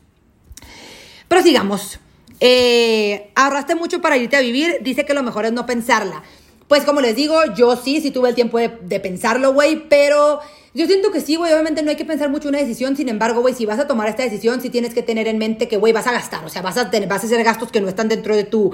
Pero 1.27 1.41
sigamos. 1.41 1.99
Eh, 2.39 3.31
ahorraste 3.35 3.75
mucho 3.75 4.01
para 4.01 4.15
irte 4.15 4.37
a 4.37 4.41
vivir. 4.41 4.77
Dice 4.81 5.05
que 5.05 5.13
lo 5.13 5.23
mejor 5.23 5.45
es 5.45 5.51
no 5.51 5.65
pensarla. 5.65 6.23
Pues, 6.69 6.85
como 6.85 7.01
les 7.01 7.15
digo, 7.15 7.35
yo 7.57 7.75
sí, 7.75 7.99
sí 7.99 8.11
tuve 8.11 8.29
el 8.29 8.35
tiempo 8.35 8.59
de, 8.59 8.69
de 8.83 8.99
pensarlo, 8.99 9.53
güey, 9.53 9.89
pero 9.89 10.39
yo 10.73 10.85
siento 10.85 11.11
que 11.11 11.21
sí, 11.21 11.35
güey, 11.35 11.51
obviamente 11.51 11.81
no 11.81 11.89
hay 11.89 11.95
que 11.95 12.05
pensar 12.05 12.29
mucho 12.29 12.49
una 12.49 12.59
decisión, 12.59 12.95
sin 12.95 13.09
embargo, 13.09 13.41
güey, 13.41 13.53
si 13.53 13.65
vas 13.65 13.79
a 13.79 13.87
tomar 13.87 14.07
esta 14.07 14.23
decisión, 14.23 14.61
sí 14.61 14.69
tienes 14.69 14.93
que 14.93 15.03
tener 15.03 15.27
en 15.27 15.37
mente 15.37 15.67
que, 15.67 15.77
güey, 15.77 15.93
vas 15.93 16.07
a 16.07 16.11
gastar, 16.11 16.43
o 16.45 16.49
sea, 16.49 16.61
vas 16.61 16.77
a, 16.77 16.85
vas 16.85 17.23
a 17.23 17.25
hacer 17.25 17.43
gastos 17.43 17.71
que 17.71 17.81
no 17.81 17.87
están 17.87 18.07
dentro 18.07 18.35
de 18.35 18.43
tu, 18.43 18.71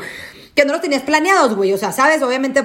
que 0.56 0.66
no 0.66 0.74
los 0.74 0.82
tenías 0.82 1.04
planeados, 1.04 1.56
güey, 1.56 1.74
o 1.74 1.78
sea, 1.78 1.92
sabes, 1.92 2.22
obviamente 2.22 2.64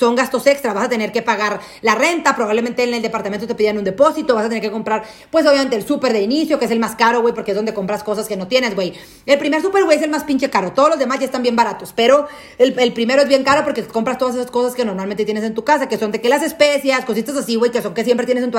son 0.00 0.16
gastos 0.16 0.46
extra, 0.46 0.72
vas 0.72 0.86
a 0.86 0.88
tener 0.88 1.12
que 1.12 1.20
pagar 1.20 1.60
la 1.82 1.94
renta, 1.94 2.34
probablemente 2.34 2.82
en 2.82 2.94
el 2.94 3.02
departamento 3.02 3.46
te 3.46 3.54
pidan 3.54 3.76
un 3.76 3.84
depósito, 3.84 4.34
vas 4.34 4.46
a 4.46 4.48
tener 4.48 4.62
que 4.62 4.70
comprar, 4.70 5.04
pues 5.30 5.46
obviamente 5.46 5.76
el 5.76 5.86
súper 5.86 6.14
de 6.14 6.22
inicio, 6.22 6.58
que 6.58 6.64
es 6.64 6.70
el 6.70 6.80
más 6.80 6.96
caro, 6.96 7.20
güey, 7.20 7.34
porque 7.34 7.50
es 7.50 7.56
donde 7.56 7.74
compras 7.74 8.02
cosas 8.02 8.26
que 8.26 8.34
no 8.34 8.48
tienes, 8.48 8.74
güey. 8.74 8.94
El 9.26 9.38
primer 9.38 9.60
súper, 9.60 9.84
güey, 9.84 9.98
es 9.98 10.02
el 10.02 10.08
más 10.08 10.24
pinche 10.24 10.48
caro, 10.48 10.72
todos 10.72 10.88
los 10.88 10.98
demás 10.98 11.18
ya 11.18 11.26
están 11.26 11.42
bien 11.42 11.54
baratos, 11.54 11.92
pero 11.94 12.28
el, 12.56 12.78
el, 12.78 12.94
primero 12.94 13.20
es 13.20 13.28
bien 13.28 13.44
caro 13.44 13.62
porque 13.62 13.86
compras 13.86 14.16
todas 14.16 14.36
esas 14.36 14.50
cosas 14.50 14.74
que 14.74 14.86
normalmente 14.86 15.26
tienes 15.26 15.44
en 15.44 15.52
tu 15.52 15.64
casa, 15.64 15.86
que 15.86 15.98
son 15.98 16.10
de 16.12 16.22
que 16.22 16.30
las 16.30 16.42
especias, 16.42 17.04
cositas 17.04 17.36
así, 17.36 17.56
güey, 17.56 17.70
que 17.70 17.82
son 17.82 17.92
que 17.92 18.02
siempre 18.02 18.24
tienes 18.24 18.42
en 18.42 18.50
tu 18.50 18.56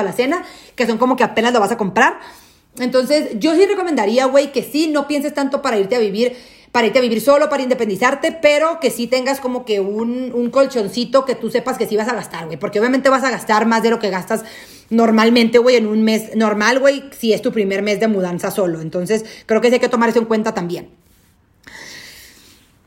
que 0.74 0.86
son 0.86 0.98
como 0.98 1.16
que 1.16 1.24
apenas 1.24 1.52
lo 1.52 1.60
vas 1.60 1.72
a 1.72 1.76
comprar. 1.76 2.20
Entonces, 2.78 3.38
yo 3.38 3.54
sí 3.54 3.66
recomendaría, 3.66 4.26
güey, 4.26 4.52
que 4.52 4.62
sí 4.62 4.88
no 4.88 5.06
pienses 5.06 5.34
tanto 5.34 5.60
para 5.62 5.78
irte 5.78 5.96
a 5.96 5.98
vivir 5.98 6.36
para 6.72 6.86
irte 6.86 6.98
a 6.98 7.02
vivir 7.02 7.20
solo, 7.20 7.50
para 7.50 7.62
independizarte, 7.62 8.32
pero 8.32 8.80
que 8.80 8.90
sí 8.90 9.06
tengas 9.06 9.40
como 9.40 9.66
que 9.66 9.80
un, 9.80 10.32
un 10.34 10.50
colchoncito 10.50 11.26
que 11.26 11.34
tú 11.34 11.50
sepas 11.50 11.76
que 11.76 11.86
sí 11.86 11.98
vas 11.98 12.08
a 12.08 12.14
gastar, 12.14 12.46
güey. 12.46 12.56
Porque 12.58 12.80
obviamente 12.80 13.10
vas 13.10 13.22
a 13.24 13.30
gastar 13.30 13.66
más 13.66 13.82
de 13.82 13.90
lo 13.90 13.98
que 13.98 14.08
gastas 14.08 14.42
normalmente, 14.88 15.58
güey, 15.58 15.76
en 15.76 15.86
un 15.86 16.02
mes 16.02 16.34
normal, 16.34 16.78
güey, 16.78 17.04
si 17.18 17.34
es 17.34 17.42
tu 17.42 17.52
primer 17.52 17.82
mes 17.82 18.00
de 18.00 18.08
mudanza 18.08 18.50
solo. 18.50 18.80
Entonces, 18.80 19.24
creo 19.44 19.60
que 19.60 19.68
sí 19.68 19.74
hay 19.74 19.80
que 19.80 19.90
tomar 19.90 20.08
eso 20.08 20.18
en 20.18 20.24
cuenta 20.24 20.54
también. 20.54 20.88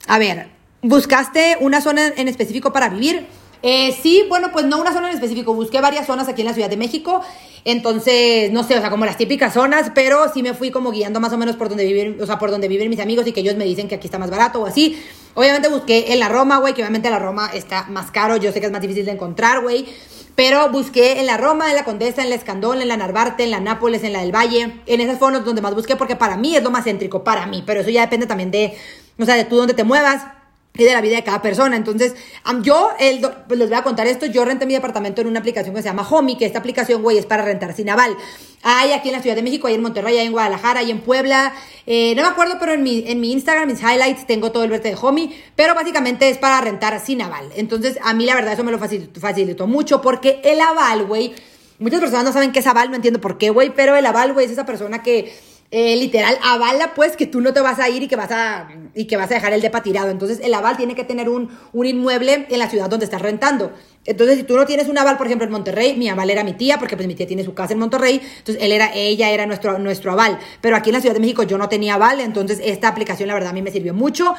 A 0.07 0.17
ver, 0.17 0.47
¿buscaste 0.81 1.57
una 1.59 1.79
zona 1.79 2.07
en 2.07 2.27
específico 2.27 2.73
para 2.73 2.89
vivir? 2.89 3.27
Eh, 3.67 3.97
sí, 3.99 4.23
bueno, 4.29 4.51
pues 4.51 4.63
no 4.67 4.79
una 4.79 4.93
zona 4.93 5.09
en 5.09 5.15
específico, 5.15 5.55
busqué 5.55 5.81
varias 5.81 6.05
zonas 6.05 6.27
aquí 6.27 6.43
en 6.43 6.47
la 6.47 6.53
Ciudad 6.53 6.69
de 6.69 6.77
México, 6.77 7.21
entonces, 7.63 8.51
no 8.51 8.61
sé, 8.61 8.77
o 8.77 8.79
sea, 8.79 8.91
como 8.91 9.05
las 9.05 9.17
típicas 9.17 9.55
zonas, 9.55 9.91
pero 9.95 10.31
sí 10.31 10.43
me 10.43 10.53
fui 10.53 10.69
como 10.69 10.91
guiando 10.91 11.19
más 11.19 11.33
o 11.33 11.37
menos 11.39 11.55
por 11.55 11.69
donde 11.69 11.83
viven, 11.83 12.21
o 12.21 12.27
sea, 12.27 12.37
por 12.37 12.51
donde 12.51 12.67
viven 12.67 12.91
mis 12.91 12.99
amigos 12.99 13.25
y 13.25 13.31
que 13.31 13.39
ellos 13.39 13.55
me 13.55 13.65
dicen 13.65 13.87
que 13.87 13.95
aquí 13.95 14.05
está 14.05 14.19
más 14.19 14.29
barato 14.29 14.61
o 14.61 14.67
así. 14.67 15.01
Obviamente 15.33 15.67
busqué 15.67 16.13
en 16.13 16.19
la 16.19 16.29
Roma, 16.29 16.57
güey, 16.57 16.75
que 16.75 16.83
obviamente 16.83 17.09
la 17.09 17.17
Roma 17.17 17.49
está 17.55 17.87
más 17.89 18.11
caro, 18.11 18.37
yo 18.37 18.51
sé 18.51 18.59
que 18.59 18.67
es 18.67 18.71
más 18.71 18.81
difícil 18.81 19.03
de 19.03 19.13
encontrar, 19.13 19.63
güey. 19.63 19.87
Pero 20.35 20.69
busqué 20.69 21.19
en 21.19 21.25
la 21.25 21.37
Roma, 21.37 21.71
en 21.71 21.75
la 21.75 21.85
Condesa, 21.85 22.21
en 22.21 22.29
la 22.29 22.35
Escandón, 22.35 22.83
en 22.83 22.87
la 22.87 22.97
Narvarte, 22.97 23.45
en 23.45 23.49
la 23.49 23.61
Nápoles, 23.61 24.03
en 24.03 24.13
la 24.13 24.21
del 24.21 24.35
Valle. 24.35 24.81
En 24.85 25.01
esas 25.01 25.17
zonas 25.17 25.43
donde 25.43 25.63
más 25.63 25.73
busqué 25.73 25.95
porque 25.95 26.15
para 26.15 26.37
mí 26.37 26.55
es 26.55 26.61
lo 26.61 26.69
más 26.69 26.83
céntrico, 26.83 27.23
para 27.23 27.47
mí. 27.47 27.63
Pero 27.65 27.79
eso 27.81 27.89
ya 27.89 28.01
depende 28.01 28.27
también 28.27 28.51
de, 28.51 28.77
o 29.17 29.25
sea, 29.25 29.33
de 29.33 29.45
tú 29.45 29.55
dónde 29.55 29.73
te 29.73 29.83
muevas 29.83 30.34
y 30.77 30.83
de 30.83 30.93
la 30.93 31.01
vida 31.01 31.15
de 31.15 31.23
cada 31.23 31.41
persona. 31.41 31.75
Entonces, 31.75 32.15
yo 32.61 32.89
el, 32.99 33.21
pues 33.47 33.59
les 33.59 33.69
voy 33.69 33.77
a 33.77 33.83
contar 33.83 34.07
esto. 34.07 34.25
Yo 34.25 34.45
renté 34.45 34.65
mi 34.65 34.73
departamento 34.73 35.21
en 35.21 35.27
una 35.27 35.39
aplicación 35.39 35.73
que 35.75 35.81
se 35.81 35.87
llama 35.87 36.07
Homey, 36.07 36.37
que 36.37 36.45
esta 36.45 36.59
aplicación, 36.59 37.01
güey, 37.01 37.17
es 37.17 37.25
para 37.25 37.43
rentar 37.43 37.73
sin 37.75 37.89
aval. 37.89 38.15
Hay 38.63 38.91
aquí 38.91 39.09
en 39.09 39.15
la 39.15 39.21
Ciudad 39.21 39.35
de 39.35 39.43
México, 39.43 39.67
hay 39.67 39.75
en 39.75 39.81
Monterrey, 39.81 40.17
hay 40.17 40.25
en 40.25 40.31
Guadalajara, 40.31 40.79
hay 40.79 40.91
en 40.91 41.01
Puebla. 41.01 41.53
Eh, 41.85 42.13
no 42.15 42.23
me 42.23 42.27
acuerdo, 42.29 42.55
pero 42.59 42.73
en 42.73 42.83
mi, 42.83 43.03
en 43.07 43.19
mi 43.19 43.31
Instagram, 43.31 43.67
mis 43.67 43.81
highlights, 43.81 44.25
tengo 44.25 44.51
todo 44.51 44.63
el 44.63 44.69
verte 44.69 44.89
de 44.89 44.97
Homey. 44.99 45.43
Pero 45.55 45.75
básicamente 45.75 46.29
es 46.29 46.37
para 46.37 46.59
rentar 46.61 46.99
sin 46.99 47.21
aval. 47.21 47.49
Entonces, 47.55 47.97
a 48.03 48.13
mí 48.13 48.25
la 48.25 48.35
verdad 48.35 48.53
eso 48.53 48.63
me 48.63 48.71
lo 48.71 48.79
facilitó, 48.79 49.19
facilitó 49.19 49.67
mucho 49.67 50.01
porque 50.01 50.41
el 50.43 50.59
aval, 50.59 51.05
güey, 51.05 51.33
muchas 51.79 51.99
personas 51.99 52.25
no 52.25 52.33
saben 52.33 52.51
qué 52.51 52.59
es 52.59 52.67
aval, 52.67 52.89
no 52.89 52.95
entiendo 52.95 53.21
por 53.21 53.37
qué, 53.37 53.49
güey, 53.49 53.73
pero 53.75 53.95
el 53.95 54.05
aval, 54.05 54.33
güey, 54.33 54.45
es 54.45 54.51
esa 54.51 54.65
persona 54.65 55.03
que 55.03 55.33
eh, 55.71 55.95
literal 55.95 56.37
avala 56.43 56.93
pues 56.93 57.17
que 57.17 57.25
tú 57.25 57.41
no 57.41 57.51
te 57.51 57.59
vas 57.59 57.79
a 57.79 57.89
ir 57.89 58.03
y 58.03 58.07
que 58.07 58.15
vas 58.15 58.31
a 58.31 58.69
y 58.93 59.05
que 59.05 59.17
vas 59.17 59.29
a 59.31 59.35
dejar 59.35 59.53
el 59.53 59.61
depa 59.61 59.81
tirado. 59.83 60.09
Entonces 60.09 60.39
el 60.41 60.53
aval 60.53 60.77
tiene 60.77 60.95
que 60.95 61.03
tener 61.03 61.27
un, 61.27 61.49
un 61.73 61.85
inmueble 61.85 62.45
en 62.49 62.59
la 62.59 62.69
ciudad 62.69 62.89
donde 62.89 63.05
estás 63.05 63.21
rentando. 63.21 63.73
Entonces 64.05 64.37
si 64.37 64.43
tú 64.43 64.55
no 64.55 64.65
tienes 64.65 64.87
un 64.87 64.97
aval, 64.97 65.17
por 65.17 65.25
ejemplo, 65.25 65.45
en 65.45 65.51
Monterrey, 65.51 65.95
mi 65.97 66.07
aval 66.07 66.29
era 66.29 66.43
mi 66.43 66.53
tía, 66.53 66.77
porque 66.77 66.95
pues 66.95 67.07
mi 67.07 67.15
tía 67.15 67.25
tiene 67.25 67.43
su 67.43 67.53
casa 67.53 67.73
en 67.73 67.79
Monterrey, 67.79 68.21
entonces 68.37 68.63
él 68.63 68.71
era, 68.71 68.93
ella 68.93 69.31
era 69.31 69.47
nuestro, 69.47 69.79
nuestro 69.79 70.11
aval. 70.11 70.37
Pero 70.61 70.75
aquí 70.75 70.91
en 70.91 70.93
la 70.93 71.01
Ciudad 71.01 71.15
de 71.15 71.21
México 71.21 71.43
yo 71.43 71.57
no 71.57 71.67
tenía 71.67 71.95
aval, 71.95 72.19
entonces 72.19 72.59
esta 72.63 72.87
aplicación 72.87 73.27
la 73.27 73.33
verdad 73.33 73.49
a 73.49 73.53
mí 73.53 73.61
me 73.61 73.71
sirvió 73.71 73.93
mucho. 73.93 74.35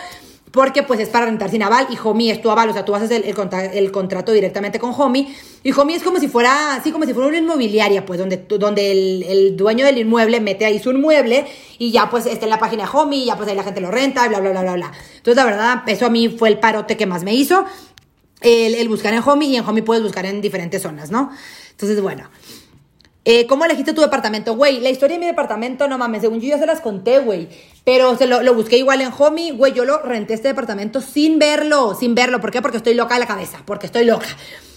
Porque 0.53 0.83
pues 0.83 1.01
es 1.01 1.09
para 1.09 1.27
rentar 1.27 1.51
sin 1.51 1.63
aval 1.63 1.87
y 1.91 1.99
Homie 2.03 2.31
es 2.31 2.41
tu 2.41 2.51
aval, 2.51 2.71
o 2.71 2.73
sea, 2.73 2.85
tú 2.85 2.95
haces 2.95 3.11
el, 3.11 3.25
el, 3.25 3.93
contrato 3.93 4.33
directamente 4.33 4.79
con 4.79 4.93
Homie 4.97 5.35
y 5.63 5.73
Homie 5.73 5.97
es 5.97 6.03
como 6.03 6.19
si 6.19 6.29
fuera, 6.29 6.75
así 6.75 6.93
como 6.93 7.05
si 7.05 7.13
fuera 7.13 7.29
una 7.29 7.39
inmobiliaria, 7.39 8.07
pues 8.07 8.19
donde, 8.19 8.37
donde 8.37 8.93
el, 8.93 9.57
dueño 9.57 9.85
del 9.85 9.99
inmueble 9.99 10.41
mete 10.41 10.65
ahí 10.65 10.79
su 10.79 10.93
inmueble 10.93 11.47
y 11.79 11.91
ya 11.91 12.09
pues 12.09 12.27
está 12.27 12.47
en 12.47 12.51
la 12.51 12.59
página 12.59 12.91
Homie 12.91 13.25
ya 13.25 13.37
pues 13.37 13.49
ahí 13.49 13.57
la 13.57 13.65
gente 13.65 13.81
lo 13.81 13.91
renta 13.91 14.29
bla, 14.29 14.41
bla, 14.41 14.51
bla, 14.51 14.63
bla, 14.63 14.75
bla. 14.75 14.93
Entonces 15.17 15.37
la 15.37 15.45
verdad, 15.45 15.83
eso 15.87 16.07
a 16.07 16.11
mí 16.11 16.29
fue 16.29 16.49
el 16.49 16.59
parote 16.59 16.97
que 16.97 17.07
más 17.07 17.25
me 17.25 17.35
hizo, 17.35 17.65
el, 18.41 18.75
el 18.75 18.89
buscar 18.89 19.13
en 19.13 19.23
Homie 19.25 19.49
y 19.49 19.57
en 19.57 19.65
Homie 19.67 19.83
puedes 19.83 20.03
buscar 20.03 20.25
en 20.27 20.41
diferentes 20.41 20.83
zonas, 20.83 21.11
¿no? 21.11 21.31
Entonces, 21.71 22.01
bueno. 22.01 22.31
Eh, 23.29 23.45
¿Cómo 23.49 23.65
elegiste 23.65 23.93
tu 23.93 24.03
departamento? 24.03 24.55
Güey, 24.55 24.79
la 24.79 24.89
historia 24.89 25.17
de 25.17 25.21
mi 25.21 25.27
departamento, 25.27 25.89
no 25.89 25.99
mames, 25.99 26.23
según 26.23 26.41
yo 26.41 26.51
ya 26.51 26.59
se 26.59 26.67
las 26.67 26.81
conté, 26.81 27.19
güey. 27.19 27.49
Pero 27.85 28.17
se 28.17 28.25
lo, 28.29 28.55
busqué 28.55 28.79
igual 28.79 29.01
en 29.01 29.11
Homie, 29.19 29.51
güey, 29.51 29.73
yo 29.73 29.85
lo 29.85 30.01
renté 30.01 30.35
este 30.35 30.47
departamento 30.47 31.01
sin 31.01 31.41
verlo, 31.41 31.97
sin 31.97 32.15
verlo. 32.15 32.41
¿Por 32.41 32.53
qué? 32.53 32.63
Porque 32.63 32.77
estoy 32.77 32.95
loca 32.95 33.15
de 33.15 33.21
la 33.21 33.27
cabeza, 33.27 33.63
porque 33.67 33.87
estoy 33.87 34.05
loca. 34.05 34.29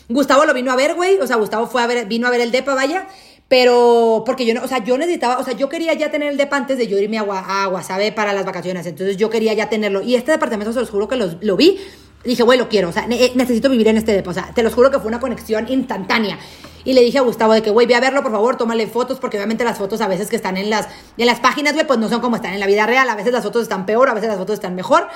Gustavo 0.10 0.46
lo 0.46 0.56
vino 0.56 0.72
a 0.72 0.76
ver, 0.76 0.96
güey, 0.96 1.20
o 1.20 1.28
sea, 1.28 1.36
Gustavo 1.36 1.68
fue 1.68 1.84
a 1.84 1.86
ver, 1.86 2.08
vino 2.08 2.26
a 2.26 2.32
ver 2.32 2.42
el 2.42 2.50
depa, 2.50 2.74
vaya. 2.74 3.08
Pero, 3.48 4.24
porque 4.26 4.48
yo 4.48 4.56
no, 4.56 4.64
o 4.64 4.68
sea, 4.68 4.84
yo 4.84 4.98
necesitaba, 4.98 5.38
o 5.38 5.44
sea, 5.44 5.54
yo 5.54 5.70
quería 5.70 5.94
ya 5.94 6.10
tener 6.10 6.32
el 6.32 6.38
depa 6.38 6.58
antes 6.58 6.80
de 6.80 6.88
yo 6.88 6.98
irme 6.98 7.20
a, 7.20 7.22
a 7.22 7.68
Guasave 7.68 8.12
para 8.12 8.34
las 8.34 8.48
vacaciones. 8.48 8.88
Entonces 8.88 9.16
yo 9.18 9.30
quería 9.30 9.54
ya 9.54 9.70
tenerlo. 9.70 10.02
Y 10.02 10.16
este 10.16 10.32
departamento, 10.32 10.74
se 10.74 10.80
los 10.80 10.90
juro 10.90 11.08
que 11.08 11.18
lo 11.18 11.56
vi. 11.56 11.78
Dije, 12.23 12.43
güey, 12.43 12.60
lo 12.60 12.67
quiero, 12.67 12.89
o 12.89 12.91
sea, 12.91 13.08
necesito 13.08 13.69
vivir 13.69 13.88
en 13.88 13.97
este 13.97 14.12
depa. 14.12 14.32
O 14.32 14.34
sea, 14.34 14.51
te 14.53 14.62
los 14.62 14.73
juro 14.73 14.91
que 14.91 14.99
fue 14.99 15.08
una 15.08 15.21
conexión 15.21 15.67
instantánea. 15.69 16.38
Y 16.84 16.93
le 16.93 17.01
dije 17.01 17.17
a 17.17 17.21
Gustavo 17.21 17.53
de 17.53 17.62
que, 17.62 17.69
güey, 17.69 17.88
ve 17.88 17.95
a 17.95 17.99
verlo, 17.99 18.21
por 18.23 18.32
favor, 18.32 18.58
tómale 18.58 18.88
fotos, 18.88 19.19
porque 19.19 19.38
obviamente 19.38 19.63
las 19.63 19.77
fotos 19.77 20.01
a 20.01 20.08
veces 20.08 20.29
que 20.29 20.36
están 20.36 20.58
en 20.58 20.69
las, 20.69 20.88
en 21.17 21.25
las 21.25 21.39
páginas, 21.39 21.73
güey, 21.73 21.88
pues 21.88 21.99
no 21.99 22.10
son 22.10 22.19
como 22.19 22.36
están 22.36 22.53
en 22.53 22.60
la 22.60 22.67
vida 22.67 22.86
real. 22.86 23.10
A 23.10 23.15
veces 23.15 23.32
las 23.32 23.43
fotos 23.43 23.63
están 23.63 23.86
peor, 23.86 24.10
a 24.10 24.13
veces 24.13 24.29
las 24.29 24.38
fotos 24.38 24.55
están 24.55 24.75
mejor. 24.75 25.08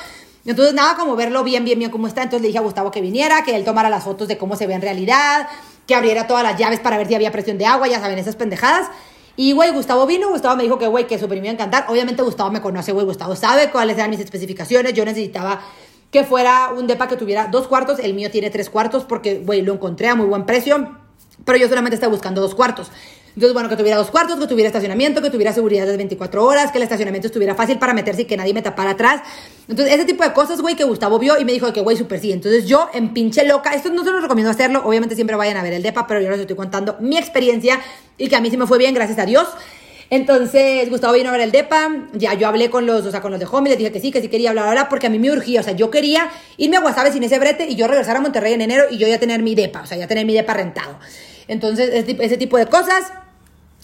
Entonces, 0.45 0.73
nada, 0.73 0.95
como 0.95 1.15
verlo 1.15 1.43
bien, 1.43 1.65
bien, 1.65 1.79
bien 1.79 1.91
cómo 1.91 2.07
está. 2.07 2.23
Entonces 2.23 2.41
le 2.41 2.47
dije 2.47 2.59
a 2.59 2.61
Gustavo 2.61 2.91
que 2.91 3.01
viniera, 3.01 3.43
que 3.43 3.55
él 3.55 3.63
tomara 3.63 3.89
las 3.89 4.03
fotos 4.03 4.27
de 4.27 4.37
cómo 4.37 4.55
se 4.55 4.67
ve 4.67 4.73
en 4.73 4.81
realidad, 4.81 5.47
que 5.87 5.95
abriera 5.95 6.27
todas 6.27 6.43
las 6.43 6.57
llaves 6.57 6.79
para 6.79 6.97
ver 6.97 7.07
si 7.07 7.15
había 7.15 7.31
presión 7.31 7.57
de 7.57 7.65
agua, 7.65 7.87
ya 7.87 7.99
saben, 7.99 8.17
esas 8.17 8.35
pendejadas. 8.35 8.87
Y, 9.35 9.53
güey, 9.53 9.71
Gustavo 9.71 10.05
vino, 10.05 10.29
Gustavo 10.29 10.55
me 10.55 10.63
dijo 10.63 10.77
que, 10.77 10.87
güey, 10.87 11.07
que 11.07 11.17
su 11.17 11.27
me 11.27 11.49
encantar. 11.49 11.85
Obviamente 11.89 12.21
Gustavo 12.21 12.51
me 12.51 12.61
conoce, 12.61 12.91
güey, 12.91 13.05
Gustavo 13.05 13.35
sabe 13.35 13.71
cuáles 13.71 13.97
eran 13.97 14.09
mis 14.09 14.19
especificaciones. 14.19 14.93
Yo 14.93 15.05
necesitaba 15.05 15.61
que 16.13 16.23
fuera 16.23 16.69
un 16.69 16.87
depa 16.87 17.09
que 17.09 17.17
tuviera 17.17 17.47
dos 17.47 17.67
cuartos. 17.67 17.99
El 17.99 18.13
mío 18.13 18.31
tiene 18.31 18.49
tres 18.49 18.69
cuartos 18.69 19.03
porque, 19.03 19.39
güey, 19.39 19.61
lo 19.61 19.73
encontré 19.73 20.07
a 20.07 20.15
muy 20.15 20.27
buen 20.27 20.45
precio 20.45 21.03
pero 21.45 21.57
yo 21.57 21.67
solamente 21.67 21.95
estaba 21.95 22.11
buscando 22.11 22.41
dos 22.41 22.55
cuartos. 22.55 22.91
Entonces, 23.35 23.53
bueno, 23.53 23.67
que 23.67 23.75
tuviera 23.75 23.97
dos 23.97 24.11
cuartos, 24.11 24.39
que 24.39 24.45
tuviera 24.45 24.67
estacionamiento, 24.67 25.19
que 25.19 25.31
tuviera 25.31 25.51
seguridad 25.51 25.87
de 25.87 25.97
24 25.97 26.45
horas, 26.45 26.71
que 26.71 26.77
el 26.77 26.83
estacionamiento 26.83 27.27
estuviera 27.27 27.55
fácil 27.55 27.79
para 27.79 27.93
meterse 27.93 28.21
y 28.21 28.25
que 28.25 28.37
nadie 28.37 28.53
me 28.53 28.61
tapara 28.61 28.91
atrás. 28.91 29.21
Entonces, 29.67 29.95
ese 29.95 30.05
tipo 30.05 30.23
de 30.23 30.33
cosas, 30.33 30.61
güey, 30.61 30.75
que 30.75 30.83
Gustavo 30.83 31.17
vio 31.17 31.39
y 31.39 31.45
me 31.45 31.51
dijo 31.51 31.73
que, 31.73 31.81
güey, 31.81 31.97
súper 31.97 32.19
sí. 32.19 32.31
Entonces, 32.31 32.67
yo, 32.67 32.89
en 32.93 33.11
pinche 33.11 33.43
loca, 33.43 33.71
esto 33.71 33.89
no 33.89 34.03
se 34.03 34.11
los 34.11 34.21
recomiendo 34.21 34.51
hacerlo. 34.51 34.83
Obviamente, 34.85 35.15
siempre 35.15 35.35
vayan 35.35 35.57
a 35.57 35.63
ver 35.63 35.73
el 35.73 35.81
DEPA, 35.81 36.05
pero 36.05 36.21
yo 36.21 36.29
les 36.29 36.41
estoy 36.41 36.55
contando 36.55 36.97
mi 36.99 37.17
experiencia 37.17 37.81
y 38.19 38.29
que 38.29 38.35
a 38.35 38.41
mí 38.41 38.51
sí 38.51 38.57
me 38.57 38.67
fue 38.67 38.77
bien, 38.77 38.93
gracias 38.93 39.17
a 39.17 39.25
Dios. 39.25 39.47
Entonces, 40.13 40.91
Gustavo 40.91 41.15
vino 41.15 41.29
a 41.29 41.31
ver 41.31 41.41
el 41.41 41.51
DEPA, 41.51 41.89
ya 42.13 42.35
yo 42.35 42.47
hablé 42.47 42.69
con 42.69 42.85
los, 42.85 43.03
o 43.03 43.09
sea, 43.09 43.19
con 43.19 43.31
los 43.31 43.39
de 43.39 43.47
Home, 43.51 43.69
les 43.69 43.79
dije 43.79 43.91
que 43.91 43.99
sí, 43.99 44.11
que 44.11 44.21
sí 44.21 44.27
quería 44.27 44.51
hablar 44.51 44.67
ahora, 44.67 44.87
porque 44.87 45.07
a 45.07 45.09
mí 45.09 45.17
me 45.17 45.31
urgía, 45.31 45.61
o 45.61 45.63
sea, 45.63 45.73
yo 45.73 45.89
quería 45.89 46.29
irme 46.57 46.77
a 46.77 46.81
Guasave 46.81 47.11
sin 47.11 47.23
ese 47.23 47.39
brete 47.39 47.65
y 47.67 47.75
yo 47.75 47.87
regresar 47.87 48.17
a 48.17 48.21
Monterrey 48.21 48.53
en 48.53 48.61
enero 48.61 48.83
y 48.91 48.99
yo 48.99 49.07
ya 49.07 49.19
tener 49.19 49.41
mi 49.41 49.55
DEPA, 49.55 49.81
o 49.81 49.85
sea, 49.87 49.97
ya 49.97 50.05
tener 50.05 50.27
mi 50.27 50.35
DEPA 50.35 50.53
rentado. 50.53 50.99
Entonces, 51.47 52.05
ese 52.07 52.37
tipo 52.37 52.59
de 52.59 52.67
cosas. 52.67 53.11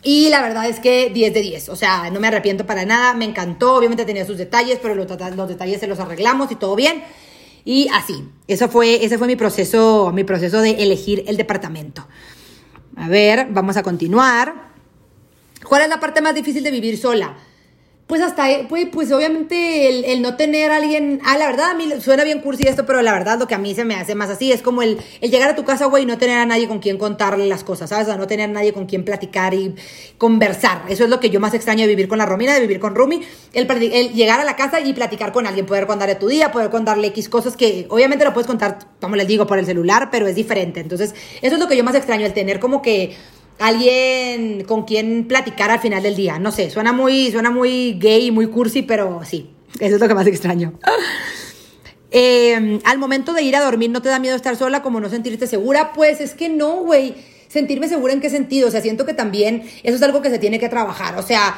Y 0.04 0.30
la 0.30 0.44
verdad 0.44 0.70
es 0.70 0.80
que 0.80 1.10
10 1.10 1.34
de 1.34 1.42
10, 1.42 1.70
o 1.70 1.76
sea, 1.76 2.12
no 2.12 2.20
me 2.20 2.28
arrepiento 2.28 2.64
para 2.64 2.86
nada, 2.86 3.16
me 3.16 3.26
encantó, 3.26 3.74
obviamente 3.74 4.06
tenía 4.06 4.24
sus 4.24 4.38
detalles, 4.38 4.78
pero 4.80 4.94
los, 4.94 5.08
los 5.36 5.50
detalles 5.50 5.80
se 5.80 5.88
los 5.88 6.00
arreglamos 6.00 6.52
y 6.52 6.58
todo 6.58 6.76
bien. 6.76 7.04
Y 7.66 7.88
así, 7.92 8.24
eso 8.48 8.70
fue, 8.70 9.04
ese 9.04 9.18
fue 9.18 9.26
mi 9.26 9.36
proceso, 9.36 10.12
mi 10.14 10.24
proceso 10.24 10.62
de 10.62 10.84
elegir 10.84 11.24
el 11.26 11.38
departamento. 11.38 12.08
A 12.96 13.08
ver, 13.08 13.48
vamos 13.50 13.78
a 13.78 13.84
continuar. 13.84 14.69
¿Cuál 15.70 15.84
es 15.84 15.90
la 15.90 16.00
parte 16.00 16.20
más 16.20 16.34
difícil 16.34 16.64
de 16.64 16.72
vivir 16.72 16.98
sola? 16.98 17.38
pues 18.10 18.24
hasta, 18.24 18.48
pues, 18.68 18.88
pues 18.92 19.12
obviamente 19.12 20.12
el, 20.12 20.24
no 20.24 20.36
tener 20.36 20.72
a 20.72 20.78
alguien, 20.78 21.22
ah, 21.24 21.38
la 21.38 21.46
verdad 21.46 21.70
a 21.70 21.74
mí 21.76 21.88
suena 22.02 22.24
bien 22.24 22.40
cursi 22.40 22.68
esto, 22.68 22.84
pero 22.84 23.04
la 23.04 23.14
verdad 23.14 23.38
lo 23.38 23.46
que 23.46 23.54
a 23.54 23.60
mí 23.60 23.76
se 23.76 23.86
me 23.86 23.94
hace 23.94 24.16
más 24.16 24.32
así 24.32 24.52
es 24.52 24.64
como 24.64 24.82
el, 24.82 24.98
el 25.22 25.30
llegar 25.30 25.48
a 25.48 25.56
tu 25.56 25.64
casa, 25.64 25.86
güey, 25.86 26.02
y 26.02 26.06
no 26.08 26.18
tener 26.18 26.40
a 26.40 26.46
nadie 26.48 26.68
con 26.68 26.80
quien 26.80 26.98
contarle 26.98 27.46
las 27.46 27.64
cosas, 27.64 27.92
¿sabes? 27.92 28.08
O 28.08 28.10
sea, 28.10 28.18
no 28.18 28.26
tener 28.26 28.50
a 28.50 28.52
nadie 28.52 28.74
con 28.74 28.88
quien 28.88 29.06
platicar 29.06 29.54
y 29.54 29.76
conversar. 30.18 30.86
Eso 30.90 31.04
es 31.04 31.12
lo 31.12 31.20
que 31.20 31.30
yo 31.30 31.40
más 31.40 31.54
extraño 31.54 31.82
de 31.82 31.88
vivir 31.90 32.08
con 32.08 32.18
la 32.18 32.26
Romina, 32.26 32.56
de 32.56 32.62
vivir 32.62 32.80
con 32.80 32.96
Rumi, 32.96 33.22
el, 33.54 33.70
el 33.70 34.14
llegar 34.14 34.40
a 34.40 34.44
la 34.44 34.56
casa 34.56 34.80
y 34.80 34.92
platicar 34.94 35.32
con 35.32 35.46
alguien, 35.46 35.68
poder 35.68 35.86
contarle 35.86 36.16
tu 36.16 36.30
día, 36.30 36.52
poder 36.52 36.72
contarle 36.72 37.06
X 37.10 37.30
cosas 37.30 37.56
que 37.56 37.86
obviamente 37.90 38.26
lo 38.26 38.34
puedes 38.34 38.48
contar, 38.48 38.80
como 39.00 39.18
les 39.18 39.28
digo, 39.28 39.46
por 39.46 39.60
el 39.60 39.68
celular, 39.68 40.10
pero 40.12 40.26
es 40.26 40.34
diferente. 40.34 40.80
Entonces, 40.80 41.14
eso 41.44 41.54
es 41.54 41.62
lo 41.62 41.68
que 41.68 41.78
yo 41.78 41.84
más 41.84 41.94
extraño, 41.94 42.26
el 42.26 42.34
tener 42.34 42.60
como 42.60 42.82
que 42.82 43.16
alguien 43.60 44.64
con 44.64 44.86
quien 44.86 45.28
platicar 45.28 45.70
al 45.70 45.80
final 45.80 46.02
del 46.02 46.16
día. 46.16 46.40
No 46.40 46.52
sé, 46.52 46.70
suena 46.70 46.94
muy, 46.94 47.32
suena 47.32 47.52
muy 47.52 47.94
gay 48.00 48.32
muy 48.32 48.48
cursi, 48.48 48.82
pero 48.82 49.22
sí, 49.24 49.52
eso 49.80 49.96
es 49.96 50.02
lo 50.02 50.08
que 50.08 50.16
más 50.16 50.28
extraño. 50.28 50.74
Eh, 52.12 52.80
al 52.86 52.98
momento 52.98 53.34
de 53.34 53.44
ir 53.44 53.56
a 53.56 53.62
dormir, 53.62 53.92
¿no 53.92 54.02
te 54.02 54.10
da 54.10 54.18
miedo 54.20 54.36
estar 54.36 54.56
sola 54.56 54.82
como 54.82 55.00
no 55.00 55.10
sentirte 55.10 55.46
segura? 55.46 55.94
Pues 55.94 56.22
es 56.22 56.34
que 56.34 56.50
no, 56.50 56.78
güey. 56.78 57.16
Sentirme 57.48 57.88
segura 57.88 58.14
en 58.14 58.22
qué 58.22 58.30
sentido? 58.30 58.68
O 58.68 58.72
sea, 58.72 58.82
siento 58.82 59.06
que 59.06 59.14
también 59.14 59.64
eso 59.84 59.96
es 59.96 60.02
algo 60.04 60.22
que 60.22 60.30
se 60.30 60.38
tiene 60.38 60.60
que 60.60 60.70
trabajar. 60.70 61.18
O 61.18 61.24
sea, 61.24 61.58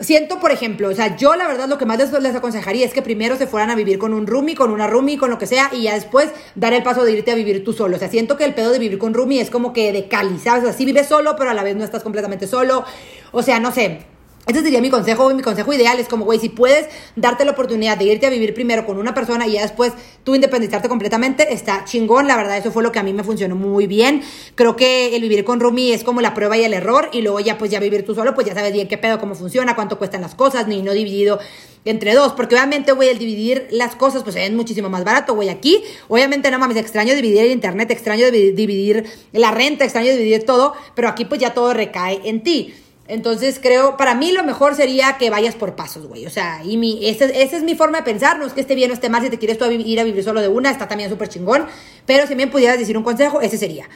Siento, 0.00 0.38
por 0.38 0.52
ejemplo, 0.52 0.88
o 0.88 0.94
sea, 0.94 1.16
yo 1.16 1.34
la 1.34 1.48
verdad 1.48 1.68
lo 1.68 1.76
que 1.76 1.84
más 1.84 1.98
les, 1.98 2.12
les, 2.12 2.36
aconsejaría 2.36 2.86
es 2.86 2.92
que 2.92 3.02
primero 3.02 3.36
se 3.36 3.48
fueran 3.48 3.70
a 3.70 3.74
vivir 3.74 3.98
con 3.98 4.14
un 4.14 4.28
roomie, 4.28 4.54
con 4.54 4.70
una 4.70 4.86
roomie, 4.86 5.18
con 5.18 5.28
lo 5.28 5.38
que 5.38 5.46
sea, 5.48 5.70
y 5.72 5.82
ya 5.82 5.94
después 5.94 6.30
dar 6.54 6.72
el 6.72 6.84
paso 6.84 7.04
de 7.04 7.12
irte 7.12 7.32
a 7.32 7.34
vivir 7.34 7.64
tú 7.64 7.72
solo. 7.72 7.96
O 7.96 7.98
sea, 7.98 8.08
siento 8.08 8.36
que 8.36 8.44
el 8.44 8.54
pedo 8.54 8.70
de 8.70 8.78
vivir 8.78 8.98
con 8.98 9.12
roomie 9.12 9.40
es 9.40 9.50
como 9.50 9.72
que 9.72 9.92
de 9.92 10.06
cali, 10.06 10.38
¿sabes? 10.38 10.62
O 10.62 10.66
sea, 10.66 10.72
sí 10.72 10.84
vives 10.84 11.08
solo, 11.08 11.34
pero 11.36 11.50
a 11.50 11.54
la 11.54 11.64
vez 11.64 11.74
no 11.74 11.82
estás 11.82 12.04
completamente 12.04 12.46
solo. 12.46 12.84
O 13.32 13.42
sea, 13.42 13.58
no 13.58 13.72
sé. 13.72 14.17
Ese 14.48 14.62
sería 14.62 14.80
mi 14.80 14.88
consejo, 14.88 15.28
mi 15.34 15.42
consejo 15.42 15.74
ideal 15.74 16.00
es 16.00 16.08
como, 16.08 16.24
güey, 16.24 16.38
si 16.38 16.48
puedes 16.48 16.86
darte 17.16 17.44
la 17.44 17.50
oportunidad 17.50 17.98
de 17.98 18.06
irte 18.06 18.26
a 18.26 18.30
vivir 18.30 18.54
primero 18.54 18.86
con 18.86 18.96
una 18.96 19.12
persona 19.12 19.46
y 19.46 19.52
ya 19.52 19.60
después 19.60 19.92
tú 20.24 20.34
independizarte 20.34 20.88
completamente, 20.88 21.52
está 21.52 21.84
chingón, 21.84 22.26
la 22.26 22.34
verdad, 22.34 22.56
eso 22.56 22.72
fue 22.72 22.82
lo 22.82 22.90
que 22.90 22.98
a 22.98 23.02
mí 23.02 23.12
me 23.12 23.22
funcionó 23.22 23.56
muy 23.56 23.86
bien. 23.86 24.22
Creo 24.54 24.74
que 24.74 25.14
el 25.14 25.20
vivir 25.20 25.44
con 25.44 25.60
Rumi 25.60 25.92
es 25.92 26.02
como 26.02 26.22
la 26.22 26.32
prueba 26.32 26.56
y 26.56 26.64
el 26.64 26.72
error 26.72 27.10
y 27.12 27.20
luego 27.20 27.40
ya 27.40 27.58
pues 27.58 27.70
ya 27.70 27.78
vivir 27.78 28.06
tú 28.06 28.14
solo, 28.14 28.34
pues 28.34 28.46
ya 28.46 28.54
sabes 28.54 28.72
bien 28.72 28.88
qué 28.88 28.96
pedo, 28.96 29.18
cómo 29.20 29.34
funciona, 29.34 29.76
cuánto 29.76 29.98
cuestan 29.98 30.22
las 30.22 30.34
cosas, 30.34 30.66
ni 30.66 30.80
no 30.80 30.94
dividido 30.94 31.38
entre 31.84 32.14
dos, 32.14 32.32
porque 32.32 32.54
obviamente, 32.54 32.92
güey, 32.92 33.10
el 33.10 33.18
dividir 33.18 33.68
las 33.70 33.96
cosas, 33.96 34.22
pues 34.22 34.34
es 34.36 34.50
muchísimo 34.52 34.88
más 34.88 35.04
barato, 35.04 35.34
güey, 35.34 35.50
aquí, 35.50 35.84
obviamente, 36.08 36.50
no 36.50 36.58
mames, 36.58 36.78
extraño 36.78 37.14
dividir 37.14 37.42
el 37.42 37.52
internet, 37.52 37.90
extraño 37.90 38.30
dividir 38.30 39.04
la 39.32 39.50
renta, 39.50 39.84
extraño 39.84 40.10
dividir 40.10 40.46
todo, 40.46 40.72
pero 40.94 41.08
aquí 41.08 41.26
pues 41.26 41.38
ya 41.38 41.52
todo 41.52 41.74
recae 41.74 42.22
en 42.24 42.42
ti. 42.42 42.74
Entonces 43.08 43.58
creo, 43.60 43.96
para 43.96 44.14
mí 44.14 44.32
lo 44.32 44.44
mejor 44.44 44.74
sería 44.74 45.16
que 45.16 45.30
vayas 45.30 45.54
por 45.54 45.74
pasos, 45.74 46.06
güey. 46.06 46.26
O 46.26 46.30
sea, 46.30 46.62
y 46.62 46.76
mi, 46.76 47.08
esa, 47.08 47.24
es 47.24 47.62
mi 47.62 47.74
forma 47.74 47.98
de 47.98 48.04
pensar. 48.04 48.38
No 48.38 48.46
es 48.46 48.52
que 48.52 48.60
esté 48.60 48.74
bien 48.74 48.90
o 48.90 48.94
esté 48.94 49.08
mal. 49.08 49.22
Si 49.22 49.30
te 49.30 49.38
quieres 49.38 49.56
tú 49.56 49.64
ir 49.64 49.98
a 49.98 50.04
vivir 50.04 50.22
solo 50.22 50.42
de 50.42 50.48
una, 50.48 50.70
está 50.70 50.86
también 50.86 51.08
súper 51.08 51.28
chingón. 51.28 51.66
Pero 52.04 52.26
si 52.26 52.34
bien 52.34 52.50
pudieras 52.50 52.78
decir 52.78 52.98
un 52.98 53.02
consejo, 53.02 53.40
ese 53.40 53.56
sería. 53.56 53.88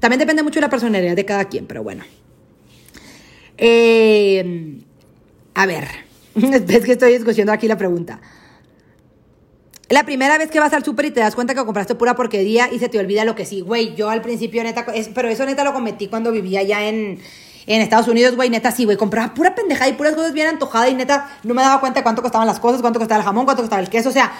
También 0.00 0.18
depende 0.18 0.42
mucho 0.42 0.54
de 0.54 0.62
la 0.62 0.70
personalidad 0.70 1.14
de 1.14 1.24
cada 1.26 1.44
quien, 1.44 1.66
pero 1.66 1.82
bueno. 1.82 2.04
Eh, 3.58 4.80
a 5.54 5.66
ver, 5.66 5.84
es 6.34 6.84
que 6.84 6.92
estoy 6.92 7.12
discutiendo 7.12 7.52
aquí 7.52 7.68
la 7.68 7.76
pregunta. 7.76 8.20
La 9.90 10.04
primera 10.04 10.36
vez 10.38 10.50
que 10.50 10.58
vas 10.58 10.72
al 10.72 10.82
súper 10.82 11.04
y 11.06 11.10
te 11.12 11.20
das 11.20 11.34
cuenta 11.34 11.54
que 11.54 11.64
compraste 11.64 11.94
pura 11.94 12.16
porquería 12.16 12.72
y 12.72 12.78
se 12.78 12.88
te 12.88 12.98
olvida 12.98 13.24
lo 13.24 13.34
que 13.34 13.44
sí, 13.44 13.60
güey. 13.60 13.94
Yo 13.94 14.08
al 14.10 14.22
principio, 14.22 14.64
neta, 14.64 14.86
pero 15.14 15.28
eso 15.28 15.44
neta 15.44 15.62
lo 15.62 15.72
cometí 15.72 16.08
cuando 16.08 16.32
vivía 16.32 16.62
ya 16.62 16.88
en, 16.88 17.20
en 17.66 17.80
Estados 17.80 18.08
Unidos, 18.08 18.36
güey, 18.36 18.50
neta, 18.50 18.70
sí, 18.70 18.84
güey, 18.84 18.96
compraba 18.96 19.34
pura 19.34 19.54
pendejada 19.54 19.90
y 19.90 19.94
puras 19.94 20.14
cosas 20.14 20.32
bien 20.32 20.46
antojadas 20.46 20.90
y 20.90 20.94
neta, 20.94 21.28
no 21.42 21.54
me 21.54 21.62
daba 21.62 21.80
cuenta 21.80 22.00
de 22.00 22.04
cuánto 22.04 22.22
costaban 22.22 22.46
las 22.46 22.60
cosas, 22.60 22.80
cuánto 22.80 22.98
costaba 22.98 23.20
el 23.20 23.24
jamón, 23.24 23.44
cuánto 23.44 23.62
costaba 23.62 23.82
el 23.82 23.88
queso, 23.88 24.10
o 24.10 24.12
sea, 24.12 24.32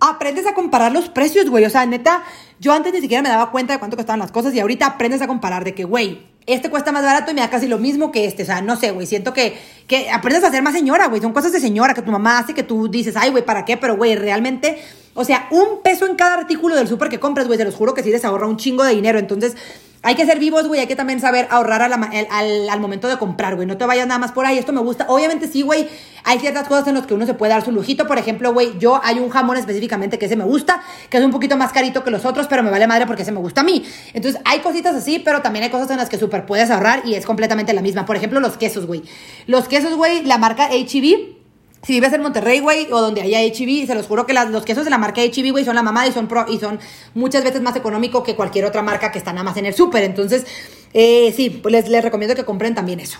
aprendes 0.00 0.46
a 0.46 0.54
comparar 0.54 0.92
los 0.92 1.08
precios, 1.08 1.48
güey, 1.50 1.64
o 1.64 1.70
sea, 1.70 1.86
neta, 1.86 2.22
yo 2.60 2.72
antes 2.72 2.92
ni 2.92 3.00
siquiera 3.00 3.22
me 3.22 3.28
daba 3.28 3.50
cuenta 3.50 3.72
de 3.72 3.78
cuánto 3.78 3.96
costaban 3.96 4.20
las 4.20 4.32
cosas 4.32 4.54
y 4.54 4.60
ahorita 4.60 4.86
aprendes 4.86 5.22
a 5.22 5.26
comparar 5.26 5.64
de 5.64 5.74
que, 5.74 5.84
güey, 5.84 6.32
este 6.46 6.70
cuesta 6.70 6.90
más 6.92 7.04
barato 7.04 7.30
y 7.30 7.34
me 7.34 7.40
da 7.40 7.50
casi 7.50 7.68
lo 7.68 7.78
mismo 7.78 8.10
que 8.10 8.24
este. 8.24 8.42
O 8.42 8.46
sea, 8.46 8.60
no 8.62 8.76
sé, 8.76 8.90
güey. 8.90 9.06
Siento 9.06 9.32
que, 9.32 9.56
que 9.86 10.10
aprendes 10.10 10.42
a 10.44 10.50
ser 10.50 10.62
más 10.62 10.74
señora, 10.74 11.06
güey. 11.06 11.20
Son 11.20 11.32
cosas 11.32 11.52
de 11.52 11.60
señora 11.60 11.94
que 11.94 12.02
tu 12.02 12.10
mamá 12.10 12.38
hace 12.38 12.54
que 12.54 12.62
tú 12.62 12.88
dices, 12.88 13.14
ay, 13.16 13.30
güey, 13.30 13.44
¿para 13.44 13.64
qué? 13.64 13.76
Pero, 13.76 13.96
güey, 13.96 14.16
realmente, 14.16 14.82
o 15.14 15.24
sea, 15.24 15.46
un 15.50 15.82
peso 15.82 16.06
en 16.06 16.16
cada 16.16 16.34
artículo 16.34 16.74
del 16.74 16.88
súper 16.88 17.08
que 17.08 17.20
compras, 17.20 17.46
güey, 17.46 17.58
se 17.58 17.64
los 17.64 17.74
juro 17.74 17.94
que 17.94 18.02
sí 18.02 18.10
les 18.10 18.24
ahorra 18.24 18.46
un 18.46 18.56
chingo 18.56 18.82
de 18.82 18.94
dinero. 18.94 19.18
Entonces, 19.18 19.56
hay 20.04 20.16
que 20.16 20.26
ser 20.26 20.38
vivos, 20.40 20.66
güey, 20.66 20.80
hay 20.80 20.86
que 20.88 20.96
también 20.96 21.20
saber 21.20 21.46
ahorrar 21.50 21.82
al, 21.82 22.80
momento 22.80 23.06
de 23.06 23.18
comprar, 23.18 23.54
güey. 23.54 23.68
No 23.68 23.76
te 23.76 23.84
vayas 23.84 24.06
nada 24.06 24.18
más 24.18 24.32
por 24.32 24.46
ahí, 24.46 24.58
esto 24.58 24.72
me 24.72 24.80
gusta. 24.80 25.06
Obviamente 25.08 25.46
sí, 25.46 25.62
güey, 25.62 25.88
hay 26.24 26.40
ciertas 26.40 26.66
cosas 26.66 26.88
en 26.88 26.94
las 26.94 27.06
que 27.06 27.14
uno 27.14 27.24
se 27.24 27.34
puede 27.34 27.52
dar 27.52 27.62
su 27.62 27.70
lujito. 27.70 28.08
Por 28.08 28.18
ejemplo, 28.18 28.52
güey, 28.52 28.76
yo 28.78 29.00
hay 29.04 29.20
un 29.20 29.28
jamón 29.28 29.58
específicamente 29.58 30.18
que 30.18 30.26
ese 30.26 30.34
me 30.34 30.44
gusta, 30.44 30.82
que 31.08 31.18
es 31.18 31.24
un 31.24 31.30
poquito 31.30 31.56
más 31.56 31.72
carito 31.72 32.02
que 32.02 32.10
los 32.10 32.24
otros, 32.24 32.48
pero 32.48 32.64
me 32.64 32.70
vale 32.70 32.88
madre 32.88 33.06
porque 33.06 33.22
ese 33.22 33.30
me 33.32 33.38
gusta 33.38 33.60
a 33.60 33.64
mí. 33.64 33.84
Entonces, 34.12 34.40
hay 34.44 34.58
cositas 34.58 34.96
así, 34.96 35.20
pero 35.20 35.40
también 35.40 35.64
hay 35.64 35.70
cosas 35.70 35.90
en 35.90 35.98
las 35.98 36.08
que 36.08 36.18
súper 36.18 36.46
puedes 36.46 36.70
ahorrar 36.70 37.02
y 37.04 37.14
es 37.14 37.24
completamente 37.24 37.72
la 37.72 37.82
misma. 37.82 38.04
Por 38.04 38.16
ejemplo, 38.16 38.40
los 38.40 38.56
quesos, 38.56 38.86
güey. 38.86 39.02
Los 39.46 39.68
quesos, 39.68 39.94
güey, 39.94 40.24
la 40.24 40.38
marca 40.38 40.68
HB 40.70 41.41
Si 41.84 41.94
vives 41.94 42.12
en 42.12 42.22
Monterrey, 42.22 42.60
güey, 42.60 42.86
o 42.92 43.00
donde 43.00 43.22
haya 43.22 43.40
HB, 43.40 43.88
se 43.88 43.94
los 43.96 44.06
juro 44.06 44.24
que 44.24 44.32
los 44.32 44.64
quesos 44.64 44.84
de 44.84 44.90
la 44.90 44.98
marca 44.98 45.20
HB, 45.20 45.50
güey, 45.50 45.64
son 45.64 45.74
la 45.74 45.82
mamá 45.82 46.06
y 46.06 46.12
son 46.12 46.28
y 46.48 46.58
son 46.58 46.78
muchas 47.14 47.42
veces 47.42 47.60
más 47.60 47.74
económico 47.74 48.22
que 48.22 48.36
cualquier 48.36 48.66
otra 48.66 48.82
marca 48.82 49.10
que 49.10 49.18
está 49.18 49.32
nada 49.32 49.42
más 49.42 49.56
en 49.56 49.66
el 49.66 49.74
súper. 49.74 50.04
Entonces, 50.04 50.46
eh, 50.94 51.32
sí, 51.36 51.50
pues 51.50 51.88
les, 51.88 52.04
recomiendo 52.04 52.36
que 52.36 52.44
compren 52.44 52.76
también 52.76 53.00
eso. 53.00 53.18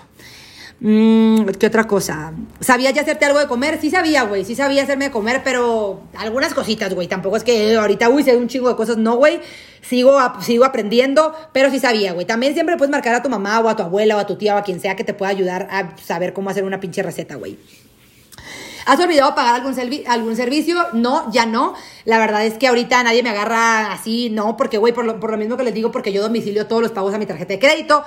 Mm, 0.79 1.46
¿Qué 1.59 1.66
otra 1.66 1.88
cosa? 1.88 2.35
¿Sabía 2.61 2.92
ya 2.92 3.03
hacerte 3.03 3.25
algo 3.25 3.40
de 3.40 3.48
comer? 3.48 3.81
Sí 3.81 3.90
sabía, 3.90 4.22
güey. 4.25 4.44
Sí 4.44 4.55
sabía 4.55 4.85
hacerme 4.85 5.07
de 5.07 5.11
comer, 5.11 5.42
pero 5.42 6.03
algunas 6.16 6.55
cositas, 6.55 6.94
güey. 6.94 7.09
Tampoco 7.09 7.37
es 7.37 7.42
que 7.42 7.77
ahorita, 7.77 8.11
uy, 8.11 8.22
sé 8.22 8.37
un 8.37 8.46
chingo 8.46 8.68
de 8.68 8.77
cosas. 8.77 8.96
No, 8.96 9.16
güey. 9.16 9.40
Sigo, 9.81 10.16
sigo 10.40 10.64
aprendiendo, 10.64 11.35
pero 11.53 11.68
sí 11.68 11.81
sabía, 11.81 12.12
güey. 12.12 12.27
También 12.27 12.55
siempre 12.55 12.77
puedes 12.77 12.92
marcar 12.92 13.16
a 13.16 13.22
tu 13.22 13.29
mamá 13.29 13.59
o 13.59 13.68
a 13.68 13.75
tu 13.75 13.83
abuela 13.83 14.16
o 14.16 14.20
a 14.20 14.27
tu 14.27 14.37
tía 14.37 14.55
o 14.55 14.59
a 14.59 14.62
quien 14.62 14.79
sea 14.79 14.94
que 14.94 15.03
te 15.03 15.14
pueda 15.14 15.33
ayudar 15.33 15.66
a 15.72 15.96
saber 15.96 16.33
cómo 16.33 16.51
hacer 16.51 16.62
una 16.62 16.79
pinche 16.79 17.03
receta, 17.03 17.35
güey. 17.35 17.59
¿Has 18.86 18.98
olvidado 19.00 19.34
pagar 19.34 19.54
algún, 19.54 19.74
servi- 19.74 20.04
algún 20.06 20.36
servicio? 20.36 20.86
No, 20.92 21.30
ya 21.32 21.46
no. 21.46 21.74
La 22.04 22.18
verdad 22.18 22.44
es 22.44 22.54
que 22.54 22.68
ahorita 22.68 23.02
nadie 23.02 23.22
me 23.22 23.30
agarra 23.30 23.92
así, 23.92 24.30
no, 24.30 24.56
porque, 24.56 24.78
güey, 24.78 24.92
por 24.92 25.04
lo, 25.04 25.36
mismo 25.38 25.56
que 25.56 25.64
les 25.64 25.74
digo, 25.74 25.90
porque 25.92 26.12
yo 26.12 26.22
domicilio 26.22 26.66
todos 26.66 26.82
los 26.82 26.92
pagos 26.92 27.14
a 27.14 27.18
mi 27.18 27.26
tarjeta 27.26 27.54
de 27.54 27.58
crédito, 27.58 28.04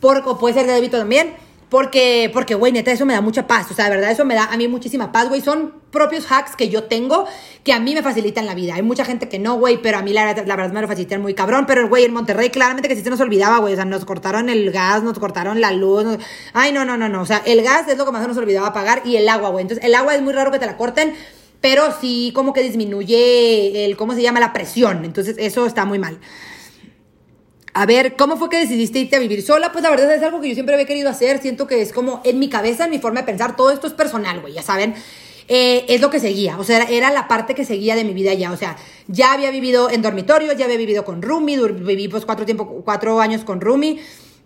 por, 0.00 0.38
puede 0.38 0.54
ser 0.54 0.66
de 0.66 0.72
débito 0.74 0.98
también, 0.98 1.34
porque, 1.68 2.30
porque, 2.32 2.54
güey, 2.54 2.72
neta, 2.72 2.90
eso 2.90 3.04
me 3.04 3.12
da 3.12 3.20
mucha 3.20 3.46
paz. 3.46 3.70
O 3.70 3.74
sea, 3.74 3.86
de 3.86 3.90
verdad, 3.90 4.10
eso 4.10 4.24
me 4.24 4.34
da 4.34 4.44
a 4.44 4.56
mí 4.56 4.68
muchísima 4.68 5.12
paz, 5.12 5.28
güey. 5.28 5.42
Son 5.42 5.74
propios 5.90 6.30
hacks 6.30 6.56
que 6.56 6.70
yo 6.70 6.84
tengo 6.84 7.26
que 7.62 7.74
a 7.74 7.80
mí 7.80 7.94
me 7.94 8.02
facilitan 8.02 8.46
la 8.46 8.54
vida. 8.54 8.74
Hay 8.76 8.82
mucha 8.82 9.04
gente 9.04 9.28
que 9.28 9.38
no, 9.38 9.58
güey, 9.58 9.82
pero 9.82 9.98
a 9.98 10.02
mí 10.02 10.14
la, 10.14 10.32
la 10.32 10.56
verdad 10.56 10.72
me 10.72 10.80
lo 10.80 10.88
facilitan 10.88 11.20
muy 11.20 11.34
cabrón. 11.34 11.66
Pero, 11.66 11.86
güey, 11.88 12.04
en 12.04 12.14
Monterrey 12.14 12.48
claramente 12.48 12.88
que 12.88 12.96
sí 12.96 13.02
se 13.02 13.10
nos 13.10 13.20
olvidaba, 13.20 13.58
güey. 13.58 13.74
O 13.74 13.76
sea, 13.76 13.84
nos 13.84 14.06
cortaron 14.06 14.48
el 14.48 14.70
gas, 14.70 15.02
nos 15.02 15.18
cortaron 15.18 15.60
la 15.60 15.72
luz. 15.72 16.06
Ay, 16.54 16.72
no, 16.72 16.86
no, 16.86 16.96
no, 16.96 17.10
no. 17.10 17.20
O 17.20 17.26
sea, 17.26 17.42
el 17.44 17.62
gas 17.62 17.86
es 17.88 17.98
lo 17.98 18.06
que 18.06 18.12
más 18.12 18.26
nos 18.26 18.38
olvidaba 18.38 18.72
pagar 18.72 19.02
y 19.04 19.16
el 19.16 19.28
agua, 19.28 19.50
güey. 19.50 19.62
Entonces, 19.62 19.84
el 19.84 19.94
agua 19.94 20.14
es 20.14 20.22
muy 20.22 20.32
raro 20.32 20.50
que 20.50 20.58
te 20.58 20.66
la 20.66 20.78
corten, 20.78 21.14
pero 21.60 21.92
sí 22.00 22.32
como 22.34 22.54
que 22.54 22.62
disminuye 22.62 23.84
el, 23.84 23.96
¿cómo 23.98 24.14
se 24.14 24.22
llama? 24.22 24.40
La 24.40 24.54
presión. 24.54 25.04
Entonces, 25.04 25.36
eso 25.38 25.66
está 25.66 25.84
muy 25.84 25.98
mal. 25.98 26.18
A 27.74 27.86
ver, 27.86 28.16
¿cómo 28.16 28.36
fue 28.36 28.48
que 28.48 28.58
decidiste 28.58 28.98
irte 28.98 29.16
a 29.16 29.18
vivir 29.18 29.42
sola? 29.42 29.72
Pues 29.72 29.82
la 29.82 29.90
verdad 29.90 30.12
es 30.12 30.22
algo 30.22 30.40
que 30.40 30.48
yo 30.48 30.54
siempre 30.54 30.74
había 30.74 30.86
querido 30.86 31.10
hacer. 31.10 31.40
Siento 31.40 31.66
que 31.66 31.82
es 31.82 31.92
como 31.92 32.20
en 32.24 32.38
mi 32.38 32.48
cabeza, 32.48 32.84
en 32.84 32.90
mi 32.90 32.98
forma 32.98 33.20
de 33.20 33.26
pensar. 33.26 33.56
Todo 33.56 33.70
esto 33.70 33.86
es 33.86 33.92
personal, 33.92 34.40
güey, 34.40 34.54
ya 34.54 34.62
saben. 34.62 34.94
Eh, 35.48 35.86
es 35.88 36.00
lo 36.00 36.10
que 36.10 36.20
seguía. 36.20 36.58
O 36.58 36.64
sea, 36.64 36.82
era, 36.84 37.10
la 37.10 37.26
parte 37.26 37.54
que 37.54 37.64
seguía 37.64 37.94
de 37.94 38.04
mi 38.04 38.14
vida 38.14 38.34
ya. 38.34 38.52
O 38.52 38.56
sea, 38.56 38.76
ya 39.06 39.32
había 39.32 39.50
vivido 39.50 39.90
en 39.90 40.02
dormitorios, 40.02 40.56
ya 40.56 40.66
había 40.66 40.76
vivido 40.76 41.04
con 41.04 41.22
Rumi. 41.22 41.56
Viví 41.56 42.08
pues 42.08 42.24
cuatro, 42.24 42.44
tiempo, 42.44 42.82
cuatro 42.84 43.20
años 43.20 43.44
con 43.44 43.60
Rumi, 43.60 44.00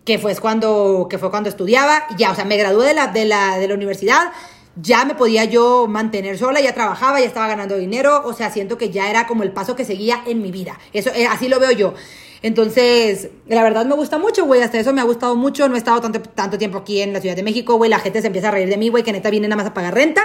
que 0.04 0.18
fue 0.18 0.35
cuando, 0.37 1.06
que 1.08 1.18
fue 1.18 1.30
cuando 1.30 1.48
estudiaba. 1.48 2.06
Ya, 2.16 2.32
o 2.32 2.35
sea, 2.35 2.44
me 2.44 2.56
gradué 2.56 2.88
de 2.88 2.94
la, 2.94 3.08
de 3.08 3.24
la, 3.24 3.58
de 3.58 3.68
la 3.68 3.74
universidad. 3.74 4.32
Ya 4.76 5.04
me 5.04 5.14
podía 5.14 5.44
yo 5.44 5.87
mantener 5.87 6.38
sola, 6.38 6.61
ya 6.61 6.72
trabajaba, 6.72 7.20
ya 7.20 7.26
estaba 7.26 7.46
ganando 7.48 7.76
dinero. 7.76 8.22
O 8.24 8.32
sea, 8.32 8.50
siento 8.50 8.78
que 8.78 8.90
ya 8.90 9.11
era 9.11 9.26
como 9.26 9.42
el 9.42 9.52
paso 9.52 9.74
que 9.74 9.85
seguía 9.85 10.22
en 10.26 10.40
mi 10.40 10.50
vida. 10.52 10.78
Eso, 10.92 11.11
eh, 11.14 11.26
así 11.26 11.48
lo 11.48 11.58
veo 11.58 11.72
yo. 11.72 11.94
Entonces, 12.42 13.31
la 13.46 13.62
verdad 13.62 13.87
me 13.87 13.94
gusta 13.94 14.18
mucho, 14.18 14.44
güey. 14.44 14.62
Hasta 14.62 14.78
eso 14.78 14.92
me 14.92 15.00
ha 15.00 15.05
gustado 15.05 15.37
mucho. 15.37 15.68
No 15.68 15.76
he 15.76 15.78
estado 15.78 16.00
tanto, 16.00 16.20
tanto 16.20 16.59
tiempo 16.59 16.78
aquí 16.78 17.00
en 17.00 17.12
la 17.12 17.20
Ciudad 17.20 17.37
de 17.37 17.42
México, 17.42 17.76
güey. 17.76 17.88
La 17.88 18.00
gente 18.00 18.20
se 18.20 18.26
empieza 18.26 18.48
a 18.48 18.50
reír 18.50 18.68
de 18.68 18.76
mí, 18.76 18.88
güey, 18.88 19.05
que 19.05 19.12
neta 19.12 19.31
viene 19.31 19.48
nada 19.48 19.62
más 19.62 19.70
a 19.70 19.74
pagar 19.74 19.94
renta. 19.94 20.22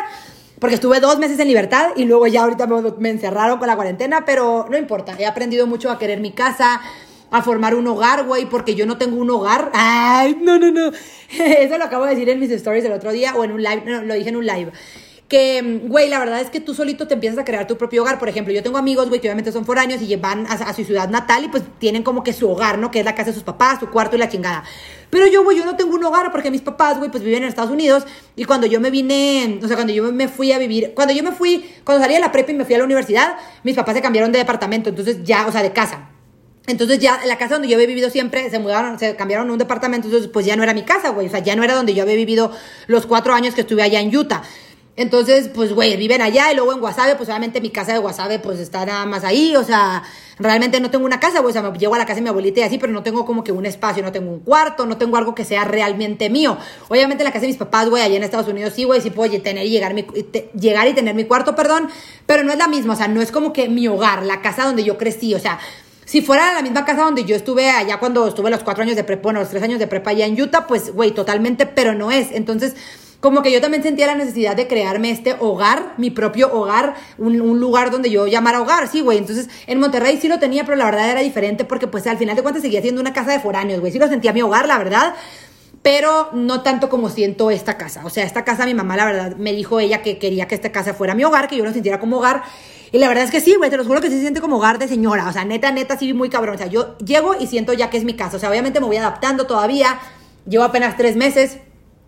Porque 0.60 0.75
estuve 0.75 0.99
dos 0.99 1.19
meses 1.19 1.39
en 1.39 1.47
libertad 1.47 1.91
y 1.95 2.06
luego 2.06 2.25
ya 2.25 2.41
ahorita 2.41 2.65
me, 2.65 2.82
me 2.97 3.10
encerraron 3.12 3.60
con 3.60 3.67
la 3.67 3.75
cuarentena, 3.75 4.25
pero 4.25 4.65
no 4.69 4.77
importa. 4.77 5.15
He 5.19 5.27
aprendido 5.27 5.67
mucho 5.67 5.91
a 5.91 5.99
querer 5.99 6.19
mi 6.19 6.32
casa, 6.32 6.82
a 7.30 7.41
formar 7.43 7.75
un 7.75 7.86
hogar, 7.86 8.25
güey, 8.25 8.49
porque 8.49 8.73
yo 8.73 8.88
no 8.88 8.97
tengo 8.97 9.17
un 9.17 9.30
hogar. 9.30 9.69
Ay, 9.75 10.36
no, 10.41 10.58
no, 10.58 10.71
no. 10.71 10.91
Eso 11.30 11.77
lo 11.77 11.84
acabo 11.84 12.06
de 12.06 12.12
decir 12.12 12.30
en 12.30 12.39
mis 12.39 12.49
stories 12.49 12.86
el 12.86 12.93
otro 12.93 13.12
día 13.12 13.36
o 13.36 13.43
en 13.43 13.51
un 13.51 13.62
live. 13.62 13.84
No, 13.86 14.01
lo 14.01 14.15
dije 14.15 14.30
en 14.30 14.38
un 14.38 14.47
live 14.47 14.71
que, 15.27 15.81
güey, 15.83 16.09
la 16.09 16.19
verdad 16.19 16.39
es 16.39 16.49
que 16.49 16.61
tú 16.61 16.73
solito 16.73 17.07
te 17.07 17.15
empiezas 17.15 17.37
a 17.39 17.43
crear 17.43 17.67
tu 17.67 17.77
propio 17.77 18.01
hogar. 18.03 18.17
Por 18.17 18.29
ejemplo, 18.29 18.53
yo 18.53 18.63
tengo 18.63 18.77
amigos, 18.77 19.09
güey, 19.09 19.19
que 19.19 19.27
obviamente 19.27 19.51
son 19.51 19.65
foráneos 19.65 20.01
y 20.01 20.15
van 20.15 20.47
a, 20.47 20.53
a 20.53 20.73
su 20.73 20.85
ciudad 20.85 21.09
natal 21.09 21.43
y 21.43 21.49
pues 21.49 21.63
tienen 21.79 22.03
como 22.03 22.23
que 22.23 22.31
su 22.31 22.49
hogar, 22.49 22.77
¿no? 22.77 22.91
Que 22.91 22.99
es 22.99 23.05
la 23.05 23.13
casa 23.13 23.31
de 23.31 23.33
sus 23.33 23.43
papás, 23.43 23.79
su 23.79 23.89
cuarto 23.89 24.15
y 24.15 24.19
la 24.19 24.29
chingada. 24.29 24.63
Pero 25.09 25.27
yo, 25.27 25.43
güey, 25.43 25.57
yo 25.57 25.65
no 25.65 25.75
tengo 25.75 25.95
un 25.95 26.03
hogar 26.03 26.31
porque 26.31 26.49
mis 26.49 26.61
papás, 26.61 26.97
güey, 26.97 27.11
pues 27.11 27.23
viven 27.23 27.43
en 27.43 27.49
Estados 27.49 27.71
Unidos 27.71 28.05
y 28.35 28.45
cuando 28.45 28.67
yo 28.67 28.79
me 28.79 28.89
vine, 28.89 29.59
o 29.61 29.67
sea, 29.67 29.75
cuando 29.75 29.91
yo 29.91 30.11
me 30.11 30.29
fui 30.29 30.51
a 30.53 30.59
vivir, 30.59 30.93
cuando 30.95 31.13
yo 31.13 31.23
me 31.23 31.31
fui, 31.31 31.65
cuando 31.83 32.03
salí 32.03 32.13
de 32.13 32.21
la 32.21 32.31
prepa 32.31 32.51
y 32.51 32.55
me 32.55 32.65
fui 32.65 32.75
a 32.75 32.77
la 32.77 32.85
universidad, 32.85 33.35
mis 33.63 33.75
papás 33.75 33.95
se 33.95 34.01
cambiaron 34.01 34.31
de 34.31 34.39
departamento, 34.39 34.89
entonces 34.89 35.23
ya, 35.23 35.45
o 35.47 35.51
sea, 35.51 35.61
de 35.61 35.73
casa. 35.73 36.09
Entonces 36.67 36.99
ya 36.99 37.21
la 37.25 37.37
casa 37.37 37.55
donde 37.55 37.69
yo 37.69 37.75
había 37.75 37.87
vivido 37.87 38.09
siempre 38.09 38.49
se 38.49 38.59
mudaron, 38.59 38.99
se 38.99 39.15
cambiaron 39.15 39.49
a 39.49 39.53
un 39.53 39.57
departamento, 39.57 40.07
entonces 40.07 40.29
pues 40.29 40.45
ya 40.45 40.57
no 40.57 40.63
era 40.63 40.73
mi 40.73 40.83
casa, 40.83 41.09
güey. 41.09 41.27
O 41.27 41.29
sea, 41.29 41.39
ya 41.39 41.55
no 41.55 41.63
era 41.63 41.73
donde 41.73 41.93
yo 41.93 42.03
había 42.03 42.15
vivido 42.15 42.51
los 42.87 43.05
cuatro 43.05 43.33
años 43.33 43.55
que 43.55 43.61
estuve 43.61 43.83
allá 43.83 44.01
en 44.01 44.13
Utah. 44.15 44.43
Entonces, 44.97 45.47
pues, 45.53 45.73
güey, 45.73 45.95
viven 45.95 46.23
allá 46.23 46.51
y 46.51 46.55
luego 46.55 46.73
en 46.73 46.79
Guasave, 46.79 47.15
pues 47.15 47.29
obviamente 47.29 47.62
mi 47.62 47.69
casa 47.69 47.93
de 47.93 47.99
Guasave, 47.99 48.39
pues 48.39 48.57
está 48.57 48.83
nada 48.83 49.05
más 49.05 49.23
ahí. 49.23 49.55
O 49.55 49.63
sea, 49.63 50.01
realmente 50.39 50.79
no 50.79 50.89
tengo 50.89 51.05
una 51.05 51.19
casa, 51.19 51.39
güey. 51.39 51.51
O 51.51 51.53
sea, 51.53 51.62
me 51.62 51.77
llego 51.77 51.93
a 51.93 51.99
la 51.99 52.05
casa 52.05 52.15
de 52.15 52.23
mi 52.23 52.29
abuelita 52.29 52.62
y 52.62 52.63
así, 52.63 52.79
pero 52.79 52.91
no 52.91 53.03
tengo 53.03 53.23
como 53.23 53.43
que 53.43 53.51
un 53.51 53.67
espacio, 53.67 54.01
no 54.01 54.12
tengo 54.12 54.31
un 54.31 54.39
cuarto, 54.39 54.88
no 54.88 54.97
tengo 54.97 55.15
algo 55.17 55.36
que 55.36 55.45
sea 55.45 55.65
realmente 55.65 56.31
mío. 56.31 56.57
Obviamente 56.88 57.21
en 57.21 57.25
la 57.25 57.31
casa 57.31 57.41
de 57.41 57.49
mis 57.49 57.57
papás, 57.57 57.88
güey, 57.91 58.01
allá 58.01 58.17
en 58.17 58.23
Estados 58.23 58.47
Unidos 58.47 58.73
sí, 58.75 58.86
güey, 58.86 58.99
sí 58.99 59.12
puedo 59.12 59.31
tener 59.39 59.67
y 59.67 59.69
llegar, 59.69 59.93
mi, 59.93 60.03
llegar 60.60 60.88
y 60.88 60.93
tener 60.93 61.13
mi 61.13 61.25
cuarto, 61.25 61.55
perdón, 61.55 61.89
pero 62.25 62.43
no 62.43 62.51
es 62.51 62.57
la 62.57 62.67
misma. 62.67 62.93
O 62.93 62.97
sea, 62.97 63.07
no 63.07 63.21
es 63.21 63.31
como 63.31 63.53
que 63.53 63.69
mi 63.69 63.88
hogar, 63.88 64.25
la 64.25 64.41
casa 64.41 64.65
donde 64.65 64.83
yo 64.83 64.97
crecí. 64.97 65.36
O 65.36 65.39
sea, 65.39 65.60
si 66.05 66.23
fuera 66.23 66.53
la 66.53 66.63
misma 66.63 66.86
casa 66.86 67.03
donde 67.03 67.23
yo 67.23 67.36
estuve 67.36 67.69
allá 67.69 67.99
cuando 67.99 68.27
estuve 68.27 68.49
los 68.49 68.63
cuatro 68.63 68.81
años 68.81 68.95
de 68.95 69.03
prepa, 69.03 69.21
bueno, 69.21 69.41
los 69.41 69.49
tres 69.49 69.62
años 69.62 69.77
de 69.77 69.86
prepa 69.86 70.10
allá 70.10 70.25
en 70.25 70.41
Utah, 70.41 70.65
pues, 70.65 70.91
güey, 70.91 71.12
totalmente, 71.12 71.67
pero 71.67 71.93
no 71.93 72.10
es. 72.10 72.29
Entonces, 72.31 72.75
como 73.19 73.41
que 73.41 73.51
yo 73.51 73.62
también 73.62 73.84
sentía 73.84 74.08
la 74.08 74.15
necesidad 74.15 74.56
de 74.56 74.67
crearme 74.67 75.10
este 75.10 75.36
hogar, 75.39 75.93
mi 75.97 76.12
propio 76.12 76.53
hogar, 76.53 76.95
un, 77.17 77.38
lugar 77.60 77.89
donde 77.89 78.10
yo 78.10 78.27
llamara 78.27 78.62
hogar, 78.62 78.88
sí, 78.88 79.01
güey. 79.01 79.17
Entonces, 79.17 79.49
en 79.65 79.80
Monterrey 79.80 80.19
sí 80.21 80.27
lo 80.27 80.39
tenía, 80.39 80.65
pero 80.65 80.77
la 80.77 80.86
verdad 80.86 81.10
era 81.10 81.21
diferente 81.21 81.65
porque, 81.65 81.88
pues, 81.88 82.06
al 82.08 82.17
final 82.17 82.36
de 82.36 82.43
cuentas 82.43 82.62
seguía 82.62 82.82
siendo 82.82 83.01
una 83.01 83.13
casa 83.13 83.32
de 83.32 83.39
foráneos, 83.39 83.80
güey. 83.80 83.91
Sí 83.91 83.99
lo 83.99 84.08
sentía 84.08 84.34
mi 84.34 84.41
hogar, 84.41 84.67
la 84.67 84.77
verdad 84.77 85.15
pero 85.84 86.30
no 86.34 86.63
tanto 86.63 86.89
como 86.89 87.10
siento 87.10 87.49
esta 87.49 87.77
casa. 87.77 88.01
O 88.03 88.10
sea, 88.10 88.25
esta 88.25 88.43
casa 88.43 88.65
mi 88.65 88.73
mamá, 88.73 88.97
la 88.97 89.06
verdad, 89.06 89.36
me 89.38 89.53
dijo 89.53 89.80
ella 89.80 90.01
que 90.01 90.17
quería 90.17 90.45
que 90.45 90.53
esta 90.53 90.69
casa 90.69 90.93
fuera 90.93 91.15
mi 91.15 91.23
hogar, 91.23 91.47
que 91.47 91.56
yo 91.56 91.63
lo 91.63 91.71
sintiera 91.71 91.97
como 91.97 92.17
hogar. 92.17 92.43
Y 92.91 92.97
la 92.97 93.08
verdad 93.08 93.23
es 93.23 93.32
que 93.32 93.39
sí, 93.39 93.56
güey, 93.56 93.69
te 93.69 93.77
lo 93.77 93.86
juro 93.86 94.01
que 94.01 94.10
sí 94.10 94.15
se 94.15 94.21
siente 94.21 94.41
como 94.41 94.58
hogar 94.58 94.80
de 94.80 94.89
señora. 94.89 95.30
O 95.30 95.32
sea, 95.32 95.45
neta, 95.45 95.71
neta, 95.71 95.97
sí, 95.97 96.13
muy 96.13 96.27
cabrón. 96.30 96.56
O 96.56 96.58
sea, 96.58 96.67
yo 96.67 96.97
llego 96.97 97.36
y 97.39 97.47
siento 97.47 97.71
ya 97.71 97.89
que 97.89 97.95
es 97.95 98.03
mi 98.03 98.15
casa. 98.15 98.36
O 98.36 98.39
sea, 98.39 98.49
obviamente 98.49 98.82
me 98.82 98.86
voy 98.86 98.97
adaptando 98.97 99.47
todavía. 99.47 99.97
Llevo 100.45 100.65
apenas 100.65 100.97
tres 100.97 101.15
meses. 101.15 101.60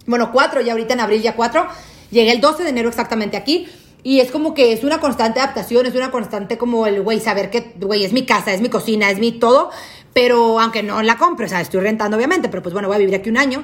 Bueno, 0.10 0.32
cuatro, 0.32 0.60
ya 0.62 0.72
ahorita 0.72 0.96
en 0.96 1.02
abril 1.02 1.22
ya 1.22 1.36
cuatro. 1.36 1.68
Llegué 2.10 2.32
el 2.32 2.42
12 2.42 2.64
de 2.64 2.70
enero 2.70 2.90
exactamente 2.90 3.38
aquí. 3.38 3.68
Y 4.02 4.22
es 4.22 4.32
como 4.32 4.56
que 4.56 4.74
es 4.74 4.84
una 4.84 5.00
constante 5.00 5.40
adaptación, 5.40 5.86
es 5.86 5.94
una 5.94 6.10
constante 6.10 6.58
como 6.58 6.88
el, 6.88 7.02
güey, 7.02 7.20
saber 7.20 7.52
que, 7.52 7.74
güey, 7.80 8.06
es 8.06 8.12
mi 8.12 8.26
casa, 8.26 8.52
es 8.52 8.60
mi 8.62 8.70
cocina, 8.70 9.12
es 9.12 9.20
mi 9.20 9.34
todo. 9.34 9.70
Pero 10.14 10.60
aunque 10.60 10.82
no 10.82 11.04
la 11.04 11.18
compre, 11.18 11.46
o 11.46 11.50
sea, 11.50 11.62
estoy 11.62 11.82
rentando 11.82 12.18
obviamente, 12.18 12.50
pero 12.50 12.64
pues 12.64 12.74
bueno, 12.74 12.88
voy 12.88 12.96
a 12.96 12.98
vivir 13.00 13.14
aquí 13.14 13.30
un 13.30 13.38
año. 13.38 13.64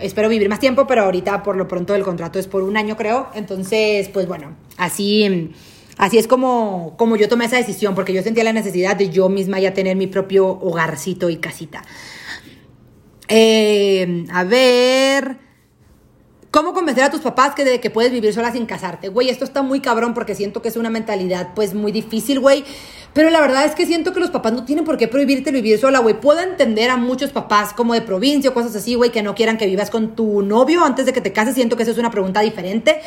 Espero 0.00 0.28
vivir 0.28 0.48
más 0.48 0.58
tiempo, 0.58 0.88
pero 0.88 1.02
ahorita 1.02 1.44
por 1.44 1.54
lo 1.54 1.68
pronto 1.68 1.94
el 1.94 2.02
contrato 2.02 2.40
es 2.40 2.48
por 2.48 2.64
un 2.64 2.76
año, 2.76 2.96
creo. 2.96 3.28
Entonces, 3.34 4.08
pues 4.08 4.26
bueno, 4.26 4.56
así, 4.76 5.52
así 5.96 6.18
es 6.18 6.26
como, 6.26 6.94
como 6.96 7.14
yo 7.14 7.28
tomé 7.28 7.44
esa 7.44 7.56
decisión, 7.58 7.94
porque 7.94 8.12
yo 8.12 8.22
sentía 8.22 8.42
la 8.42 8.52
necesidad 8.52 8.96
de 8.96 9.10
yo 9.10 9.28
misma 9.28 9.60
ya 9.60 9.74
tener 9.74 9.96
mi 9.96 10.08
propio 10.08 10.48
hogarcito 10.48 11.30
y 11.30 11.36
casita. 11.36 11.84
Eh, 13.28 14.24
a 14.32 14.42
ver. 14.42 15.43
¿Cómo 16.54 16.72
convencer 16.72 17.02
a 17.02 17.10
tus 17.10 17.20
papás 17.20 17.52
que 17.56 17.64
de 17.64 17.80
que 17.80 17.90
puedes 17.90 18.12
vivir 18.12 18.32
sola 18.32 18.52
sin 18.52 18.64
casarte? 18.64 19.08
Güey, 19.08 19.28
esto 19.28 19.44
está 19.44 19.62
muy 19.62 19.80
cabrón 19.80 20.14
porque 20.14 20.36
siento 20.36 20.62
que 20.62 20.68
es 20.68 20.76
una 20.76 20.88
mentalidad 20.88 21.48
pues 21.52 21.74
muy 21.74 21.90
difícil, 21.90 22.38
güey. 22.38 22.64
Pero 23.12 23.28
la 23.30 23.40
verdad 23.40 23.64
es 23.64 23.74
que 23.74 23.86
siento 23.86 24.12
que 24.12 24.20
los 24.20 24.30
papás 24.30 24.52
no 24.52 24.64
tienen 24.64 24.84
por 24.84 24.96
qué 24.96 25.08
prohibirte 25.08 25.50
vivir 25.50 25.80
sola, 25.80 25.98
güey. 25.98 26.20
Puedo 26.20 26.38
entender 26.38 26.90
a 26.90 26.96
muchos 26.96 27.32
papás 27.32 27.72
como 27.72 27.92
de 27.92 28.02
provincia 28.02 28.50
o 28.50 28.54
cosas 28.54 28.76
así, 28.76 28.94
güey, 28.94 29.10
que 29.10 29.20
no 29.20 29.34
quieran 29.34 29.58
que 29.58 29.66
vivas 29.66 29.90
con 29.90 30.14
tu 30.14 30.42
novio 30.42 30.84
antes 30.84 31.06
de 31.06 31.12
que 31.12 31.20
te 31.20 31.32
cases. 31.32 31.56
Siento 31.56 31.76
que 31.76 31.82
eso 31.82 31.90
es 31.90 31.98
una 31.98 32.12
pregunta 32.12 32.40
diferente. 32.40 33.00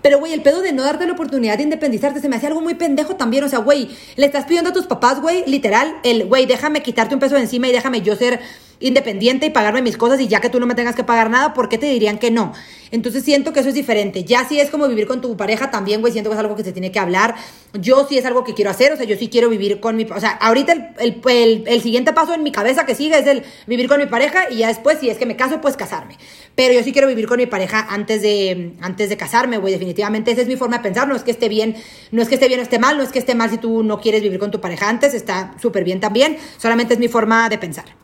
Pero, 0.00 0.20
güey, 0.20 0.32
el 0.32 0.42
pedo 0.42 0.60
de 0.60 0.72
no 0.72 0.84
darte 0.84 1.04
la 1.04 1.14
oportunidad 1.14 1.56
de 1.56 1.64
independizarte 1.64 2.20
se 2.20 2.28
me 2.28 2.36
hace 2.36 2.46
algo 2.46 2.60
muy 2.60 2.74
pendejo 2.74 3.16
también. 3.16 3.42
O 3.42 3.48
sea, 3.48 3.58
güey, 3.58 3.90
le 4.14 4.26
estás 4.26 4.44
pidiendo 4.44 4.70
a 4.70 4.72
tus 4.72 4.86
papás, 4.86 5.20
güey, 5.20 5.42
literal, 5.48 5.92
el, 6.04 6.26
güey, 6.26 6.46
déjame 6.46 6.84
quitarte 6.84 7.14
un 7.14 7.20
peso 7.20 7.34
de 7.34 7.40
encima 7.40 7.66
y 7.66 7.72
déjame 7.72 8.02
yo 8.02 8.14
ser 8.14 8.38
independiente 8.82 9.46
y 9.46 9.50
pagarme 9.50 9.82
mis 9.82 9.96
cosas 9.96 10.20
y 10.20 10.28
ya 10.28 10.40
que 10.40 10.50
tú 10.50 10.60
no 10.60 10.66
me 10.66 10.74
tengas 10.74 10.94
que 10.94 11.04
pagar 11.04 11.30
nada, 11.30 11.54
¿por 11.54 11.68
qué 11.68 11.78
te 11.78 11.86
dirían 11.86 12.18
que 12.18 12.30
no? 12.30 12.52
Entonces 12.92 13.24
siento 13.24 13.54
que 13.54 13.60
eso 13.60 13.70
es 13.70 13.74
diferente. 13.74 14.22
Ya 14.22 14.46
si 14.46 14.60
es 14.60 14.68
como 14.68 14.86
vivir 14.86 15.06
con 15.06 15.22
tu 15.22 15.34
pareja 15.34 15.70
también, 15.70 16.02
güey, 16.02 16.12
siento 16.12 16.28
que 16.28 16.34
es 16.34 16.40
algo 16.40 16.54
que 16.54 16.62
se 16.62 16.72
tiene 16.72 16.92
que 16.92 16.98
hablar. 16.98 17.34
Yo 17.72 18.06
sí 18.06 18.18
es 18.18 18.26
algo 18.26 18.44
que 18.44 18.52
quiero 18.52 18.70
hacer, 18.70 18.92
o 18.92 18.96
sea, 18.96 19.06
yo 19.06 19.16
sí 19.16 19.28
quiero 19.28 19.48
vivir 19.48 19.80
con 19.80 19.96
mi... 19.96 20.04
O 20.04 20.20
sea, 20.20 20.32
ahorita 20.32 20.94
el, 20.98 21.22
el, 21.26 21.64
el, 21.66 21.82
siguiente 21.82 22.12
paso 22.12 22.34
en 22.34 22.42
mi 22.42 22.52
cabeza 22.52 22.84
que 22.84 22.94
sigue 22.94 23.18
es 23.18 23.26
el 23.26 23.44
vivir 23.66 23.88
con 23.88 23.98
mi 23.98 24.06
pareja 24.06 24.50
y 24.50 24.58
ya 24.58 24.68
después, 24.68 24.98
si 25.00 25.08
es 25.08 25.16
que 25.16 25.24
me 25.24 25.36
caso, 25.36 25.62
pues 25.62 25.78
casarme. 25.78 26.18
Pero 26.54 26.74
yo 26.74 26.82
sí 26.82 26.92
quiero 26.92 27.08
vivir 27.08 27.26
con 27.26 27.38
mi 27.38 27.46
pareja 27.46 27.86
antes 27.88 28.20
de, 28.20 28.74
antes 28.82 29.08
de 29.08 29.16
casarme, 29.16 29.56
güey, 29.56 29.72
definitivamente. 29.72 30.30
Esa 30.30 30.42
es 30.42 30.48
mi 30.48 30.56
forma 30.56 30.76
de 30.76 30.82
pensar. 30.82 31.08
No 31.08 31.16
es 31.16 31.22
que 31.22 31.30
esté 31.30 31.48
bien, 31.48 31.76
no 32.10 32.20
es 32.20 32.28
que 32.28 32.34
esté 32.34 32.46
bien 32.46 32.60
o 32.60 32.62
esté 32.62 32.78
mal, 32.78 32.98
no 32.98 33.02
es 33.02 33.10
que 33.10 33.18
esté 33.18 33.34
mal 33.34 33.48
si 33.48 33.56
tú 33.56 33.82
no 33.82 34.02
quieres 34.02 34.22
vivir 34.22 34.38
con 34.38 34.50
tu 34.50 34.60
pareja 34.60 34.90
antes, 34.90 35.14
está 35.14 35.54
súper 35.62 35.82
bien 35.82 35.98
también. 35.98 36.36
Solamente 36.58 36.92
es 36.92 37.00
mi 37.00 37.08
forma 37.08 37.48
de 37.48 37.56
pensar. 37.56 38.01